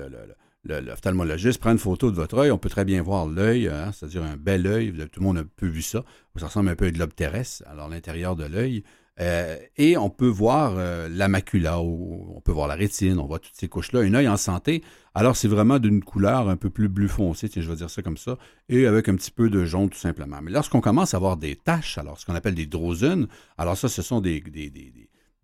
l'ophtalmologiste 0.65 1.61
prend 1.61 1.73
une 1.73 1.79
photo 1.79 2.11
de 2.11 2.17
votre 2.17 2.39
œil, 2.39 2.51
on 2.51 2.57
peut 2.57 2.71
très 2.71 2.87
bien 2.87 3.03
voir 3.03 3.27
l'œil, 3.27 3.69
hein, 3.69 3.91
c'est-à-dire 3.93 4.23
un 4.23 4.39
bel 4.39 4.67
œil. 4.67 4.95
Tout 5.13 5.21
le 5.21 5.27
monde 5.27 5.37
a 5.37 5.45
peu 5.45 5.67
vu 5.67 5.83
ça. 5.83 6.03
Ça 6.37 6.47
ressemble 6.47 6.71
un 6.71 6.77
peu 6.77 6.87
à 6.87 6.91
de 6.91 6.97
globe 6.97 7.13
terrestre. 7.15 7.65
Alors, 7.67 7.91
l'intérieur 7.91 8.35
de 8.35 8.47
l'œil, 8.47 8.83
euh, 9.21 9.57
et 9.77 9.99
on 9.99 10.09
peut 10.09 10.27
voir 10.27 10.75
euh, 10.79 11.09
la 11.11 11.29
macula, 11.29 11.81
on 11.81 12.41
peut 12.43 12.53
voir 12.53 12.67
la 12.67 12.77
rétine, 12.77 13.19
on 13.19 13.27
voit 13.27 13.41
toutes 13.41 13.57
ces 13.57 13.69
couches-là. 13.69 14.01
Un 14.01 14.15
œil 14.15 14.29
en 14.29 14.39
santé, 14.39 14.83
alors 15.21 15.37
c'est 15.37 15.49
vraiment 15.49 15.79
d'une 15.79 16.03
couleur 16.03 16.49
un 16.49 16.57
peu 16.57 16.71
plus 16.71 16.89
bleu 16.89 17.07
foncé, 17.07 17.51
je 17.55 17.71
vais 17.71 17.77
dire 17.77 17.91
ça 17.91 18.01
comme 18.01 18.17
ça, 18.17 18.39
et 18.71 18.87
avec 18.87 19.07
un 19.07 19.17
petit 19.17 19.31
peu 19.31 19.51
de 19.51 19.67
jaune 19.67 19.91
tout 19.91 19.99
simplement. 19.99 20.41
Mais 20.43 20.51
lorsqu'on 20.51 20.81
commence 20.81 21.13
à 21.13 21.19
avoir 21.19 21.37
des 21.37 21.57
taches, 21.57 21.99
alors 21.99 22.19
ce 22.19 22.25
qu'on 22.25 22.35
appelle 22.35 22.55
des 22.55 22.65
drosones, 22.65 23.29
alors 23.59 23.77
ça, 23.77 23.91
ce 23.91 24.01
sont 24.01 24.23
des, 24.23 24.41
des, 24.41 24.71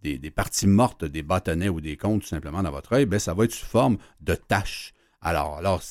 des, 0.03 0.31
parties 0.31 0.66
mortes, 0.66 1.05
des 1.05 1.22
bâtonnets 1.22 1.68
ou 1.68 1.83
des 1.83 1.99
cônes 1.99 2.20
tout 2.20 2.27
simplement 2.27 2.62
dans 2.62 2.70
votre 2.70 2.95
œil, 2.95 3.05
ben, 3.05 3.18
ça 3.18 3.35
va 3.35 3.45
être 3.45 3.53
sous 3.53 3.66
forme 3.66 3.99
de 4.22 4.35
taches. 4.35 4.95
Alors, 5.23 5.57
alors 5.57 5.83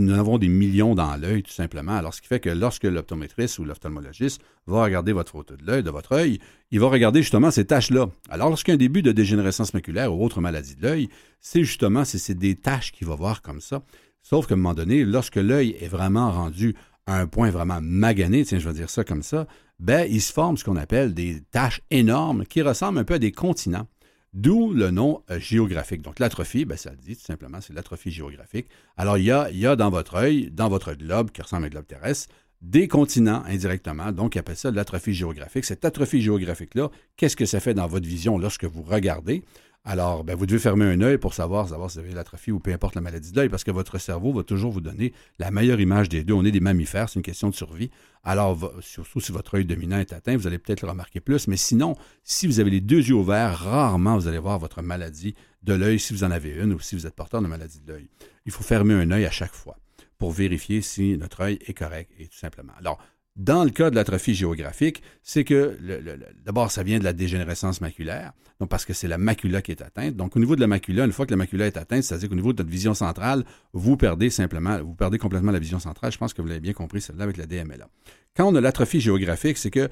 nous 0.00 0.12
avons 0.12 0.38
des 0.38 0.48
millions 0.48 0.94
dans 0.94 1.14
l'œil, 1.16 1.42
tout 1.42 1.52
simplement. 1.52 1.96
Alors, 1.96 2.14
ce 2.14 2.20
qui 2.20 2.26
fait 2.26 2.40
que 2.40 2.50
lorsque 2.50 2.84
l'optométriste 2.84 3.58
ou 3.58 3.64
l'ophtalmologiste 3.64 4.40
va 4.66 4.82
regarder 4.82 5.12
votre 5.12 5.32
photo 5.32 5.54
de 5.56 5.64
l'œil, 5.64 5.82
de 5.82 5.90
votre 5.90 6.12
œil, 6.12 6.40
il 6.70 6.80
va 6.80 6.88
regarder 6.88 7.22
justement 7.22 7.50
ces 7.50 7.66
taches-là. 7.66 8.08
Alors, 8.30 8.48
lorsqu'il 8.48 8.72
y 8.72 8.74
a 8.74 8.76
un 8.76 8.78
début 8.78 9.02
de 9.02 9.12
dégénérescence 9.12 9.74
maculaire 9.74 10.14
ou 10.14 10.24
autre 10.24 10.40
maladie 10.40 10.74
de 10.74 10.82
l'œil, 10.82 11.08
c'est 11.40 11.62
justement 11.62 12.04
c'est 12.04 12.34
des 12.34 12.56
taches 12.56 12.92
qu'il 12.92 13.06
va 13.06 13.14
voir 13.14 13.42
comme 13.42 13.60
ça. 13.60 13.82
Sauf 14.22 14.46
qu'à 14.46 14.54
un 14.54 14.56
moment 14.56 14.74
donné, 14.74 15.04
lorsque 15.04 15.36
l'œil 15.36 15.76
est 15.80 15.88
vraiment 15.88 16.30
rendu 16.30 16.74
à 17.06 17.18
un 17.18 17.26
point 17.26 17.50
vraiment 17.50 17.80
magané, 17.80 18.44
tiens, 18.44 18.58
je 18.58 18.68
vais 18.68 18.74
dire 18.74 18.90
ça 18.90 19.04
comme 19.04 19.22
ça, 19.22 19.46
ben, 19.78 20.06
il 20.10 20.20
se 20.20 20.32
forme 20.32 20.56
ce 20.56 20.64
qu'on 20.64 20.76
appelle 20.76 21.14
des 21.14 21.40
taches 21.50 21.80
énormes 21.90 22.44
qui 22.44 22.60
ressemblent 22.60 22.98
un 22.98 23.04
peu 23.04 23.14
à 23.14 23.18
des 23.18 23.32
continents. 23.32 23.86
D'où 24.32 24.72
le 24.72 24.90
nom 24.90 25.22
euh, 25.30 25.40
géographique. 25.40 26.02
Donc 26.02 26.18
l'atrophie, 26.20 26.64
ben, 26.64 26.76
ça 26.76 26.90
le 26.90 26.96
dit 26.96 27.16
tout 27.16 27.24
simplement, 27.24 27.60
c'est 27.60 27.72
l'atrophie 27.72 28.12
géographique. 28.12 28.68
Alors 28.96 29.18
il 29.18 29.24
y, 29.24 29.30
a, 29.32 29.50
il 29.50 29.58
y 29.58 29.66
a 29.66 29.74
dans 29.74 29.90
votre 29.90 30.14
œil, 30.14 30.50
dans 30.52 30.68
votre 30.68 30.94
globe, 30.94 31.30
qui 31.32 31.42
ressemble 31.42 31.64
à 31.64 31.66
un 31.66 31.70
globe 31.70 31.86
terrestre, 31.86 32.32
des 32.62 32.88
continents 32.88 33.42
indirectement. 33.46 34.12
Donc, 34.12 34.34
il 34.34 34.38
appelle 34.38 34.56
ça 34.56 34.70
l'atrophie 34.70 35.14
géographique. 35.14 35.64
Cette 35.64 35.84
atrophie 35.84 36.20
géographique-là, 36.20 36.90
qu'est-ce 37.16 37.36
que 37.36 37.46
ça 37.46 37.58
fait 37.58 37.74
dans 37.74 37.86
votre 37.86 38.06
vision 38.06 38.38
lorsque 38.38 38.64
vous 38.64 38.82
regardez? 38.82 39.42
Alors, 39.84 40.24
ben, 40.24 40.36
vous 40.36 40.44
devez 40.44 40.58
fermer 40.58 40.84
un 40.84 41.00
œil 41.00 41.16
pour 41.16 41.32
savoir, 41.32 41.68
savoir 41.68 41.90
si 41.90 41.98
vous 41.98 42.04
avez 42.04 42.12
l'atrophie 42.12 42.52
ou 42.52 42.60
peu 42.60 42.70
importe 42.70 42.94
la 42.94 43.00
maladie 43.00 43.32
de 43.32 43.36
l'œil, 43.36 43.48
parce 43.48 43.64
que 43.64 43.70
votre 43.70 43.96
cerveau 43.96 44.30
va 44.32 44.42
toujours 44.42 44.72
vous 44.72 44.82
donner 44.82 45.14
la 45.38 45.50
meilleure 45.50 45.80
image 45.80 46.10
des 46.10 46.22
deux. 46.22 46.34
On 46.34 46.44
est 46.44 46.50
des 46.50 46.60
mammifères, 46.60 47.08
c'est 47.08 47.18
une 47.18 47.22
question 47.22 47.48
de 47.48 47.54
survie. 47.54 47.90
Alors, 48.22 48.72
surtout 48.80 49.20
si 49.20 49.32
votre 49.32 49.54
œil 49.54 49.64
dominant 49.64 49.98
est 49.98 50.12
atteint, 50.12 50.36
vous 50.36 50.46
allez 50.46 50.58
peut-être 50.58 50.82
le 50.82 50.90
remarquer 50.90 51.20
plus, 51.20 51.48
mais 51.48 51.56
sinon, 51.56 51.96
si 52.24 52.46
vous 52.46 52.60
avez 52.60 52.70
les 52.70 52.82
deux 52.82 53.08
yeux 53.08 53.14
ouverts, 53.14 53.58
rarement 53.58 54.16
vous 54.16 54.28
allez 54.28 54.38
voir 54.38 54.58
votre 54.58 54.82
maladie 54.82 55.34
de 55.62 55.72
l'œil 55.72 55.98
si 55.98 56.12
vous 56.12 56.24
en 56.24 56.30
avez 56.30 56.50
une 56.50 56.74
ou 56.74 56.80
si 56.80 56.94
vous 56.94 57.06
êtes 57.06 57.14
porteur 57.14 57.40
de 57.40 57.46
maladie 57.46 57.80
de 57.80 57.90
l'œil. 57.90 58.10
Il 58.44 58.52
faut 58.52 58.62
fermer 58.62 58.92
un 58.92 59.10
œil 59.10 59.24
à 59.24 59.30
chaque 59.30 59.54
fois 59.54 59.78
pour 60.18 60.30
vérifier 60.30 60.82
si 60.82 61.16
notre 61.16 61.40
œil 61.40 61.58
est 61.64 61.72
correct 61.72 62.12
et 62.18 62.26
tout 62.26 62.38
simplement. 62.38 62.74
Alors, 62.78 62.98
dans 63.40 63.64
le 63.64 63.70
cas 63.70 63.88
de 63.88 63.94
l'atrophie 63.94 64.34
géographique, 64.34 65.02
c'est 65.22 65.44
que 65.44 65.78
d'abord, 66.44 66.70
ça 66.70 66.82
vient 66.82 66.98
de 66.98 67.04
la 67.04 67.14
dégénérescence 67.14 67.80
maculaire, 67.80 68.32
donc 68.60 68.68
parce 68.68 68.84
que 68.84 68.92
c'est 68.92 69.08
la 69.08 69.16
macula 69.16 69.62
qui 69.62 69.70
est 69.70 69.80
atteinte. 69.80 70.14
Donc, 70.14 70.36
au 70.36 70.40
niveau 70.40 70.56
de 70.56 70.60
la 70.60 70.66
macula, 70.66 71.06
une 71.06 71.12
fois 71.12 71.24
que 71.24 71.30
la 71.30 71.38
macula 71.38 71.66
est 71.66 71.78
atteinte, 71.78 72.02
c'est-à-dire 72.02 72.28
qu'au 72.28 72.34
niveau 72.34 72.52
de 72.52 72.62
notre 72.62 72.70
vision 72.70 72.92
centrale, 72.92 73.44
vous 73.72 73.96
perdez 73.96 74.28
simplement, 74.28 74.78
vous 74.82 74.94
perdez 74.94 75.16
complètement 75.16 75.52
la 75.52 75.58
vision 75.58 75.78
centrale. 75.78 76.12
Je 76.12 76.18
pense 76.18 76.34
que 76.34 76.42
vous 76.42 76.48
l'avez 76.48 76.60
bien 76.60 76.74
compris, 76.74 77.00
celle-là 77.00 77.24
avec 77.24 77.38
la 77.38 77.46
DMLA. 77.46 77.88
Quand 78.36 78.46
on 78.46 78.54
a 78.54 78.60
l'atrophie 78.60 79.00
géographique, 79.00 79.56
c'est 79.56 79.70
que 79.70 79.88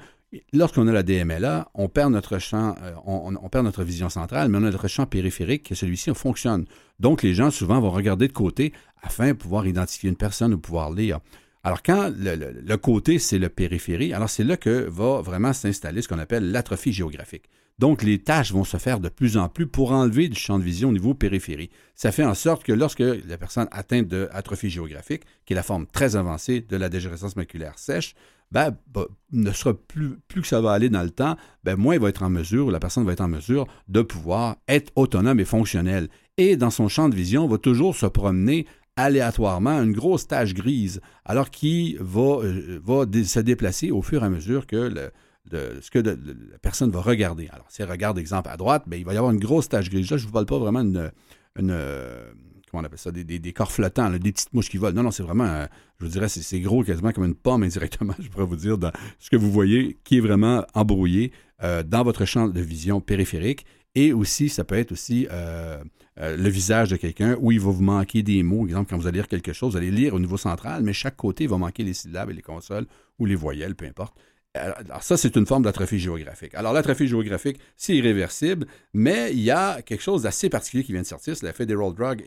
lorsqu'on 0.53 0.87
a 0.87 0.91
la 0.91 1.01
DMLA, 1.01 1.71
on 1.73 1.89
perd 1.89 2.13
notre 2.13 2.37
champ, 2.37 2.75
euh, 2.83 2.93
on, 3.03 3.49
perd 3.49 3.65
notre 3.65 3.83
vision 3.83 4.09
centrale, 4.09 4.49
mais 4.49 4.59
on 4.59 4.63
a 4.63 4.69
notre 4.69 4.87
champ 4.87 5.07
périphérique, 5.07 5.63
qui 5.63 5.75
celui-ci 5.75 6.13
fonctionne. 6.13 6.65
Donc, 6.99 7.23
les 7.23 7.33
gens 7.33 7.49
souvent 7.49 7.81
vont 7.81 7.89
regarder 7.89 8.27
de 8.27 8.33
côté 8.33 8.73
afin 9.01 9.29
de 9.29 9.33
pouvoir 9.33 9.65
identifier 9.65 10.07
une 10.07 10.17
personne 10.17 10.53
ou 10.53 10.59
pouvoir 10.59 10.91
lire. 10.91 11.19
Alors, 11.63 11.83
quand 11.83 12.11
le, 12.17 12.75
côté, 12.77 13.19
c'est 13.19 13.39
le 13.39 13.49
périphérie, 13.49 14.13
alors 14.13 14.29
c'est 14.29 14.45
là 14.45 14.55
que 14.55 14.87
va 14.89 15.21
vraiment 15.21 15.51
s'installer 15.51 16.01
ce 16.01 16.07
qu'on 16.07 16.19
appelle 16.19 16.51
l'atrophie 16.51 16.93
géographique. 16.93 17.49
Donc, 17.79 18.03
les 18.03 18.19
tâches 18.19 18.51
vont 18.51 18.65
se 18.65 18.77
faire 18.77 18.99
de 18.99 19.07
plus 19.07 19.37
en 19.37 19.47
plus 19.47 19.67
pour 19.67 19.91
enlever 19.91 20.27
du 20.27 20.37
champ 20.37 20.59
de 20.59 20.63
vision 20.63 20.89
au 20.89 20.91
niveau 20.91 21.13
périphérie. 21.13 21.69
Ça 21.95 22.11
fait 22.11 22.25
en 22.25 22.33
sorte 22.33 22.63
que 22.63 22.73
lorsque 22.73 22.99
la 22.99 23.37
personne 23.37 23.67
atteinte 23.71 24.07
d'atrophie 24.07 24.69
géographique, 24.69 25.23
qui 25.45 25.53
est 25.53 25.55
la 25.55 25.63
forme 25.63 25.87
très 25.87 26.15
avancée 26.17 26.61
de 26.61 26.75
la 26.75 26.89
dégénérescence 26.89 27.37
maculaire 27.37 27.79
sèche, 27.79 28.15
ben, 28.51 28.75
ben, 28.87 29.05
ne 29.31 29.51
sera 29.51 29.73
plus, 29.73 30.17
plus 30.27 30.41
que 30.41 30.47
ça 30.47 30.59
va 30.59 30.71
aller 30.71 30.89
dans 30.89 31.03
le 31.03 31.11
temps, 31.11 31.37
ben, 31.63 31.75
moins 31.75 31.95
il 31.95 32.01
va 32.01 32.09
être 32.09 32.23
en 32.23 32.29
mesure, 32.29 32.71
la 32.71 32.79
personne 32.79 33.05
va 33.05 33.13
être 33.13 33.21
en 33.21 33.27
mesure 33.27 33.67
de 33.87 34.01
pouvoir 34.01 34.57
être 34.67 34.91
autonome 34.95 35.39
et 35.39 35.45
fonctionnelle. 35.45 36.09
Et 36.37 36.57
dans 36.57 36.71
son 36.71 36.87
champ 36.87 37.09
de 37.09 37.15
vision, 37.15 37.47
va 37.47 37.57
toujours 37.57 37.95
se 37.95 38.05
promener 38.05 38.65
aléatoirement 39.03 39.81
une 39.81 39.93
grosse 39.93 40.27
tache 40.27 40.53
grise, 40.53 41.01
alors 41.25 41.49
qui 41.49 41.97
va, 41.99 42.39
euh, 42.43 43.23
se 43.23 43.39
déplacer 43.39 43.91
au 43.91 44.01
fur 44.01 44.23
et 44.23 44.25
à 44.25 44.29
mesure 44.29 44.67
que 44.67 45.11
ce 45.51 45.89
que 45.89 45.99
la 45.99 46.15
personne 46.61 46.91
va 46.91 47.01
regarder. 47.01 47.47
Alors, 47.51 47.65
si 47.69 47.81
elle 47.81 47.89
regarde, 47.89 48.17
exemple, 48.17 48.49
à 48.49 48.57
droite, 48.57 48.83
bien, 48.87 48.99
il 48.99 49.05
va 49.05 49.13
y 49.13 49.17
avoir 49.17 49.31
une 49.31 49.39
grosse 49.39 49.69
tache 49.69 49.89
grise. 49.89 50.11
Là, 50.11 50.17
je 50.17 50.23
ne 50.23 50.27
vous 50.27 50.33
parle 50.33 50.45
pas 50.45 50.59
vraiment 50.59 50.83
d'une, 50.83 51.11
une, 51.57 51.75
comment 52.69 52.83
on 52.83 52.85
appelle 52.85 52.99
ça, 52.99 53.11
des, 53.11 53.53
corps 53.53 53.71
flottants, 53.71 54.09
des 54.11 54.31
petites 54.31 54.53
mouches 54.53 54.69
qui 54.69 54.77
volent. 54.77 54.95
Non, 54.95 55.03
non, 55.03 55.11
c'est 55.11 55.23
vraiment, 55.23 55.45
euh, 55.45 55.65
je 55.99 56.05
vous 56.05 56.11
dirais, 56.11 56.29
c'est, 56.29 56.59
gros 56.59 56.83
quasiment 56.83 57.11
comme 57.11 57.25
une 57.25 57.35
pomme 57.35 57.63
indirectement, 57.63 58.13
je 58.19 58.29
pourrais 58.29 58.45
vous 58.45 58.55
dire, 58.55 58.77
dans 58.77 58.91
ce 59.19 59.29
que 59.29 59.35
vous 59.35 59.51
voyez, 59.51 59.97
qui 60.03 60.17
est 60.17 60.21
vraiment 60.21 60.65
embrouillé 60.73 61.31
euh, 61.63 61.83
dans 61.83 62.03
votre 62.03 62.25
champ 62.25 62.47
de 62.47 62.61
vision 62.61 63.01
périphérique. 63.01 63.65
Et 63.95 64.13
aussi, 64.13 64.49
ça 64.49 64.63
peut 64.63 64.75
être 64.75 64.91
aussi 64.91 65.27
euh, 65.31 65.83
le 66.19 66.49
visage 66.49 66.89
de 66.89 66.97
quelqu'un 66.97 67.37
où 67.39 67.51
il 67.51 67.59
va 67.59 67.71
vous 67.71 67.81
manquer 67.81 68.23
des 68.23 68.43
mots. 68.43 68.59
Par 68.59 68.69
exemple, 68.69 68.89
quand 68.89 68.97
vous 68.97 69.07
allez 69.07 69.19
lire 69.19 69.27
quelque 69.27 69.53
chose, 69.53 69.71
vous 69.71 69.77
allez 69.77 69.91
lire 69.91 70.13
au 70.13 70.19
niveau 70.19 70.37
central, 70.37 70.83
mais 70.83 70.93
chaque 70.93 71.15
côté 71.15 71.47
va 71.47 71.57
manquer 71.57 71.83
les 71.83 71.93
syllabes 71.93 72.29
et 72.29 72.33
les 72.33 72.41
consoles 72.41 72.85
ou 73.19 73.25
les 73.25 73.35
voyelles, 73.35 73.75
peu 73.75 73.85
importe. 73.85 74.15
Alors 74.55 75.03
ça, 75.03 75.15
c'est 75.15 75.35
une 75.35 75.45
forme 75.45 75.63
d'atrophie 75.63 75.99
géographique. 75.99 76.55
Alors 76.55 76.73
l'atrophie 76.73 77.07
géographique, 77.07 77.59
c'est 77.77 77.95
irréversible, 77.95 78.65
mais 78.93 79.31
il 79.31 79.41
y 79.41 79.51
a 79.51 79.81
quelque 79.83 80.01
chose 80.01 80.23
d'assez 80.23 80.49
particulier 80.49 80.83
qui 80.83 80.91
vient 80.91 81.01
de 81.01 81.07
sortir, 81.07 81.37
c'est 81.37 81.45
la 81.45 81.53
Federal 81.53 81.93
Drug 81.93 82.23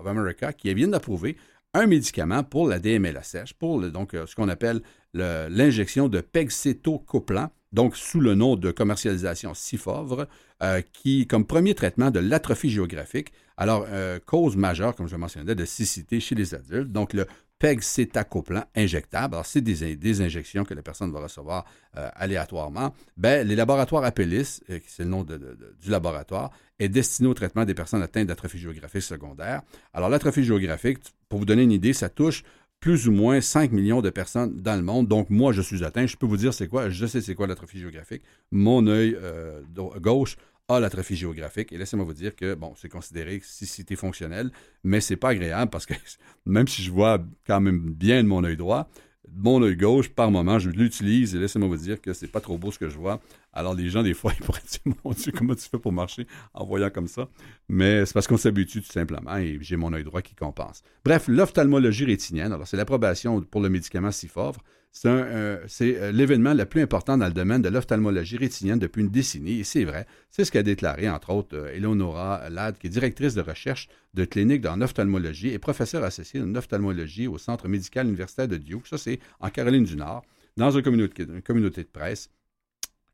of 0.00 0.06
America 0.06 0.52
qui 0.52 0.72
vient 0.72 0.88
d'approuver 0.88 1.36
un 1.74 1.86
médicament 1.86 2.44
pour 2.44 2.68
la 2.68 2.78
DMLA-sèche, 2.78 3.54
pour 3.54 3.80
donc 3.90 4.14
euh, 4.14 4.26
ce 4.26 4.34
qu'on 4.34 4.48
appelle 4.48 4.80
l'injection 5.14 6.08
de 6.08 6.20
pegcétocoplan, 6.20 7.50
donc 7.72 7.96
sous 7.96 8.20
le 8.20 8.34
nom 8.34 8.56
de 8.56 8.70
commercialisation 8.70 9.54
Cifovre, 9.54 10.26
euh, 10.62 10.80
qui, 10.92 11.26
comme 11.26 11.46
premier 11.46 11.74
traitement 11.74 12.10
de 12.10 12.20
l'atrophie 12.20 12.70
géographique, 12.70 13.32
alors 13.56 13.86
euh, 13.88 14.18
cause 14.24 14.56
majeure, 14.56 14.94
comme 14.94 15.08
je 15.08 15.16
mentionnais, 15.16 15.54
de 15.54 15.64
cécité 15.64 16.20
chez 16.20 16.34
les 16.34 16.54
adultes, 16.54 16.92
donc 16.92 17.12
le 17.12 17.26
pegcétacoplan 17.58 18.64
injectable, 18.76 19.34
alors 19.34 19.46
c'est 19.46 19.60
des, 19.60 20.20
injections 20.20 20.64
que 20.64 20.74
la 20.74 20.82
personne 20.82 21.12
va 21.12 21.20
recevoir 21.20 21.64
euh, 21.96 22.08
aléatoirement, 22.14 22.94
ben, 23.16 23.46
les 23.46 23.56
laboratoires 23.56 24.04
Apellis, 24.04 24.60
qui 24.66 24.80
c'est 24.86 25.04
le 25.04 25.10
nom 25.10 25.24
du 25.24 25.90
laboratoire, 25.90 26.50
est 26.78 26.88
destiné 26.88 27.28
au 27.28 27.34
traitement 27.34 27.64
des 27.64 27.74
personnes 27.74 28.02
atteintes 28.02 28.28
d'atrophie 28.28 28.58
géographique 28.58 29.02
secondaire. 29.02 29.62
Alors 29.92 30.08
l'atrophie 30.08 30.44
géographique, 30.44 30.98
pour 31.28 31.40
vous 31.40 31.44
donner 31.44 31.62
une 31.62 31.72
idée, 31.72 31.92
ça 31.92 32.08
touche 32.08 32.44
plus 32.80 33.08
ou 33.08 33.12
moins 33.12 33.40
5 33.40 33.72
millions 33.72 34.02
de 34.02 34.10
personnes 34.10 34.60
dans 34.60 34.76
le 34.76 34.82
monde. 34.82 35.08
Donc, 35.08 35.30
moi, 35.30 35.52
je 35.52 35.62
suis 35.62 35.84
atteint. 35.84 36.06
Je 36.06 36.16
peux 36.16 36.26
vous 36.26 36.36
dire 36.36 36.54
c'est 36.54 36.68
quoi. 36.68 36.90
Je 36.90 37.06
sais 37.06 37.20
c'est 37.20 37.34
quoi 37.34 37.46
l'atrophie 37.46 37.80
géographique. 37.80 38.22
Mon 38.52 38.86
œil 38.86 39.16
euh, 39.20 39.60
gauche 40.00 40.36
a 40.68 40.80
l'atrophie 40.80 41.16
géographique. 41.16 41.72
Et 41.72 41.78
laissez-moi 41.78 42.04
vous 42.04 42.14
dire 42.14 42.36
que, 42.36 42.54
bon, 42.54 42.74
c'est 42.76 42.88
considéré 42.88 43.40
cécité 43.42 43.96
fonctionnelle, 43.96 44.50
mais 44.84 45.00
c'est 45.00 45.16
pas 45.16 45.30
agréable 45.30 45.70
parce 45.70 45.86
que 45.86 45.94
même 46.46 46.68
si 46.68 46.82
je 46.82 46.90
vois 46.90 47.18
quand 47.46 47.60
même 47.60 47.80
bien 47.94 48.22
de 48.22 48.28
mon 48.28 48.44
œil 48.44 48.56
droit, 48.56 48.88
mon 49.34 49.62
œil 49.62 49.76
gauche, 49.76 50.08
par 50.08 50.30
moment, 50.30 50.58
je 50.58 50.70
l'utilise 50.70 51.34
et 51.34 51.38
laissez-moi 51.38 51.68
vous 51.68 51.76
dire 51.76 52.00
que 52.00 52.12
c'est 52.12 52.28
pas 52.28 52.40
trop 52.40 52.56
beau 52.56 52.70
ce 52.70 52.78
que 52.78 52.88
je 52.88 52.96
vois. 52.96 53.20
Alors, 53.52 53.74
les 53.74 53.90
gens, 53.90 54.02
des 54.02 54.14
fois, 54.14 54.32
ils 54.38 54.44
pourraient 54.44 54.62
dire 54.70 54.94
Mon 55.04 55.12
Dieu, 55.12 55.32
comment 55.36 55.54
tu 55.54 55.68
fais 55.68 55.78
pour 55.78 55.92
marcher 55.92 56.26
en 56.54 56.64
voyant 56.64 56.90
comme 56.90 57.08
ça? 57.08 57.28
Mais 57.68 58.06
c'est 58.06 58.14
parce 58.14 58.26
qu'on 58.26 58.36
s'habitue 58.36 58.82
tout 58.82 58.92
simplement 58.92 59.36
et 59.36 59.58
j'ai 59.60 59.76
mon 59.76 59.92
œil 59.92 60.04
droit 60.04 60.22
qui 60.22 60.34
compense. 60.34 60.82
Bref, 61.04 61.28
l'ophtalmologie 61.28 62.04
rétinienne, 62.04 62.52
alors 62.52 62.66
c'est 62.66 62.76
l'approbation 62.76 63.40
pour 63.42 63.60
le 63.60 63.68
médicament 63.68 64.10
Sifovre. 64.10 64.60
C'est 64.90 65.08
euh, 65.08 65.58
euh, 65.80 66.12
l'événement 66.12 66.54
le 66.54 66.64
plus 66.64 66.82
important 66.82 67.16
dans 67.18 67.26
le 67.26 67.32
domaine 67.32 67.62
de 67.62 67.68
l'ophtalmologie 67.68 68.36
rétinienne 68.36 68.78
depuis 68.78 69.02
une 69.02 69.10
décennie, 69.10 69.60
et 69.60 69.64
c'est 69.64 69.84
vrai. 69.84 70.06
C'est 70.30 70.44
ce 70.44 70.50
qu'a 70.50 70.62
déclaré, 70.62 71.08
entre 71.08 71.30
autres, 71.30 71.56
euh, 71.56 71.74
Eleonora 71.74 72.48
Ladd, 72.50 72.78
qui 72.78 72.88
est 72.88 72.90
directrice 72.90 73.34
de 73.34 73.42
recherche 73.42 73.88
de 74.14 74.24
clinique 74.24 74.66
en 74.66 74.80
ophtalmologie 74.80 75.48
et 75.48 75.58
professeure 75.58 76.04
associée 76.04 76.40
en 76.40 76.54
ophtalmologie 76.54 77.26
au 77.26 77.38
Centre 77.38 77.68
médical 77.68 78.06
universitaire 78.08 78.48
de 78.48 78.56
Duke. 78.56 78.86
Ça, 78.86 78.98
c'est 78.98 79.20
en 79.40 79.50
Caroline 79.50 79.84
du 79.84 79.96
Nord, 79.96 80.24
dans 80.56 80.70
une 80.70 80.82
communauté, 80.82 81.22
une 81.24 81.42
communauté 81.42 81.82
de 81.82 81.88
presse 81.88 82.30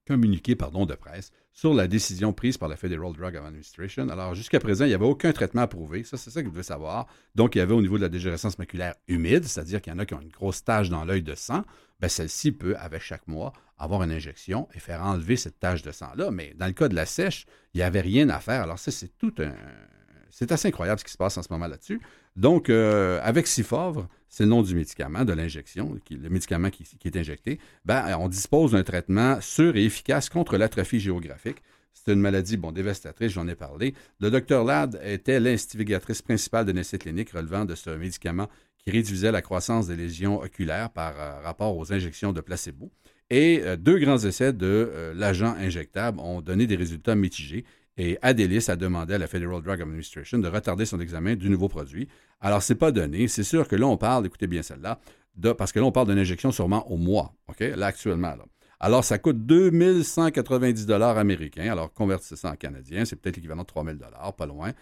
communiqué 0.06 0.54
pardon, 0.54 0.86
de 0.86 0.94
presse 0.94 1.32
sur 1.52 1.72
la 1.72 1.86
décision 1.86 2.32
prise 2.32 2.58
par 2.58 2.68
la 2.68 2.76
Federal 2.76 3.12
Drug 3.12 3.36
Administration. 3.36 4.08
Alors, 4.08 4.34
jusqu'à 4.34 4.58
présent, 4.58 4.84
il 4.84 4.88
n'y 4.88 4.94
avait 4.94 5.04
aucun 5.04 5.32
traitement 5.32 5.62
approuvé. 5.62 6.02
Ça, 6.02 6.16
c'est 6.16 6.30
ça 6.30 6.42
que 6.42 6.46
vous 6.46 6.52
devez 6.52 6.64
savoir. 6.64 7.06
Donc, 7.36 7.54
il 7.54 7.58
y 7.58 7.60
avait 7.60 7.74
au 7.74 7.80
niveau 7.80 7.96
de 7.96 8.02
la 8.02 8.08
dégénérescence 8.08 8.58
maculaire 8.58 8.94
humide, 9.06 9.44
c'est-à-dire 9.44 9.80
qu'il 9.80 9.92
y 9.92 9.96
en 9.96 10.00
a 10.00 10.04
qui 10.06 10.14
ont 10.14 10.20
une 10.20 10.30
grosse 10.30 10.64
tache 10.64 10.88
dans 10.88 11.04
l'œil 11.04 11.22
de 11.22 11.36
sang. 11.36 11.64
Bien, 12.00 12.08
celle-ci 12.08 12.50
peut, 12.50 12.74
avec 12.76 13.02
chaque 13.02 13.28
mois, 13.28 13.52
avoir 13.78 14.02
une 14.02 14.10
injection 14.10 14.68
et 14.74 14.80
faire 14.80 15.02
enlever 15.02 15.36
cette 15.36 15.60
tache 15.60 15.82
de 15.82 15.92
sang-là. 15.92 16.32
Mais 16.32 16.54
dans 16.56 16.66
le 16.66 16.72
cas 16.72 16.88
de 16.88 16.96
la 16.96 17.06
sèche, 17.06 17.46
il 17.72 17.78
n'y 17.78 17.84
avait 17.84 18.00
rien 18.00 18.28
à 18.30 18.40
faire. 18.40 18.62
Alors, 18.62 18.80
ça, 18.80 18.90
c'est 18.90 19.16
tout 19.16 19.34
un, 19.38 19.54
c'est 20.34 20.50
assez 20.50 20.66
incroyable 20.66 20.98
ce 20.98 21.04
qui 21.04 21.12
se 21.12 21.16
passe 21.16 21.38
en 21.38 21.42
ce 21.44 21.48
moment 21.52 21.68
là-dessus. 21.68 22.00
Donc, 22.34 22.68
euh, 22.68 23.20
avec 23.22 23.46
Sifovre, 23.46 24.08
c'est 24.34 24.42
le 24.42 24.50
nom 24.50 24.62
du 24.62 24.74
médicament, 24.74 25.24
de 25.24 25.32
l'injection, 25.32 25.96
le 26.10 26.28
médicament 26.28 26.68
qui, 26.68 26.84
est 27.04 27.16
injecté, 27.16 27.60
ben, 27.84 28.16
on 28.18 28.26
dispose 28.26 28.72
d'un 28.72 28.82
traitement 28.82 29.40
sûr 29.40 29.76
et 29.76 29.84
efficace 29.84 30.28
contre 30.28 30.56
l'atrophie 30.56 30.98
géographique. 30.98 31.58
C'est 31.92 32.12
une 32.12 32.18
maladie 32.18 32.56
bon, 32.56 32.72
dévastatrice, 32.72 33.30
j'en 33.30 33.46
ai 33.46 33.54
parlé. 33.54 33.94
Le 34.18 34.32
docteur 34.32 34.64
Ladd 34.64 35.00
était 35.04 35.38
l'investigatrice 35.38 36.20
principale 36.20 36.66
de 36.66 36.72
l'essai 36.72 36.98
clinique 36.98 37.30
relevant 37.30 37.64
de 37.64 37.76
ce 37.76 37.90
médicament 37.90 38.48
qui 38.78 38.90
réduisait 38.90 39.30
la 39.30 39.40
croissance 39.40 39.86
des 39.86 39.94
lésions 39.94 40.40
oculaires 40.40 40.90
par 40.90 41.14
euh, 41.20 41.40
rapport 41.44 41.78
aux 41.78 41.92
injections 41.92 42.32
de 42.32 42.40
placebo. 42.40 42.90
Et 43.30 43.60
euh, 43.62 43.76
deux 43.76 44.00
grands 44.00 44.18
essais 44.18 44.52
de 44.52 45.12
l'agent 45.14 45.54
injectable 45.54 46.18
ont 46.18 46.40
donné 46.40 46.66
des 46.66 46.74
résultats 46.74 47.14
mitigés 47.14 47.64
et 47.96 48.18
Adelis 48.22 48.66
a 48.68 48.76
demandé 48.76 49.14
à 49.14 49.18
la 49.18 49.26
Federal 49.26 49.62
Drug 49.62 49.80
Administration 49.80 50.38
de 50.38 50.48
retarder 50.48 50.84
son 50.84 51.00
examen 51.00 51.36
du 51.36 51.48
nouveau 51.48 51.68
produit. 51.68 52.08
Alors, 52.40 52.62
ce 52.62 52.72
n'est 52.72 52.78
pas 52.78 52.90
donné. 52.90 53.28
C'est 53.28 53.44
sûr 53.44 53.68
que 53.68 53.76
là, 53.76 53.86
on 53.86 53.96
parle, 53.96 54.26
écoutez 54.26 54.46
bien 54.46 54.62
celle-là, 54.62 54.98
parce 55.56 55.72
que 55.72 55.78
là, 55.78 55.86
on 55.86 55.92
parle 55.92 56.08
d'une 56.08 56.18
injection 56.18 56.50
sûrement 56.50 56.90
au 56.90 56.96
mois, 56.96 57.34
OK, 57.48 57.60
là, 57.60 57.86
actuellement. 57.86 58.34
Alors, 58.80 59.04
ça 59.04 59.18
coûte 59.18 59.46
2190 59.46 60.86
dollars 60.86 61.18
américains. 61.18 61.70
Alors, 61.70 61.92
convertissez 61.92 62.36
ça 62.36 62.50
en 62.50 62.56
canadien, 62.56 63.04
c'est 63.04 63.16
peut-être 63.16 63.36
l'équivalent 63.36 63.62
de 63.62 63.66
3000 63.66 63.96
dollars, 63.96 64.34
pas 64.34 64.46
loin, 64.46 64.72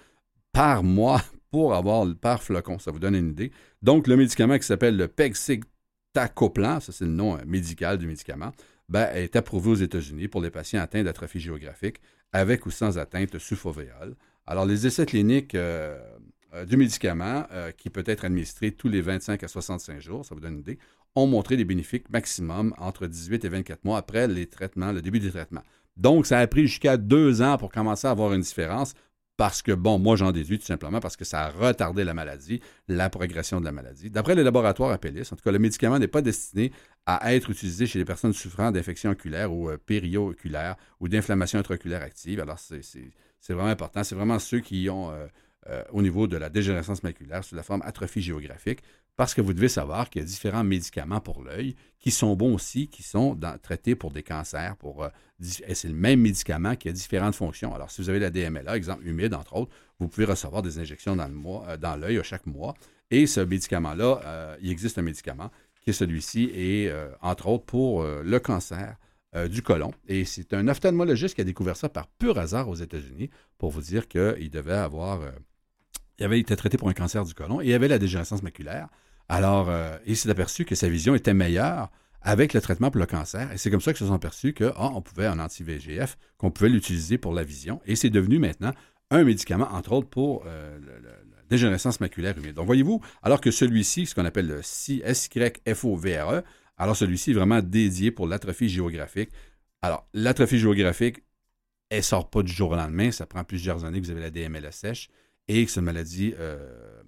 par 0.52 0.82
mois 0.82 1.22
pour 1.50 1.74
avoir 1.74 2.06
par 2.16 2.42
flocon. 2.42 2.78
Ça 2.78 2.90
vous 2.90 2.98
donne 2.98 3.14
une 3.14 3.30
idée. 3.30 3.52
Donc, 3.82 4.06
le 4.06 4.16
médicament 4.16 4.56
qui 4.58 4.64
s'appelle 4.64 4.96
le 4.96 5.08
Pegcetacoplan, 5.08 6.80
ça 6.80 6.92
c'est 6.92 7.04
le 7.04 7.10
nom 7.10 7.36
euh, 7.36 7.42
médical 7.46 7.98
du 7.98 8.06
médicament, 8.06 8.52
ben, 8.88 9.08
est 9.14 9.36
approuvé 9.36 9.70
aux 9.70 9.74
États-Unis 9.76 10.28
pour 10.28 10.40
les 10.40 10.50
patients 10.50 10.80
atteints 10.80 11.04
d'atrophie 11.04 11.40
géographique 11.40 12.00
avec 12.32 12.66
ou 12.66 12.70
sans 12.70 12.98
atteinte 12.98 13.38
sulfovéole. 13.38 14.16
Alors, 14.46 14.66
les 14.66 14.86
essais 14.86 15.06
cliniques 15.06 15.54
euh, 15.54 15.98
euh, 16.54 16.64
du 16.64 16.76
médicament, 16.76 17.46
euh, 17.52 17.70
qui 17.70 17.90
peut 17.90 18.04
être 18.06 18.24
administré 18.24 18.72
tous 18.72 18.88
les 18.88 19.00
25 19.00 19.42
à 19.42 19.48
65 19.48 20.00
jours, 20.00 20.24
ça 20.24 20.34
vous 20.34 20.40
donne 20.40 20.54
une 20.54 20.60
idée, 20.60 20.78
ont 21.14 21.26
montré 21.26 21.56
des 21.56 21.64
bénéfices 21.64 22.08
maximum 22.10 22.74
entre 22.78 23.06
18 23.06 23.44
et 23.44 23.48
24 23.48 23.84
mois 23.84 23.98
après 23.98 24.26
les 24.28 24.46
traitements, 24.46 24.92
le 24.92 25.02
début 25.02 25.20
des 25.20 25.30
traitements. 25.30 25.62
Donc, 25.96 26.26
ça 26.26 26.38
a 26.38 26.46
pris 26.46 26.66
jusqu'à 26.66 26.96
deux 26.96 27.42
ans 27.42 27.58
pour 27.58 27.70
commencer 27.70 28.06
à 28.06 28.10
avoir 28.10 28.32
une 28.32 28.40
différence 28.40 28.94
parce 29.42 29.60
que, 29.60 29.72
bon, 29.72 29.98
moi 29.98 30.14
j'en 30.14 30.30
déduis 30.30 30.60
tout 30.60 30.66
simplement 30.66 31.00
parce 31.00 31.16
que 31.16 31.24
ça 31.24 31.46
a 31.46 31.50
retardé 31.50 32.04
la 32.04 32.14
maladie, 32.14 32.60
la 32.86 33.10
progression 33.10 33.58
de 33.58 33.64
la 33.64 33.72
maladie. 33.72 34.08
D'après 34.08 34.36
les 34.36 34.44
laboratoires 34.44 34.92
Apellis, 34.92 35.28
en 35.32 35.34
tout 35.34 35.42
cas, 35.42 35.50
le 35.50 35.58
médicament 35.58 35.98
n'est 35.98 36.06
pas 36.06 36.22
destiné 36.22 36.70
à 37.06 37.34
être 37.34 37.50
utilisé 37.50 37.86
chez 37.86 37.98
les 37.98 38.04
personnes 38.04 38.32
souffrant 38.32 38.70
d'infections 38.70 39.10
oculaires 39.10 39.52
ou 39.52 39.68
euh, 39.68 39.78
pério-oculaires 39.84 40.76
ou 41.00 41.08
d'inflammation 41.08 41.58
intraoculaire 41.58 42.02
active. 42.02 42.38
Alors, 42.38 42.60
c'est 42.60 43.52
vraiment 43.52 43.66
important. 43.66 44.04
C'est 44.04 44.14
vraiment 44.14 44.38
ceux 44.38 44.60
qui 44.60 44.88
ont, 44.88 45.10
euh, 45.10 45.26
euh, 45.68 45.82
au 45.90 46.02
niveau 46.02 46.28
de 46.28 46.36
la 46.36 46.48
dégénérescence 46.48 47.02
maculaire, 47.02 47.42
sous 47.42 47.56
la 47.56 47.64
forme 47.64 47.82
atrophie 47.84 48.22
géographique, 48.22 48.78
parce 49.16 49.34
que 49.34 49.40
vous 49.40 49.52
devez 49.52 49.68
savoir 49.68 50.08
qu'il 50.08 50.22
y 50.22 50.24
a 50.24 50.26
différents 50.26 50.64
médicaments 50.64 51.20
pour 51.20 51.42
l'œil 51.42 51.74
qui 52.00 52.10
sont 52.10 52.34
bons 52.34 52.54
aussi, 52.54 52.88
qui 52.88 53.02
sont 53.02 53.38
traités 53.62 53.94
pour 53.94 54.10
des 54.10 54.22
cancers. 54.22 54.76
Pour, 54.76 55.04
euh, 55.04 55.08
c'est 55.40 55.88
le 55.88 55.94
même 55.94 56.20
médicament 56.20 56.76
qui 56.76 56.88
a 56.88 56.92
différentes 56.92 57.34
fonctions. 57.34 57.74
Alors, 57.74 57.90
si 57.90 58.02
vous 58.02 58.08
avez 58.08 58.18
la 58.18 58.30
DMLA, 58.30 58.76
exemple 58.76 59.06
humide, 59.06 59.34
entre 59.34 59.56
autres, 59.56 59.72
vous 60.00 60.08
pouvez 60.08 60.26
recevoir 60.26 60.62
des 60.62 60.78
injections 60.78 61.14
dans, 61.14 61.30
euh, 61.68 61.96
l'œil 61.96 62.20
chaque 62.24 62.46
mois. 62.46 62.74
Et 63.10 63.26
ce 63.26 63.40
médicament-là, 63.40 64.20
euh, 64.24 64.56
il 64.62 64.70
existe 64.70 64.98
un 64.98 65.02
médicament 65.02 65.50
qui 65.82 65.90
est 65.90 65.94
celui-ci, 65.94 66.50
et 66.54 66.92
entre 67.22 67.48
autres 67.48 67.64
pour 67.64 68.04
le 68.04 68.38
cancer 68.38 68.94
du 69.50 69.62
côlon. 69.62 69.92
Et 70.06 70.24
c'est 70.24 70.54
un 70.54 70.68
ophtalmologiste 70.68 71.34
qui 71.34 71.40
a 71.40 71.44
découvert 71.44 71.76
ça 71.76 71.88
par 71.88 72.06
pur 72.06 72.38
hasard 72.38 72.68
aux 72.68 72.76
États-Unis 72.76 73.30
pour 73.58 73.72
vous 73.72 73.80
dire 73.80 74.06
qu'il 74.06 74.48
devait 74.48 74.74
avoir 74.74 75.22
il 76.18 76.24
avait 76.24 76.40
été 76.40 76.54
traité 76.56 76.76
pour 76.76 76.88
un 76.88 76.92
cancer 76.92 77.24
du 77.24 77.34
côlon 77.34 77.60
et 77.60 77.66
il 77.66 77.74
avait 77.74 77.88
la 77.88 77.98
dégénérescence 77.98 78.42
maculaire. 78.42 78.88
Alors, 79.28 79.68
euh, 79.68 79.96
il 80.06 80.16
s'est 80.16 80.28
aperçu 80.30 80.64
que 80.64 80.74
sa 80.74 80.88
vision 80.88 81.14
était 81.14 81.34
meilleure 81.34 81.90
avec 82.20 82.54
le 82.54 82.60
traitement 82.60 82.90
pour 82.90 83.00
le 83.00 83.06
cancer. 83.06 83.50
Et 83.52 83.58
c'est 83.58 83.70
comme 83.70 83.80
ça 83.80 83.92
qu'ils 83.92 84.00
se 84.00 84.06
sont 84.06 84.14
aperçus 84.14 84.54
qu'on 84.54 84.72
ah, 84.76 85.00
pouvait 85.00 85.26
un 85.26 85.38
anti-VGF, 85.38 86.16
qu'on 86.36 86.50
pouvait 86.50 86.68
l'utiliser 86.68 87.18
pour 87.18 87.32
la 87.32 87.42
vision. 87.42 87.80
Et 87.86 87.96
c'est 87.96 88.10
devenu 88.10 88.38
maintenant 88.38 88.72
un 89.10 89.24
médicament, 89.24 89.68
entre 89.72 89.92
autres, 89.92 90.08
pour 90.08 90.44
euh, 90.46 90.78
la 91.02 91.44
dégénérescence 91.48 92.00
maculaire 92.00 92.36
humide. 92.38 92.54
Donc, 92.54 92.66
voyez-vous, 92.66 93.00
alors 93.22 93.40
que 93.40 93.50
celui-ci, 93.50 94.06
ce 94.06 94.14
qu'on 94.14 94.24
appelle 94.24 94.46
le 94.46 94.60
SYFOVRE, 94.62 96.42
alors 96.78 96.96
celui-ci 96.96 97.32
est 97.32 97.34
vraiment 97.34 97.60
dédié 97.60 98.10
pour 98.10 98.26
l'atrophie 98.26 98.68
géographique. 98.68 99.30
Alors, 99.82 100.06
l'atrophie 100.14 100.58
géographique, 100.58 101.22
elle 101.90 101.98
ne 101.98 102.02
sort 102.02 102.30
pas 102.30 102.42
du 102.42 102.52
jour 102.52 102.70
au 102.70 102.76
lendemain. 102.76 103.10
Ça 103.10 103.26
prend 103.26 103.44
plusieurs 103.44 103.84
années 103.84 104.00
que 104.00 104.06
vous 104.06 104.12
avez 104.12 104.20
la 104.20 104.30
DMLA 104.30 104.72
sèche 104.72 105.08
et 105.48 105.64
que 105.64 105.70
c'est 105.70 105.80
une 105.80 105.86
maladie 105.86 106.34
euh, 106.38 107.02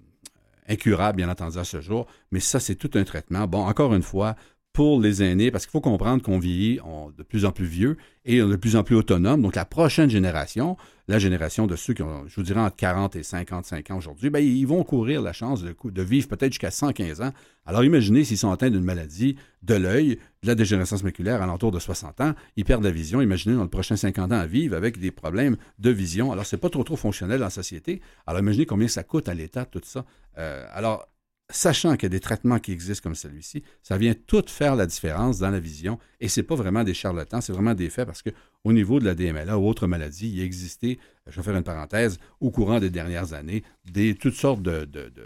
incurable, 0.67 1.17
bien 1.17 1.29
entendu, 1.29 1.57
à 1.57 1.63
ce 1.63 1.81
jour. 1.81 2.07
Mais 2.31 2.39
ça, 2.39 2.59
c'est 2.59 2.75
tout 2.75 2.91
un 2.95 3.03
traitement. 3.03 3.47
Bon, 3.47 3.65
encore 3.65 3.93
une 3.93 4.03
fois, 4.03 4.35
pour 4.73 4.99
les 4.99 5.23
aînés, 5.23 5.51
parce 5.51 5.65
qu'il 5.65 5.71
faut 5.71 5.81
comprendre 5.81 6.21
qu'on 6.21 6.37
vieillit 6.39 6.79
de 7.17 7.23
plus 7.23 7.45
en 7.45 7.51
plus 7.51 7.65
vieux 7.65 7.97
et 8.25 8.39
de 8.39 8.55
plus 8.55 8.75
en 8.75 8.83
plus 8.83 8.95
autonome. 8.95 9.41
Donc, 9.41 9.55
la 9.55 9.65
prochaine 9.65 10.09
génération, 10.09 10.75
la 11.07 11.19
génération 11.19 11.67
de 11.67 11.75
ceux 11.75 11.93
qui 11.93 12.01
ont, 12.01 12.27
je 12.27 12.35
vous 12.35 12.43
dirais, 12.43 12.59
entre 12.59 12.75
40 12.75 13.15
et 13.15 13.23
55 13.23 13.91
ans 13.91 13.97
aujourd'hui, 13.97 14.29
ben, 14.29 14.39
ils 14.39 14.65
vont 14.65 14.83
courir 14.83 15.21
la 15.21 15.33
chance 15.33 15.63
de, 15.63 16.01
vivre 16.01 16.27
peut-être 16.27 16.53
jusqu'à 16.53 16.71
115 16.71 17.21
ans. 17.21 17.31
Alors, 17.65 17.83
imaginez 17.83 18.23
s'ils 18.23 18.37
sont 18.37 18.51
atteints 18.51 18.71
d'une 18.71 18.83
maladie 18.83 19.35
de 19.61 19.75
l'œil, 19.75 20.19
de 20.41 20.47
la 20.47 20.55
dégénérescence 20.55 21.03
maculaire 21.03 21.41
à 21.41 21.45
l'entour 21.45 21.71
de 21.71 21.79
60 21.79 22.21
ans, 22.21 22.33
ils 22.55 22.65
perdent 22.65 22.83
la 22.83 22.91
vision. 22.91 23.21
Imaginez 23.21 23.55
dans 23.55 23.63
le 23.63 23.69
prochain 23.69 23.95
50 23.95 24.31
ans 24.31 24.39
à 24.39 24.47
vivre 24.47 24.75
avec 24.75 24.99
des 24.99 25.11
problèmes 25.11 25.57
de 25.77 25.89
vision. 25.91 26.31
Alors, 26.31 26.45
c'est 26.45 26.57
pas 26.57 26.69
trop 26.69 26.95
fonctionnel 26.95 27.39
dans 27.39 27.45
la 27.45 27.51
société. 27.51 28.01
Alors, 28.25 28.41
imaginez 28.41 28.65
combien 28.65 28.87
ça 28.87 29.03
coûte 29.03 29.29
à 29.29 29.33
l'État, 29.33 29.65
tout 29.65 29.81
ça. 29.83 30.05
Euh, 30.37 30.65
alors, 30.71 31.07
sachant 31.49 31.95
qu'il 31.95 32.03
y 32.03 32.05
a 32.07 32.09
des 32.09 32.19
traitements 32.19 32.59
qui 32.59 32.71
existent 32.71 33.03
comme 33.03 33.15
celui-ci, 33.15 33.63
ça 33.83 33.97
vient 33.97 34.13
tout 34.13 34.43
faire 34.47 34.75
la 34.75 34.85
différence 34.85 35.39
dans 35.39 35.51
la 35.51 35.59
vision. 35.59 35.99
Et 36.19 36.27
ce 36.27 36.39
n'est 36.39 36.47
pas 36.47 36.55
vraiment 36.55 36.83
des 36.83 36.93
charlatans, 36.93 37.41
c'est 37.41 37.53
vraiment 37.53 37.75
des 37.75 37.89
faits 37.89 38.05
parce 38.05 38.23
qu'au 38.65 38.73
niveau 38.73 38.99
de 38.99 39.05
la 39.05 39.13
DMLA 39.13 39.57
ou 39.59 39.67
autres 39.67 39.85
maladies, 39.85 40.31
il 40.33 40.41
existait, 40.41 40.97
je 41.27 41.35
vais 41.35 41.43
faire 41.43 41.55
une 41.55 41.63
parenthèse, 41.63 42.17
au 42.39 42.49
courant 42.49 42.79
des 42.79 42.89
dernières 42.89 43.33
années, 43.33 43.63
des, 43.91 44.15
toutes 44.15 44.33
sortes 44.33 44.63
de, 44.63 44.85
de, 44.85 45.09
de 45.09 45.25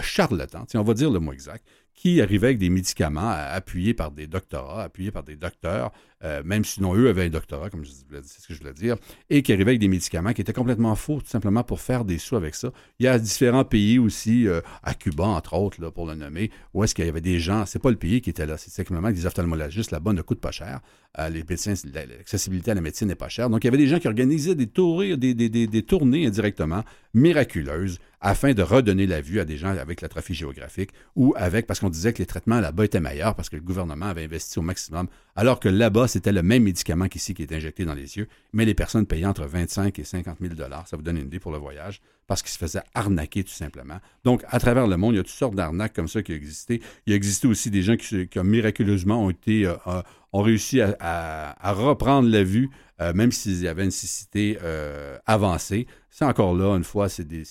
charlatans, 0.00 0.66
on 0.74 0.82
va 0.82 0.94
dire 0.94 1.10
le 1.10 1.18
mot 1.18 1.32
exact, 1.32 1.64
qui 1.98 2.22
arrivaient 2.22 2.48
avec 2.48 2.58
des 2.58 2.70
médicaments 2.70 3.28
appuyés 3.28 3.92
par 3.92 4.12
des 4.12 4.28
doctorats, 4.28 4.84
appuyés 4.84 5.10
par 5.10 5.24
des 5.24 5.34
docteurs, 5.34 5.90
euh, 6.22 6.42
même 6.44 6.64
sinon 6.64 6.94
eux 6.94 7.08
avaient 7.08 7.24
un 7.24 7.28
doctorat, 7.28 7.70
comme 7.70 7.84
je 7.84 7.90
c'est 8.22 8.40
ce 8.40 8.46
que 8.46 8.54
je 8.54 8.60
voulais 8.60 8.72
dire, 8.72 8.96
et 9.30 9.42
qui 9.42 9.52
arrivaient 9.52 9.72
avec 9.72 9.80
des 9.80 9.88
médicaments 9.88 10.32
qui 10.32 10.40
étaient 10.40 10.52
complètement 10.52 10.94
faux, 10.94 11.20
tout 11.20 11.26
simplement 11.26 11.64
pour 11.64 11.80
faire 11.80 12.04
des 12.04 12.18
sous 12.18 12.36
avec 12.36 12.54
ça. 12.54 12.70
Il 13.00 13.06
y 13.06 13.08
a 13.08 13.18
différents 13.18 13.64
pays 13.64 13.98
aussi, 13.98 14.46
euh, 14.46 14.60
à 14.84 14.94
Cuba 14.94 15.24
entre 15.24 15.54
autres, 15.54 15.90
pour 15.90 16.06
le 16.06 16.14
nommer, 16.14 16.52
où 16.72 16.84
est-ce 16.84 16.94
qu'il 16.94 17.04
y 17.04 17.08
avait 17.08 17.20
des 17.20 17.40
gens, 17.40 17.66
c'est 17.66 17.82
pas 17.82 17.90
le 17.90 17.96
pays 17.96 18.20
qui 18.20 18.30
était 18.30 18.46
là, 18.46 18.56
c'est 18.56 18.70
simplement 18.70 19.08
que 19.08 19.14
des 19.14 19.26
ophtalmologistes 19.26 19.90
là-bas 19.90 20.12
ne 20.12 20.22
coûtent 20.22 20.40
pas 20.40 20.52
cher. 20.52 20.80
Euh, 21.18 21.30
l'accessibilité 21.30 22.70
à 22.70 22.74
la 22.74 22.80
médecine 22.80 23.08
n'est 23.08 23.14
pas 23.14 23.28
chère. 23.28 23.48
Donc 23.50 23.64
il 23.64 23.66
y 23.66 23.68
avait 23.68 23.78
des 23.78 23.88
gens 23.88 23.98
qui 23.98 24.06
organisaient 24.06 24.54
des, 24.54 24.66
tournées, 24.66 25.16
des, 25.16 25.84
miraculeuses 27.14 27.98
afin 28.20 28.52
de 28.52 28.62
redonner 28.62 29.06
la 29.06 29.20
vue 29.20 29.40
à 29.40 29.44
des 29.44 29.56
gens 29.56 29.68
avec 29.68 30.00
l'atrophie 30.00 30.34
géographique 30.34 30.90
ou 31.16 31.34
avec, 31.36 31.66
parce 31.66 31.80
qu'on 31.80 31.88
disait 31.88 32.12
que 32.12 32.18
les 32.18 32.26
traitements 32.26 32.60
là-bas 32.60 32.84
étaient 32.84 33.00
meilleurs 33.00 33.34
parce 33.34 33.48
que 33.48 33.56
le 33.56 33.62
gouvernement 33.62 34.06
avait 34.06 34.24
investi 34.24 34.58
au 34.58 34.62
maximum, 34.62 35.08
alors 35.34 35.60
que 35.60 35.68
là-bas, 35.68 36.08
c'était 36.08 36.32
le 36.32 36.42
même 36.42 36.62
médicament 36.64 37.08
qu'ici 37.08 37.34
qui 37.34 37.42
est 37.42 37.52
injecté 37.52 37.84
dans 37.84 37.94
les 37.94 38.18
yeux, 38.18 38.28
mais 38.52 38.64
les 38.64 38.74
personnes 38.74 39.06
payaient 39.06 39.26
entre 39.26 39.46
25 39.46 39.98
et 39.98 40.04
50 40.04 40.38
000 40.40 40.54
Ça 40.86 40.96
vous 40.96 41.02
donne 41.02 41.16
une 41.16 41.26
idée 41.26 41.40
pour 41.40 41.52
le 41.52 41.58
voyage, 41.58 42.00
parce 42.28 42.42
qu'ils 42.42 42.52
se 42.52 42.58
faisaient 42.58 42.82
arnaquer 42.94 43.42
tout 43.42 43.52
simplement. 43.52 43.98
Donc, 44.22 44.44
à 44.48 44.60
travers 44.60 44.86
le 44.86 44.96
monde, 44.98 45.14
il 45.14 45.16
y 45.16 45.20
a 45.20 45.22
toutes 45.22 45.32
sortes 45.32 45.54
d'arnaques 45.54 45.94
comme 45.94 46.08
ça 46.08 46.22
qui 46.22 46.32
ont 46.32 46.36
existé. 46.36 46.82
Il 47.06 47.14
a 47.14 47.16
existé 47.16 47.48
aussi 47.48 47.70
des 47.70 47.82
gens 47.82 47.96
qui, 47.96 48.28
miraculeusement 48.44 49.24
ont 49.24 49.30
été, 49.30 49.66
euh, 49.66 49.74
euh, 49.86 50.02
ont 50.34 50.42
réussi 50.42 50.80
à, 50.82 51.72
reprendre 51.72 52.28
la 52.28 52.44
vue, 52.44 52.68
euh, 53.00 53.14
même 53.14 53.32
s'ils 53.32 53.66
avaient 53.66 53.84
une 53.84 53.90
cécité 53.90 54.58
avancée. 55.26 55.86
C'est 56.10 56.26
encore 56.26 56.54
là, 56.54 56.76
une 56.76 56.84
fois, 56.84 57.08
c'est 57.08 57.26
des 57.26 57.44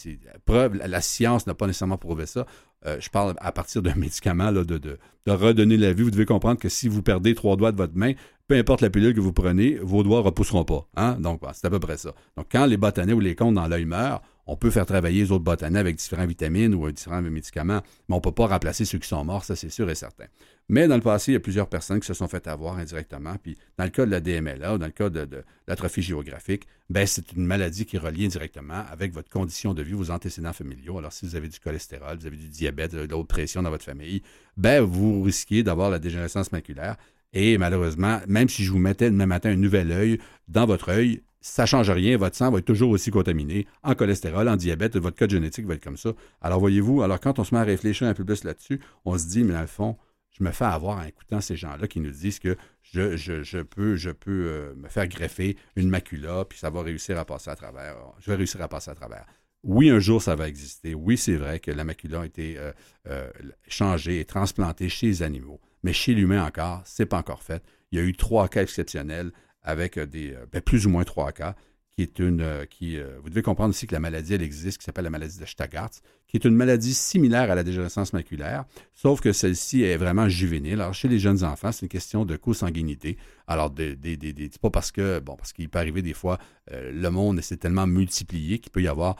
preuves. 0.45 0.75
La, 0.75 1.01
science 1.01 1.47
n'a 1.47 1.55
pas 1.55 1.65
nécessairement 1.65 1.97
prouvé 1.97 2.27
ça. 2.27 2.45
je 2.85 3.09
parle 3.09 3.33
à 3.39 3.51
partir 3.51 3.81
d'un 3.81 3.95
médicament 3.95 4.51
de, 4.51 4.99
redonner 5.25 5.77
la 5.77 5.91
vue. 5.91 6.03
Vous 6.03 6.11
devez 6.11 6.25
comprendre 6.25 6.59
que 6.59 6.69
si 6.69 6.87
vous 6.87 7.01
perdez 7.01 7.33
trois 7.33 7.55
doigts 7.55 7.71
de 7.71 7.77
votre 7.77 7.97
main, 7.97 8.13
peu 8.47 8.55
importe 8.55 8.81
la 8.81 8.91
pilule 8.91 9.15
que 9.15 9.19
vous 9.19 9.33
prenez, 9.33 9.79
vos 9.81 10.03
doigts 10.03 10.19
ne 10.19 10.25
repousseront 10.25 10.65
pas. 10.65 10.87
Hein? 10.95 11.17
Donc, 11.19 11.41
c'est 11.53 11.65
à 11.65 11.69
peu 11.71 11.79
près 11.79 11.97
ça. 11.97 12.13
Donc, 12.37 12.45
quand 12.51 12.67
les 12.67 12.77
bâtonnets 12.77 13.13
ou 13.13 13.19
les 13.19 13.33
cônes 13.33 13.55
dans 13.55 13.67
l'œil 13.67 13.85
meurent, 13.85 14.21
on 14.47 14.55
peut 14.55 14.71
faire 14.71 14.85
travailler 14.85 15.23
les 15.23 15.31
autres 15.31 15.43
bâtonnets 15.43 15.79
avec 15.79 15.97
différentes 15.97 16.29
vitamines 16.29 16.73
ou 16.73 16.89
différents 16.91 17.21
médicaments, 17.21 17.81
mais 18.07 18.15
on 18.15 18.17
ne 18.17 18.21
peut 18.21 18.31
pas 18.31 18.47
remplacer 18.47 18.85
ceux 18.85 18.97
qui 18.97 19.07
sont 19.07 19.23
morts, 19.23 19.43
ça 19.43 19.55
c'est 19.55 19.69
sûr 19.69 19.89
et 19.89 19.95
certain. 19.95 20.25
Mais 20.69 20.87
dans 20.87 20.95
le 20.95 21.01
passé, 21.01 21.31
il 21.31 21.35
y 21.35 21.37
a 21.37 21.39
plusieurs 21.39 21.67
personnes 21.67 21.99
qui 21.99 22.07
se 22.07 22.13
sont 22.13 22.27
fait 22.27 22.45
avoir 22.47 22.77
indirectement. 22.77 23.35
Puis 23.41 23.57
dans 23.77 23.85
le 23.85 23.89
cas 23.89 24.05
de 24.05 24.11
la 24.11 24.19
DMLA 24.19 24.75
ou 24.75 24.77
dans 24.77 24.85
le 24.85 24.91
cas 24.91 25.09
de, 25.09 25.43
l'atrophie 25.65 26.01
géographique, 26.01 26.67
ben, 26.89 27.07
c'est 27.07 27.31
une 27.33 27.45
maladie 27.45 27.85
qui 27.85 27.95
est 27.95 27.99
reliée 27.99 28.27
directement 28.27 28.83
avec 28.91 29.13
votre 29.13 29.29
condition 29.29 29.73
de 29.73 29.81
vie, 29.81 29.93
vos 29.93 30.11
antécédents 30.11 30.53
familiaux. 30.53 30.97
Alors 30.97 31.13
si 31.13 31.25
vous 31.25 31.35
avez 31.35 31.47
du 31.47 31.59
cholestérol, 31.59 32.17
vous 32.17 32.27
avez 32.27 32.37
du 32.37 32.49
diabète, 32.49 32.93
de 32.93 33.07
la 33.07 33.17
haute 33.17 33.27
pression 33.27 33.63
dans 33.63 33.69
votre 33.69 33.85
famille, 33.85 34.21
ben, 34.57 34.81
vous 34.81 35.21
risquez 35.23 35.63
d'avoir 35.63 35.89
la 35.89 35.99
dégénérescence 35.99 36.51
maculaire. 36.51 36.97
Et 37.33 37.57
malheureusement, 37.57 38.19
même 38.27 38.49
si 38.49 38.63
je 38.63 38.71
vous 38.71 38.79
mettais 38.79 39.09
demain 39.09 39.25
matin 39.25 39.49
un 39.49 39.57
nouvel 39.57 39.91
œil 39.91 40.19
dans 40.47 40.65
votre 40.65 40.89
œil, 40.89 41.21
ça 41.41 41.63
ne 41.63 41.67
change 41.67 41.89
rien, 41.89 42.17
votre 42.17 42.35
sang 42.35 42.51
va 42.51 42.59
être 42.59 42.65
toujours 42.65 42.89
aussi 42.89 43.11
contaminé 43.11 43.67
en 43.83 43.95
cholestérol, 43.95 44.47
en 44.49 44.55
diabète, 44.55 44.97
votre 44.97 45.17
code 45.17 45.29
génétique 45.29 45.65
va 45.65 45.75
être 45.75 45.83
comme 45.83 45.97
ça. 45.97 46.13
Alors 46.41 46.59
voyez-vous, 46.59 47.01
alors 47.01 47.19
quand 47.19 47.39
on 47.39 47.43
se 47.43 47.53
met 47.53 47.61
à 47.61 47.63
réfléchir 47.63 48.07
un 48.07 48.13
peu 48.13 48.25
plus 48.25 48.43
là-dessus, 48.43 48.79
on 49.05 49.17
se 49.17 49.27
dit, 49.27 49.43
mais 49.43 49.53
dans 49.53 49.61
le 49.61 49.67
fond, 49.67 49.97
je 50.37 50.43
me 50.43 50.51
fais 50.51 50.65
avoir 50.65 50.97
en 50.99 51.03
écoutant 51.03 51.41
ces 51.41 51.55
gens-là 51.55 51.87
qui 51.87 51.99
nous 51.99 52.11
disent 52.11 52.39
que 52.39 52.57
je, 52.83 53.61
peux, 53.63 53.95
je 53.95 54.09
peux 54.11 54.45
euh, 54.47 54.75
me 54.75 54.87
faire 54.87 55.07
greffer 55.07 55.57
une 55.75 55.89
macula, 55.89 56.45
puis 56.45 56.59
ça 56.59 56.69
va 56.69 56.81
réussir 56.81 57.17
à 57.17 57.25
passer 57.25 57.49
à 57.49 57.55
travers. 57.55 57.95
Je 58.19 58.29
vais 58.29 58.37
réussir 58.37 58.61
à 58.61 58.67
passer 58.67 58.91
à 58.91 58.95
travers. 58.95 59.25
Oui, 59.63 59.89
un 59.89 59.99
jour, 59.99 60.21
ça 60.21 60.35
va 60.35 60.47
exister. 60.47 60.93
Oui, 60.93 61.17
c'est 61.17 61.35
vrai 61.35 61.59
que 61.59 61.71
la 61.71 61.83
macula 61.83 62.21
a 62.21 62.25
été 62.25 62.57
euh, 62.57 62.71
euh, 63.07 63.29
changée 63.67 64.19
et 64.19 64.25
transplantée 64.25 64.89
chez 64.89 65.07
les 65.07 65.23
animaux. 65.23 65.59
Mais 65.83 65.93
chez 65.93 66.13
l'humain 66.13 66.45
encore, 66.45 66.81
c'est 66.85 67.05
pas 67.05 67.17
encore 67.17 67.43
fait. 67.43 67.63
Il 67.91 67.97
y 67.97 68.01
a 68.01 68.05
eu 68.05 68.13
trois 68.13 68.47
cas 68.47 68.61
exceptionnels 68.61 69.31
avec 69.67 69.99
des, 69.99 70.35
ben, 70.51 70.61
plus 70.61 70.87
ou 70.87 70.89
moins 70.89 71.03
trois 71.03 71.31
cas 71.31 71.55
qui 71.97 72.03
est 72.03 72.19
une. 72.19 72.41
Euh, 72.41 72.65
qui, 72.65 72.97
euh, 72.97 73.17
vous 73.23 73.29
devez 73.29 73.41
comprendre 73.41 73.71
aussi 73.71 73.87
que 73.87 73.93
la 73.93 73.99
maladie, 73.99 74.35
elle 74.35 74.43
existe, 74.43 74.77
qui 74.77 74.83
s'appelle 74.83 75.05
la 75.05 75.09
maladie 75.09 75.39
de 75.39 75.45
Stargardt, 75.45 75.99
qui 76.27 76.37
est 76.37 76.45
une 76.45 76.53
maladie 76.53 76.93
similaire 76.93 77.49
à 77.49 77.55
la 77.55 77.63
dégénérescence 77.63 78.13
maculaire, 78.13 78.65
sauf 78.93 79.19
que 79.19 79.31
celle-ci 79.31 79.81
est 79.81 79.97
vraiment 79.97 80.29
juvénile. 80.29 80.79
Alors, 80.79 80.93
chez 80.93 81.07
les 81.07 81.17
jeunes 81.17 81.43
enfants, 81.43 81.71
c'est 81.71 81.81
une 81.83 81.89
question 81.89 82.23
de 82.23 82.35
consanguinité. 82.35 83.17
Alors, 83.47 83.71
des, 83.71 83.95
des, 83.95 84.15
des, 84.15 84.49
pas 84.61 84.69
parce 84.69 84.91
que, 84.91 85.19
bon, 85.19 85.35
parce 85.35 85.53
qu'il 85.53 85.69
peut 85.69 85.79
arriver 85.79 86.03
des 86.03 86.13
fois, 86.13 86.37
euh, 86.71 86.91
le 86.91 87.09
monde 87.09 87.41
s'est 87.41 87.57
tellement 87.57 87.87
multiplié 87.87 88.59
qu'il 88.59 88.71
peut 88.71 88.81
y 88.81 88.87
avoir, 88.87 89.15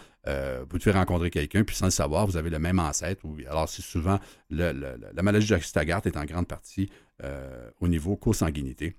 vous 0.69 0.77
devez 0.77 0.91
rencontrer 0.91 1.29
quelqu'un, 1.29 1.63
puis 1.63 1.73
sans 1.73 1.85
le 1.85 1.91
savoir, 1.91 2.27
vous 2.27 2.35
avez 2.35 2.49
le 2.49 2.59
même 2.59 2.79
ancêtre. 2.79 3.25
Alors, 3.49 3.69
c'est 3.69 3.81
souvent, 3.81 4.19
la 4.49 5.23
maladie 5.23 5.47
de 5.47 5.57
Stargardt 5.57 6.05
est 6.05 6.17
en 6.17 6.25
grande 6.25 6.47
partie 6.47 6.89
au 7.79 7.87
niveau 7.87 8.17
consanguinité 8.17 8.97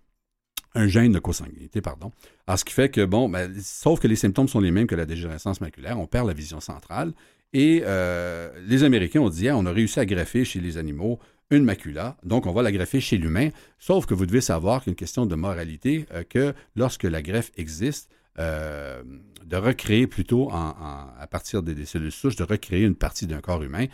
un 0.74 0.86
gène 0.86 1.12
de 1.12 1.18
consanguinité, 1.18 1.80
pardon. 1.80 2.12
Alors, 2.46 2.58
ce 2.58 2.64
qui 2.64 2.74
fait 2.74 2.88
que, 2.88 3.04
bon, 3.04 3.28
ben, 3.28 3.52
sauf 3.60 4.00
que 4.00 4.08
les 4.08 4.16
symptômes 4.16 4.48
sont 4.48 4.60
les 4.60 4.70
mêmes 4.70 4.86
que 4.86 4.94
la 4.94 5.06
dégénérescence 5.06 5.60
maculaire, 5.60 5.98
on 5.98 6.06
perd 6.06 6.26
la 6.26 6.34
vision 6.34 6.60
centrale. 6.60 7.12
Et 7.52 7.82
euh, 7.84 8.50
les 8.66 8.84
Américains 8.84 9.20
ont 9.20 9.30
dit, 9.30 9.48
ah, 9.48 9.56
on 9.56 9.66
a 9.66 9.72
réussi 9.72 9.98
à 10.00 10.06
greffer 10.06 10.44
chez 10.44 10.60
les 10.60 10.76
animaux 10.76 11.18
une 11.50 11.64
macula. 11.64 12.16
Donc, 12.24 12.46
on 12.46 12.52
va 12.52 12.62
la 12.62 12.72
greffer 12.72 13.00
chez 13.00 13.16
l'humain. 13.16 13.48
Sauf 13.78 14.04
que 14.04 14.14
vous 14.14 14.26
devez 14.26 14.42
savoir 14.42 14.84
qu'une 14.84 14.94
question 14.94 15.24
de 15.24 15.34
moralité, 15.34 16.06
euh, 16.12 16.22
que 16.28 16.54
lorsque 16.76 17.04
la 17.04 17.22
greffe 17.22 17.50
existe, 17.56 18.10
euh, 18.38 19.02
de 19.44 19.56
recréer 19.56 20.06
plutôt 20.06 20.50
à 20.52 21.26
partir 21.30 21.62
des, 21.62 21.86
cellules 21.86 22.12
souches, 22.12 22.36
de 22.36 22.44
recréer 22.44 22.84
une 22.84 22.94
partie 22.94 23.26
d'un 23.26 23.40
corps 23.40 23.62
humain. 23.62 23.86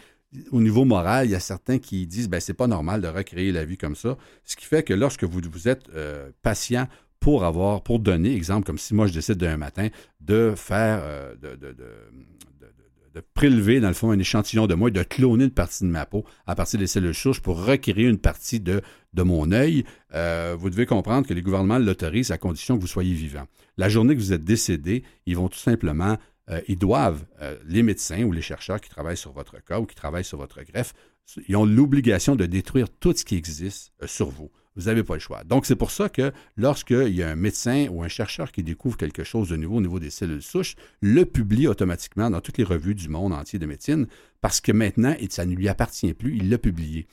Au 0.50 0.60
niveau 0.60 0.84
moral, 0.84 1.26
il 1.26 1.30
y 1.30 1.34
a 1.34 1.40
certains 1.40 1.78
qui 1.78 2.06
disent 2.06 2.28
ben 2.28 2.40
c'est 2.40 2.54
pas 2.54 2.66
normal 2.66 3.00
de 3.00 3.08
recréer 3.08 3.52
la 3.52 3.64
vie 3.64 3.76
comme 3.76 3.96
ça. 3.96 4.16
Ce 4.44 4.56
qui 4.56 4.64
fait 4.64 4.82
que 4.82 4.94
lorsque 4.94 5.24
vous, 5.24 5.40
vous 5.50 5.68
êtes 5.68 5.88
euh, 5.94 6.30
patient 6.42 6.88
pour 7.20 7.44
avoir, 7.44 7.82
pour 7.82 8.00
donner, 8.00 8.34
exemple, 8.34 8.66
comme 8.66 8.78
si 8.78 8.94
moi 8.94 9.06
je 9.06 9.12
décide 9.12 9.36
d'un 9.36 9.56
matin 9.56 9.88
de 10.20 10.54
faire, 10.56 11.02
de, 11.40 11.56
de 13.14 13.22
prélever, 13.32 13.80
dans 13.80 13.88
le 13.88 13.94
fond, 13.94 14.10
un 14.10 14.18
échantillon 14.18 14.66
de 14.66 14.74
moi 14.74 14.88
et 14.88 14.92
de 14.92 15.02
cloner 15.02 15.44
une 15.44 15.50
partie 15.50 15.84
de 15.84 15.88
ma 15.88 16.04
peau 16.04 16.24
à 16.46 16.54
partir 16.54 16.80
des 16.80 16.88
cellules 16.88 17.14
souches 17.14 17.40
pour 17.40 17.64
recréer 17.64 18.08
une 18.08 18.18
partie 18.18 18.58
de, 18.58 18.82
de 19.12 19.22
mon 19.22 19.52
œil, 19.52 19.84
euh, 20.14 20.56
vous 20.58 20.68
devez 20.68 20.84
comprendre 20.84 21.26
que 21.26 21.32
les 21.32 21.42
gouvernements 21.42 21.78
l'autorisent 21.78 22.32
à 22.32 22.38
condition 22.38 22.76
que 22.76 22.80
vous 22.80 22.88
soyez 22.88 23.14
vivant. 23.14 23.44
La 23.76 23.88
journée 23.88 24.14
que 24.14 24.20
vous 24.20 24.32
êtes 24.32 24.44
décédé, 24.44 25.04
ils 25.26 25.36
vont 25.36 25.48
tout 25.48 25.58
simplement, 25.58 26.18
euh, 26.50 26.60
ils 26.68 26.78
doivent, 26.78 27.24
euh, 27.40 27.56
les 27.66 27.82
médecins 27.82 28.22
ou 28.22 28.32
les 28.32 28.42
chercheurs 28.42 28.80
qui 28.80 28.90
travaillent 28.90 29.16
sur 29.16 29.32
votre 29.32 29.62
cas 29.64 29.80
ou 29.80 29.86
qui 29.86 29.94
travaillent 29.94 30.24
sur 30.24 30.38
votre 30.38 30.62
greffe, 30.62 30.92
ils 31.48 31.56
ont 31.56 31.64
l'obligation 31.64 32.36
de 32.36 32.44
détruire 32.46 32.88
tout 32.88 33.14
ce 33.14 33.24
qui 33.24 33.36
existe 33.36 33.92
sur 34.04 34.28
vous. 34.28 34.50
Vous 34.76 34.84
n'avez 34.84 35.04
pas 35.04 35.14
le 35.14 35.20
choix. 35.20 35.44
Donc, 35.44 35.66
c'est 35.66 35.76
pour 35.76 35.90
ça 35.90 36.08
que 36.08 36.32
lorsqu'il 36.56 37.14
y 37.14 37.22
a 37.22 37.30
un 37.30 37.36
médecin 37.36 37.86
ou 37.90 38.02
un 38.02 38.08
chercheur 38.08 38.50
qui 38.50 38.62
découvre 38.62 38.96
quelque 38.96 39.22
chose 39.22 39.48
de 39.48 39.56
nouveau 39.56 39.76
au 39.76 39.80
niveau 39.80 40.00
des 40.00 40.10
cellules 40.10 40.42
souches, 40.42 40.74
le 41.00 41.24
publie 41.24 41.68
automatiquement 41.68 42.28
dans 42.28 42.40
toutes 42.40 42.58
les 42.58 42.64
revues 42.64 42.96
du 42.96 43.08
monde 43.08 43.32
entier 43.32 43.58
de 43.58 43.66
médecine 43.66 44.06
parce 44.40 44.60
que 44.60 44.72
maintenant, 44.72 45.14
ça 45.30 45.46
ne 45.46 45.54
lui 45.54 45.68
appartient 45.68 46.12
plus, 46.12 46.36
il 46.36 46.50
l'a 46.50 46.58
publié. 46.58 47.06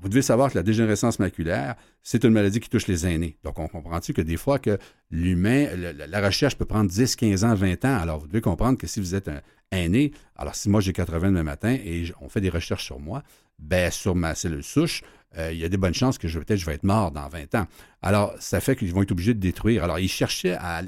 Vous 0.00 0.08
devez 0.08 0.22
savoir 0.22 0.50
que 0.50 0.56
la 0.56 0.62
dégénérescence 0.62 1.18
maculaire, 1.18 1.76
c'est 2.02 2.24
une 2.24 2.32
maladie 2.32 2.60
qui 2.60 2.68
touche 2.68 2.86
les 2.86 3.06
aînés. 3.06 3.38
Donc, 3.44 3.58
on 3.58 3.68
comprend-tu 3.68 4.12
que 4.12 4.22
des 4.22 4.36
fois 4.36 4.58
que 4.58 4.78
l'humain, 5.10 5.68
la 5.76 6.24
recherche 6.24 6.56
peut 6.56 6.64
prendre 6.64 6.90
10, 6.90 7.16
15 7.16 7.44
ans, 7.44 7.54
20 7.54 7.84
ans? 7.84 7.96
Alors, 7.96 8.18
vous 8.20 8.26
devez 8.26 8.40
comprendre 8.40 8.78
que 8.78 8.86
si 8.86 9.00
vous 9.00 9.14
êtes 9.14 9.28
un 9.28 9.40
aîné, 9.70 10.12
alors 10.36 10.54
si 10.54 10.68
moi 10.68 10.80
j'ai 10.80 10.92
80 10.92 11.30
le 11.30 11.42
matin 11.42 11.72
et 11.72 12.04
on 12.20 12.28
fait 12.28 12.40
des 12.40 12.50
recherches 12.50 12.84
sur 12.84 13.00
moi, 13.00 13.22
ben, 13.58 13.90
sur 13.90 14.14
ma 14.14 14.34
cellule 14.34 14.62
souche, 14.62 15.02
euh, 15.38 15.52
il 15.52 15.58
y 15.58 15.64
a 15.64 15.68
des 15.68 15.76
bonnes 15.76 15.94
chances 15.94 16.18
que 16.18 16.28
je, 16.28 16.38
peut-être 16.38 16.58
je 16.58 16.66
vais 16.66 16.74
être 16.74 16.84
mort 16.84 17.10
dans 17.10 17.28
20 17.28 17.54
ans. 17.54 17.66
Alors, 18.02 18.34
ça 18.38 18.60
fait 18.60 18.76
qu'ils 18.76 18.92
vont 18.92 19.02
être 19.02 19.12
obligés 19.12 19.34
de 19.34 19.40
détruire. 19.40 19.84
Alors, 19.84 19.98
ils 19.98 20.08
cherchaient 20.08 20.56
à, 20.58 20.82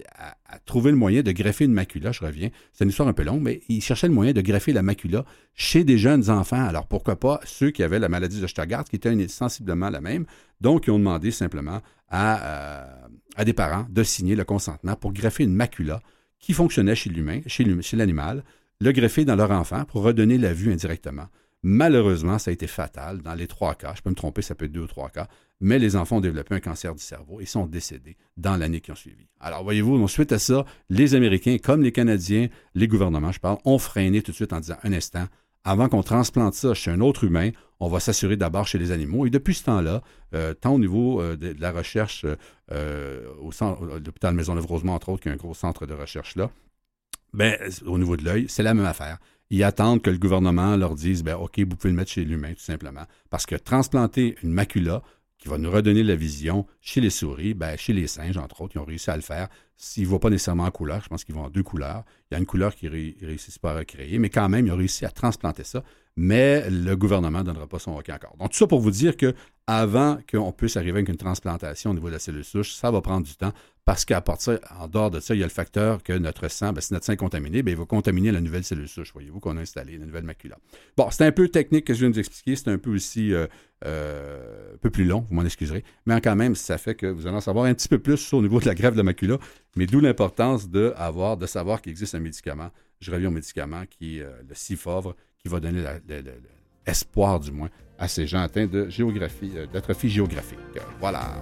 trouver 0.65 0.91
le 0.91 0.97
moyen 0.97 1.23
de 1.23 1.33
greffer 1.33 1.65
une 1.65 1.73
macula, 1.73 2.13
je 2.13 2.25
reviens. 2.25 2.49
C'est 2.73 2.85
une 2.85 2.91
histoire 2.91 3.09
un 3.09 3.13
peu 3.13 3.25
longue, 3.25 3.43
mais 3.43 3.61
ils 3.69 3.83
cherchaient 3.83 4.09
le 4.09 4.15
moyen 4.15 4.33
de 4.33 4.41
greffer 4.41 4.73
la 4.73 4.83
macula 4.83 5.25
chez 5.55 5.85
des 5.85 5.99
jeunes 5.99 6.31
enfants. 6.31 6.65
Alors, 6.65 6.87
pourquoi 6.87 7.17
pas 7.17 7.41
ceux 7.45 7.71
qui 7.71 7.83
avaient 7.83 7.99
la 7.99 8.09
maladie 8.09 8.41
de 8.41 8.47
Stargardt, 8.47 8.89
qui 8.89 8.97
était 8.97 9.29
sensiblement 9.29 9.91
la 9.91 10.01
même. 10.01 10.25
Donc, 10.61 10.87
ils 10.87 10.91
ont 10.91 10.99
demandé 10.99 11.31
simplement 11.31 11.81
à, 12.09 12.43
euh, 12.43 12.87
à 13.37 13.45
des 13.45 13.53
parents 13.53 13.87
de 13.91 14.03
signer 14.03 14.37
le 14.37 14.45
consentement 14.45 14.97
pour 14.97 15.13
greffer 15.13 15.45
une 15.45 15.55
macula 15.55 16.01
qui 16.39 16.53
fonctionnait 16.53 16.95
chez 16.95 17.11
l'humain, 17.11 17.41
chez 17.47 17.97
l'animal, 17.97 18.45
le 18.81 18.93
greffer 18.93 19.25
dans 19.25 19.37
leur 19.37 19.51
enfant 19.51 19.85
pour 19.85 20.03
redonner 20.03 20.39
la 20.39 20.53
vue 20.53 20.73
indirectement. 20.73 21.27
Malheureusement, 21.63 22.39
ça 22.39 22.51
a 22.51 22.55
été 22.55 22.67
fatal 22.69 23.21
dans 23.21 23.35
les 23.35 23.49
trois 23.49 23.75
cas. 23.75 23.93
Je 23.97 24.03
peux 24.03 24.11
me 24.11 24.15
tromper, 24.15 24.43
ça 24.43 24.55
peut 24.55 24.67
être 24.67 24.73
deux 24.73 24.83
ou 24.83 24.87
trois 24.87 25.11
cas. 25.11 25.27
Mais 25.61 25.79
les 25.79 25.97
enfants 25.97 26.19
ont 26.19 26.21
développé 26.21 26.55
un 26.55 26.61
cancer 26.61 26.95
du 26.95 27.03
cerveau 27.03 27.41
et 27.41 27.47
sont 27.47 27.67
décédés 27.67 28.17
dans 28.37 28.57
l'année 28.57 28.81
qui 28.81 28.93
a 28.93 28.95
suivi. 28.95 29.27
Alors, 29.41 29.65
voyez-vous, 29.65 30.07
suite 30.07 30.31
à 30.31 30.39
ça, 30.39 30.65
les 30.89 31.17
Américains, 31.17 31.57
comme 31.59 31.83
les 31.83 31.91
Canadiens, 31.91 32.49
les 32.75 32.87
gouvernements, 32.87 33.33
je 33.33 33.41
parle, 33.41 33.59
ont 33.65 33.79
freiné 33.79 34.23
tout 34.23 34.31
de 34.31 34.37
suite 34.37 34.53
en 34.53 34.61
disant 34.61 34.77
un 34.85 34.93
instant, 34.93 35.27
avant 35.65 35.89
qu'on 35.89 36.03
transplante 36.03 36.55
ça 36.55 36.75
chez 36.75 36.93
un 36.93 37.01
autre 37.01 37.25
humain, 37.25 37.51
on 37.81 37.89
va 37.89 37.99
s'assurer 37.99 38.37
d'abord 38.37 38.67
chez 38.67 38.79
les 38.79 38.93
animaux. 38.93 39.27
Et 39.27 39.31
depuis 39.31 39.55
ce 39.55 39.65
temps-là, 39.65 40.03
euh, 40.35 40.55
tant 40.55 40.75
au 40.75 40.79
niveau 40.79 41.21
euh, 41.21 41.37
de, 41.37 41.55
la 41.59 41.73
recherche 41.73 42.25
euh, 42.71 43.29
au 43.41 43.51
centre, 43.51 43.85
l'hôpital 43.85 44.35
Maisonneuve-Rosemont, 44.35 44.93
entre 44.93 45.09
autres, 45.09 45.23
qui 45.23 45.29
est 45.29 45.33
un 45.33 45.37
gros 45.37 45.55
centre 45.55 45.87
de 45.87 45.95
recherche 45.95 46.37
là, 46.37 46.51
ben, 47.35 47.57
au 47.85 47.99
niveau 47.99 48.17
de 48.17 48.25
l'œil, 48.25 48.47
c'est 48.49 48.63
la 48.63 48.75
même 48.75 48.87
affaire 48.87 49.19
ils 49.51 49.65
attendent 49.65 50.03
que 50.03 50.11
le 50.11 50.19
gouvernement 50.19 50.77
leur 50.77 50.95
dise 50.95 51.23
ben, 51.23 51.37
OK, 51.37 51.59
vous 51.61 51.77
pouvez 51.77 51.91
le 51.91 51.97
mettre 51.97 52.11
chez 52.11 52.25
l'humain, 52.25 52.53
tout 52.53 52.61
simplement. 52.61 53.05
Parce 53.31 53.47
que 53.47 53.55
transplanter 53.55 54.37
une 54.43 54.53
macula 54.53 55.03
qui 55.39 55.49
va 55.49 55.57
nous 55.57 55.71
redonner 55.71 56.03
la 56.03 56.17
vision 56.17 56.67
chez 56.81 57.01
les 57.01 57.11
souris, 57.11 57.55
ben, 57.55 57.77
chez 57.77 57.93
les 57.93 58.09
singes, 58.09 58.37
entre 58.37 58.61
autres, 58.61 58.75
ils 58.77 58.81
ont 58.81 58.85
réussi 58.85 59.11
à 59.11 59.17
le 59.17 59.23
faire. 59.23 59.49
S'ils 59.77 60.03
ne 60.03 60.09
vont 60.09 60.19
pas 60.19 60.31
nécessairement 60.31 60.65
en 60.65 60.71
couleur, 60.73 61.01
je 61.03 61.09
pense 61.09 61.25
qu'ils 61.25 61.35
vont 61.35 61.45
en 61.45 61.51
deux 61.51 61.63
couleurs. 61.63 62.05
Il 62.31 62.35
y 62.35 62.37
a 62.37 62.41
une 62.41 62.47
couleur 62.47 62.75
qu'ils 62.75 62.91
ne 62.91 63.27
réussissent 63.27 63.61
pas 63.61 63.71
à 63.71 63.79
recréer, 63.79 64.19
mais 64.19 64.31
quand 64.31 64.49
même, 64.49 64.67
ils 64.67 64.73
ont 64.73 64.77
réussi 64.77 65.05
à 65.05 65.11
transplanter 65.11 65.63
ça. 65.63 65.85
Mais 66.17 66.69
le 66.69 66.97
gouvernement 66.97 67.39
ne 67.39 67.45
donnera 67.45 67.69
pas 67.69 67.79
son 67.79 67.93
OK 67.93 68.09
encore. 68.09 68.37
Donc, 68.39 68.51
tout 68.51 68.57
ça 68.57 68.67
pour 68.67 68.81
vous 68.81 68.91
dire 68.91 69.17
que 69.17 69.35
avant 69.69 70.19
qu'on 70.29 70.51
puisse 70.51 70.77
arriver 70.77 70.99
avec 70.99 71.09
une 71.09 71.17
transplantation 71.17 71.93
au 71.93 71.95
niveau 71.95 72.09
de 72.09 72.15
la 72.15 72.19
cellule 72.19 72.43
souche, 72.43 72.73
ça 72.73 72.91
va 72.91 73.01
prendre 73.01 73.25
du 73.25 73.37
temps 73.37 73.53
parce 73.89 74.05
qu'à 74.05 74.21
partir, 74.21 74.59
en 74.79 74.87
dehors 74.87 75.11
de 75.11 75.19
ça, 75.19 75.35
il 75.35 75.41
y 75.41 75.43
a 75.43 75.47
le 75.47 75.51
facteur 75.51 76.03
que 76.03 76.13
notre 76.13 76.49
sang, 76.49 76.75
ben, 76.75 76.83
si 76.83 76.93
notre 76.93 77.07
sang 77.07 77.15
est 77.15 77.17
contaminé, 77.17 77.63
ben, 77.63 77.71
il 77.71 77.77
va 77.79 77.87
contaminer 77.87 78.31
la 78.31 78.43
nouvelle 78.43 78.63
cellule 78.63 78.87
souche, 78.87 79.15
voyez-vous, 79.15 79.41
qu'on 79.41 79.57
a 79.57 79.63
installée, 79.63 79.97
la 79.97 80.05
nouvelle 80.05 80.25
macula. 80.25 80.59
Bon, 80.95 81.09
c'est 81.11 81.25
un 81.25 81.33
peu 81.33 81.49
technique 81.49 81.87
que 81.87 81.95
je 81.95 82.01
viens 82.01 82.11
de 82.11 82.13
vous 82.13 82.21
expliquer, 82.21 82.55
c'est 82.55 82.69
un 82.69 82.77
peu 82.77 82.91
aussi 82.91 83.33
euh, 83.33 83.47
euh, 83.87 84.75
un 84.75 84.77
peu 84.77 84.91
plus 84.91 85.07
long, 85.07 85.25
vous 85.31 85.35
m'en 85.35 85.43
excuserez, 85.43 85.85
mais 86.05 86.21
quand 86.21 86.37
même, 86.37 86.55
ça 86.55 86.77
fait 86.77 86.97
que 86.97 87.07
vous 87.07 87.27
allez 87.27 87.37
en 87.37 87.41
savoir 87.41 87.65
un 87.65 87.73
petit 87.73 87.89
peu 87.89 87.99
plus 87.99 88.31
au 88.35 88.43
niveau 88.43 88.61
de 88.61 88.67
la 88.67 88.75
grève 88.75 88.93
de 88.93 88.99
la 88.99 89.05
macula, 89.05 89.39
mais 89.75 89.87
d'où 89.87 90.01
l'importance 90.01 90.69
de, 90.69 90.93
avoir, 90.99 91.39
de 91.39 91.47
savoir 91.47 91.81
qu'il 91.81 91.89
existe 91.89 92.15
un 92.15 92.21
médicament, 92.21 92.69
je 93.01 93.11
reviens 93.11 93.29
au 93.29 93.33
médicament 93.33 93.85
qui 93.89 94.19
est 94.19 94.23
euh, 94.23 94.43
le 94.47 95.13
qui 95.39 95.49
va 95.49 95.61
donner 95.61 95.83
l'espoir, 96.87 97.41
du 97.41 97.53
moins, 97.53 97.71
à 97.99 98.07
ces 98.07 98.27
gens 98.27 98.41
atteints 98.41 98.67
de 98.67 98.91
géographie, 98.91 99.53
d'atrophie 99.73 100.11
géographique. 100.11 100.59
Voilà. 101.01 101.41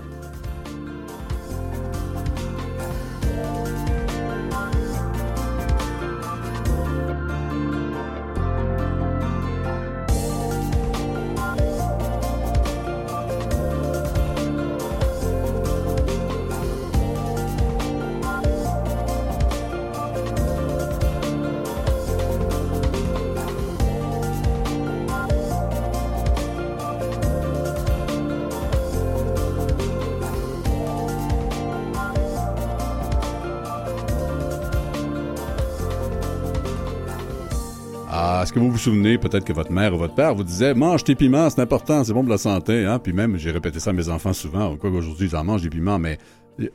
Vous 38.60 38.70
vous 38.70 38.78
souvenez, 38.78 39.18
peut-être 39.18 39.44
que 39.44 39.52
votre 39.52 39.70
mère 39.70 39.94
ou 39.94 39.98
votre 39.98 40.14
père 40.14 40.34
vous 40.34 40.44
disait 40.44 40.74
mange 40.74 41.04
tes 41.04 41.14
piments, 41.14 41.50
c'est 41.50 41.60
important, 41.60 42.04
c'est 42.04 42.12
bon 42.12 42.22
pour 42.22 42.30
la 42.30 42.38
santé. 42.38 42.84
Hein? 42.84 42.98
Puis 42.98 43.12
même, 43.12 43.36
j'ai 43.36 43.50
répété 43.50 43.80
ça 43.80 43.90
à 43.90 43.92
mes 43.92 44.08
enfants 44.08 44.32
souvent. 44.32 44.76
Quoi 44.76 44.90
qu'aujourd'hui, 44.90 45.28
ils 45.28 45.36
en 45.36 45.44
mangent 45.44 45.62
des 45.62 45.68
piments, 45.68 45.98
mais 45.98 46.18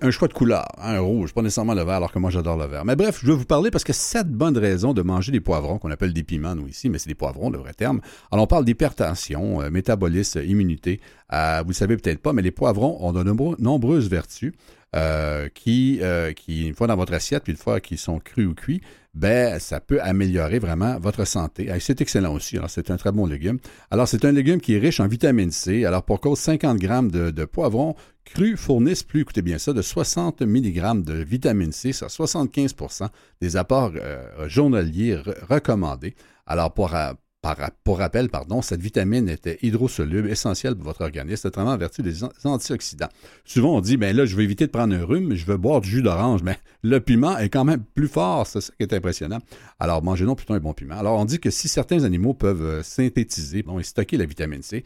un 0.02 0.12
choix 0.12 0.28
de 0.28 0.34
couleur, 0.34 0.68
hein, 0.78 0.96
un 0.96 1.00
rouge, 1.00 1.34
pas 1.34 1.42
nécessairement 1.42 1.74
le 1.74 1.84
vert, 1.84 1.96
alors 1.96 2.12
que 2.12 2.20
moi 2.20 2.30
j'adore 2.30 2.58
le 2.58 2.66
vert. 2.66 2.86
Mais 2.86 2.96
bref, 2.96 3.20
je 3.22 3.28
vais 3.28 3.34
vous 3.34 3.46
parler 3.46 3.72
parce 3.72 3.84
que 3.84 3.94
sept 3.94 4.28
bonnes 4.28 4.58
raisons 4.58 4.94
de 4.94 5.02
manger 5.02 5.32
des 5.32 5.40
poivrons, 5.40 5.80
qu'on 5.80 5.90
appelle 5.90 6.14
des 6.14 6.24
piments 6.24 6.56
nous 6.56 6.68
ici, 6.68 6.90
mais 6.90 7.00
c'est 7.00 7.10
des 7.10 7.16
poivrons, 7.16 7.50
le 7.50 7.58
vrai 7.58 7.74
terme. 7.74 8.00
Alors 8.32 8.44
on 8.44 8.48
parle 8.48 8.66
d'hypertension, 8.66 9.62
euh, 9.62 9.70
métabolisme, 9.72 10.44
immunité. 10.46 11.00
Euh, 11.34 11.62
vous 11.64 11.70
le 11.70 11.74
savez 11.76 11.98
peut-être 11.98 12.22
pas, 12.22 12.34
mais 12.34 12.44
les 12.44 12.52
poivrons 12.52 12.98
ont 13.02 13.12
de 13.12 13.24
nombreuses 13.24 14.10
vertus. 14.10 14.54
Euh, 14.94 15.48
qui, 15.48 16.00
euh, 16.02 16.34
qui, 16.34 16.68
une 16.68 16.76
fois 16.76 16.86
dans 16.86 16.98
votre 16.98 17.14
assiette, 17.14 17.44
puis 17.44 17.54
une 17.54 17.58
fois 17.58 17.80
qu'ils 17.80 17.98
sont 17.98 18.20
crus 18.20 18.46
ou 18.46 18.54
cuits, 18.54 18.82
ben, 19.14 19.58
ça 19.58 19.80
peut 19.80 20.02
améliorer 20.02 20.60
vraiment 20.60 21.00
votre 21.00 21.24
santé. 21.24 21.70
c'est 21.80 22.02
excellent 22.02 22.34
aussi. 22.34 22.58
Alors, 22.58 22.70
c'est 22.70 22.92
un 22.92 22.98
très 22.98 23.14
bon 23.14 23.26
légume. 23.26 23.60
Alors, 23.90 24.06
c'est 24.06 24.26
un 24.26 24.34
légume 24.34 24.60
qui 24.60 24.76
est 24.76 24.80
riche 24.80 25.00
en 25.00 25.08
vitamine 25.08 25.52
C. 25.52 25.86
Alors, 25.86 26.04
pour 26.04 26.20
cause 26.20 26.40
50 26.40 26.78
grammes 26.78 27.10
de, 27.10 27.46
poivrons 27.46 27.96
crus 28.26 28.60
fournissent 28.60 29.04
plus, 29.04 29.22
écoutez 29.22 29.42
bien 29.42 29.60
ça, 29.60 29.72
de 29.72 29.82
60 29.82 30.42
mg 30.42 31.06
de 31.06 31.14
vitamine 31.24 31.72
C, 31.72 31.94
ça 31.94 32.08
75% 32.08 33.08
des 33.40 33.56
apports 33.56 33.94
euh, 33.96 34.50
journaliers 34.50 35.16
recommandés. 35.50 36.16
Alors, 36.46 36.74
pour, 36.74 36.94
pour 37.84 37.98
rappel, 37.98 38.30
pardon, 38.30 38.62
cette 38.62 38.82
vitamine 38.82 39.28
était 39.28 39.58
hydrosoluble, 39.64 40.30
essentielle 40.30 40.76
pour 40.76 40.86
votre 40.86 41.02
organisme, 41.02 41.48
notamment 41.48 41.72
en 41.72 41.78
vertu 41.78 42.04
des 42.04 42.24
antioxydants. 42.44 43.10
Souvent, 43.46 43.78
on 43.78 43.82
dit, 43.82 43.98
ben 43.98 44.16
là, 44.16 44.26
je 44.26 44.36
vais 44.36 44.44
éviter 44.44 44.68
de 44.68 44.72
prendre 44.72 44.94
un 44.94 45.04
rhume, 45.04 45.34
je 45.34 45.46
veux 45.46 45.58
boire 45.58 45.82
du 45.82 45.90
jus 45.90 46.04
d'orange, 46.04 46.44
mais 46.44 46.60
le 46.84 47.00
piment 47.00 47.38
est 47.40 47.50
quand 47.50 47.64
même 47.64 47.84
plus 47.96 48.08
fort, 48.08 48.46
c'est 48.46 48.62
ça 48.62 48.72
qui 48.78 48.84
est 48.84 48.94
impressionnant. 48.94 49.40
Alors, 49.80 50.04
mangez 50.04 50.26
donc 50.26 50.38
plutôt 50.38 50.54
un 50.54 50.60
bon 50.60 50.74
piment. 50.74 50.98
Alors, 50.98 51.20
on 51.20 51.26
dit 51.26 51.40
que 51.40 51.50
si 51.50 51.68
certains 51.68 52.04
animaux 52.04 52.36
peuvent 52.36 52.62
euh, 52.62 52.84
synthétiser 52.84 53.64
bon, 53.64 53.80
et 53.80 53.84
stocker 53.84 54.18
la 54.18 54.26
vitamine 54.26 54.62
C, 54.62 54.84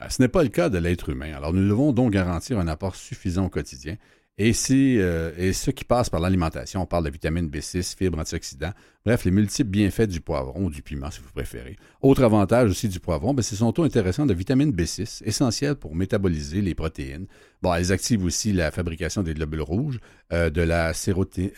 euh, 0.00 0.06
ce 0.08 0.22
n'est 0.22 0.28
pas 0.28 0.42
le 0.42 0.48
cas 0.48 0.70
de 0.70 0.78
l'être 0.78 1.10
humain. 1.10 1.34
Alors, 1.34 1.52
nous 1.52 1.68
devons 1.68 1.92
donc 1.92 2.12
garantir 2.12 2.58
un 2.58 2.66
apport 2.66 2.96
suffisant 2.96 3.44
au 3.44 3.50
quotidien 3.50 3.96
Et, 4.42 4.54
euh, 4.70 5.32
et 5.36 5.52
ce 5.52 5.70
qui 5.70 5.84
passe 5.84 6.08
par 6.08 6.18
l'alimentation, 6.18 6.80
on 6.80 6.86
parle 6.86 7.04
de 7.04 7.10
vitamine 7.10 7.50
B6, 7.50 7.94
fibres, 7.94 8.18
antioxydants, 8.18 8.72
bref, 9.04 9.26
les 9.26 9.30
multiples 9.30 9.68
bienfaits 9.68 10.08
du 10.08 10.22
poivron 10.22 10.64
ou 10.64 10.70
du 10.70 10.80
piment, 10.80 11.10
si 11.10 11.20
vous 11.20 11.30
préférez. 11.30 11.76
Autre 12.00 12.24
avantage 12.24 12.70
aussi 12.70 12.88
du 12.88 13.00
poivron, 13.00 13.34
ben, 13.34 13.42
c'est 13.42 13.56
son 13.56 13.70
taux 13.70 13.82
intéressant 13.82 14.24
de 14.24 14.32
vitamine 14.32 14.72
B6, 14.72 15.22
essentiel 15.26 15.74
pour 15.74 15.94
métaboliser 15.94 16.62
les 16.62 16.74
protéines. 16.74 17.26
Bon, 17.60 17.74
elles 17.74 17.92
activent 17.92 18.24
aussi 18.24 18.54
la 18.54 18.70
fabrication 18.70 19.22
des 19.22 19.34
globules 19.34 19.60
rouges, 19.60 20.00
euh, 20.32 20.48
de 20.48 20.62
la, 20.62 20.94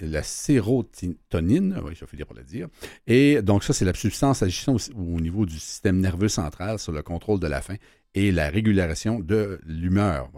la 0.00 0.22
sérotonine, 0.24 1.80
oui, 1.84 1.92
vais 1.94 2.06
finir 2.08 2.26
pour 2.26 2.34
le 2.34 2.42
dire. 2.42 2.66
Et 3.06 3.42
donc 3.42 3.62
ça, 3.62 3.72
c'est 3.72 3.84
la 3.84 3.94
substance 3.94 4.42
agissant 4.42 4.74
au 4.96 5.20
niveau 5.20 5.46
du 5.46 5.60
système 5.60 6.00
nerveux 6.00 6.26
central 6.26 6.80
sur 6.80 6.90
le 6.90 7.02
contrôle 7.02 7.38
de 7.38 7.46
la 7.46 7.62
faim 7.62 7.76
et 8.14 8.32
la 8.32 8.48
régulation 8.48 9.20
de 9.20 9.60
l'humeur. 9.66 10.30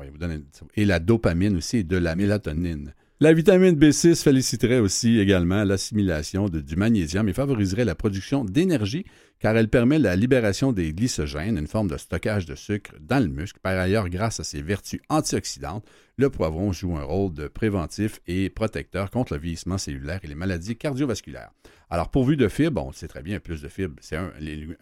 Et 0.76 0.84
la 0.84 1.00
dopamine 1.00 1.56
aussi 1.56 1.84
de 1.84 1.96
la 1.96 2.14
mélatonine. 2.14 2.94
La 3.20 3.32
vitamine 3.32 3.78
B6 3.78 4.24
féliciterait 4.24 4.80
aussi 4.80 5.20
également 5.20 5.62
l'assimilation 5.62 6.48
du 6.48 6.74
magnésium 6.74 7.28
et 7.28 7.32
favoriserait 7.32 7.84
la 7.84 7.94
production 7.94 8.44
d'énergie 8.44 9.04
car 9.38 9.56
elle 9.56 9.68
permet 9.68 9.98
la 9.98 10.16
libération 10.16 10.72
des 10.72 10.92
glycogènes, 10.92 11.58
une 11.58 11.66
forme 11.66 11.88
de 11.88 11.96
stockage 11.96 12.46
de 12.46 12.54
sucre 12.54 12.92
dans 13.00 13.22
le 13.22 13.28
muscle. 13.28 13.60
Par 13.62 13.78
ailleurs, 13.78 14.08
grâce 14.08 14.40
à 14.40 14.44
ses 14.44 14.62
vertus 14.62 15.00
antioxydantes, 15.10 15.84
le 16.16 16.30
poivron 16.30 16.72
joue 16.72 16.96
un 16.96 17.04
rôle 17.04 17.34
de 17.34 17.46
préventif 17.46 18.20
et 18.26 18.48
protecteur 18.48 19.10
contre 19.10 19.34
le 19.34 19.40
vieillissement 19.40 19.78
cellulaire 19.78 20.20
et 20.22 20.26
les 20.26 20.34
maladies 20.34 20.76
cardiovasculaires. 20.76 21.50
Alors, 21.90 22.10
pourvu 22.10 22.36
de 22.36 22.48
fibres, 22.48 22.84
on 22.84 22.92
sait 22.92 23.06
très 23.06 23.22
bien, 23.22 23.38
plus 23.38 23.60
de 23.60 23.68
fibres, 23.68 23.96
c'est 24.00 24.16
un, 24.16 24.32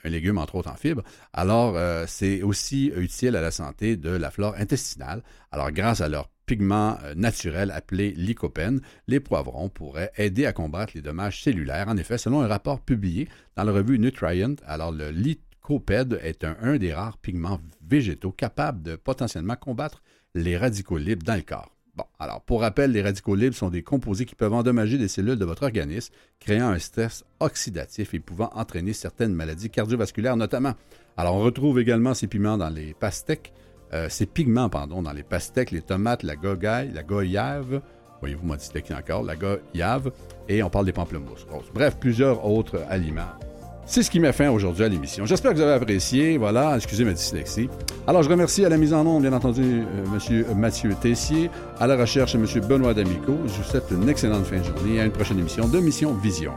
légume 0.05 0.39
entre 0.39 0.55
autres 0.55 0.71
en 0.71 0.77
fibres. 0.77 1.03
Alors, 1.33 1.77
euh, 1.77 2.05
c'est 2.07 2.43
aussi 2.43 2.93
utile 2.97 3.37
à 3.37 3.41
la 3.41 3.51
santé 3.51 3.97
de 3.97 4.11
la 4.11 4.31
flore 4.31 4.55
intestinale. 4.57 5.23
Alors, 5.51 5.73
grâce 5.73 6.01
à 6.01 6.09
leur 6.09 6.31
pigment 6.47 6.99
euh, 7.05 7.15
naturel 7.15 7.71
appelé 7.71 8.13
lycopène, 8.13 8.81
les 9.07 9.21
poivrons 9.21 9.69
pourraient 9.69 10.13
aider 10.17 10.47
à 10.47 10.53
combattre 10.53 10.93
les 10.95 11.03
dommages 11.03 11.43
cellulaires. 11.43 11.89
En 11.89 11.97
effet, 11.97 12.19
selon 12.19 12.43
un 12.43 12.49
rapport 12.49 12.81
publié 12.81 13.29
dans 13.57 13.65
la 13.65 13.73
revue 13.73 13.99
Nutrient, 13.99 14.57
alors 14.67 14.93
le 14.93 15.11
lycopède 15.11 16.19
est 16.23 16.45
un, 16.45 16.77
des 16.77 16.93
rares 16.93 17.19
pigments 17.19 17.61
végétaux 17.87 18.33
capables 18.33 18.83
de 18.83 18.97
potentiellement 18.97 19.57
combattre 19.57 20.03
les 20.35 20.57
radicaux 20.57 20.99
libres 20.99 21.25
dans 21.25 21.37
le 21.37 21.43
corps. 21.43 21.73
Bon, 21.95 22.05
alors 22.19 22.41
pour 22.41 22.63
rappel, 22.63 22.91
les 22.93 23.03
radicaux 23.03 23.35
libres 23.35 23.55
sont 23.55 23.69
des 23.69 23.83
composés 23.83 24.25
qui 24.25 24.35
peuvent 24.35 24.55
endommager 24.55 24.97
les 24.97 25.09
cellules 25.09 25.39
de 25.39 25.45
votre 25.45 25.65
organisme, 25.65 26.15
créant 26.41 26.71
un 26.71 26.79
stress 26.79 27.23
oxydatif 27.39 28.15
et 28.15 28.19
pouvant 28.19 28.51
entraîner 28.55 28.95
certaines 28.95 29.35
maladies 29.35 29.69
cardiovasculaires 29.69 30.39
notamment. 30.39 30.73
Alors 31.19 31.35
on 31.35 31.41
retrouve 31.41 31.79
également 31.79 32.15
ces 32.15 32.29
piments 32.29 32.57
dans 32.57 32.71
les 32.71 32.95
pastèques, 32.95 33.53
euh, 33.95 34.09
ces 34.09 34.27
pigments, 34.27 34.69
pardon, 34.69 35.03
dans 35.03 35.13
les 35.13 35.23
pastèques, 35.23 35.71
les 35.71 35.83
tomates, 35.83 36.23
la 36.23 36.37
gogaille, 36.37 36.91
la 36.93 37.03
goyave, 37.03 37.81
voyez-vous 38.21 38.47
moi 38.47 38.57
dyslexie 38.57 38.95
encore, 38.95 39.23
la 39.23 39.37
goyave, 39.37 40.11
et 40.49 40.63
on 40.63 40.71
parle 40.71 40.87
des 40.87 40.93
pamplemousses 40.93 41.47
Bref, 41.75 41.97
plusieurs 41.99 42.47
autres 42.47 42.85
aliments. 42.89 43.33
C'est 43.85 44.03
ce 44.03 44.11
qui 44.11 44.21
met 44.21 44.33
fin 44.33 44.49
aujourd'hui 44.49 44.85
à 44.85 44.89
l'émission. 44.89 45.27
J'espère 45.27 45.51
que 45.51 45.57
vous 45.57 45.63
avez 45.63 45.73
apprécié. 45.73 46.39
Voilà, 46.39 46.77
excusez 46.77 47.05
ma 47.05 47.13
dyslexie. 47.13 47.69
Alors, 48.07 48.23
je 48.23 48.31
remercie 48.31 48.65
à 48.65 48.69
la 48.69 48.79
mise 48.79 48.95
en 48.95 49.05
onde, 49.05 49.23
bien 49.23 49.33
entendu, 49.33 49.83
M. 49.83 50.45
Mathieu 50.57 50.95
Tessier, 51.01 51.51
à 51.81 51.87
la 51.87 51.97
recherche, 51.97 52.35
M. 52.37 52.47
Benoît 52.67 52.95
D'Amico. 52.95 53.37
Je 53.47 53.53
vous 53.53 53.65
souhaite 53.65 53.91
une 53.91 54.09
excellente 54.09 54.47
fin 54.47 54.59
de 54.59 54.65
journée 54.65 54.95
et 54.95 55.01
à 55.01 55.05
une 55.05 55.13
prochaine 55.13 55.39
émission 55.39 55.67
de 55.67 55.81
Mission 55.81 56.15
Vision. 56.15 56.53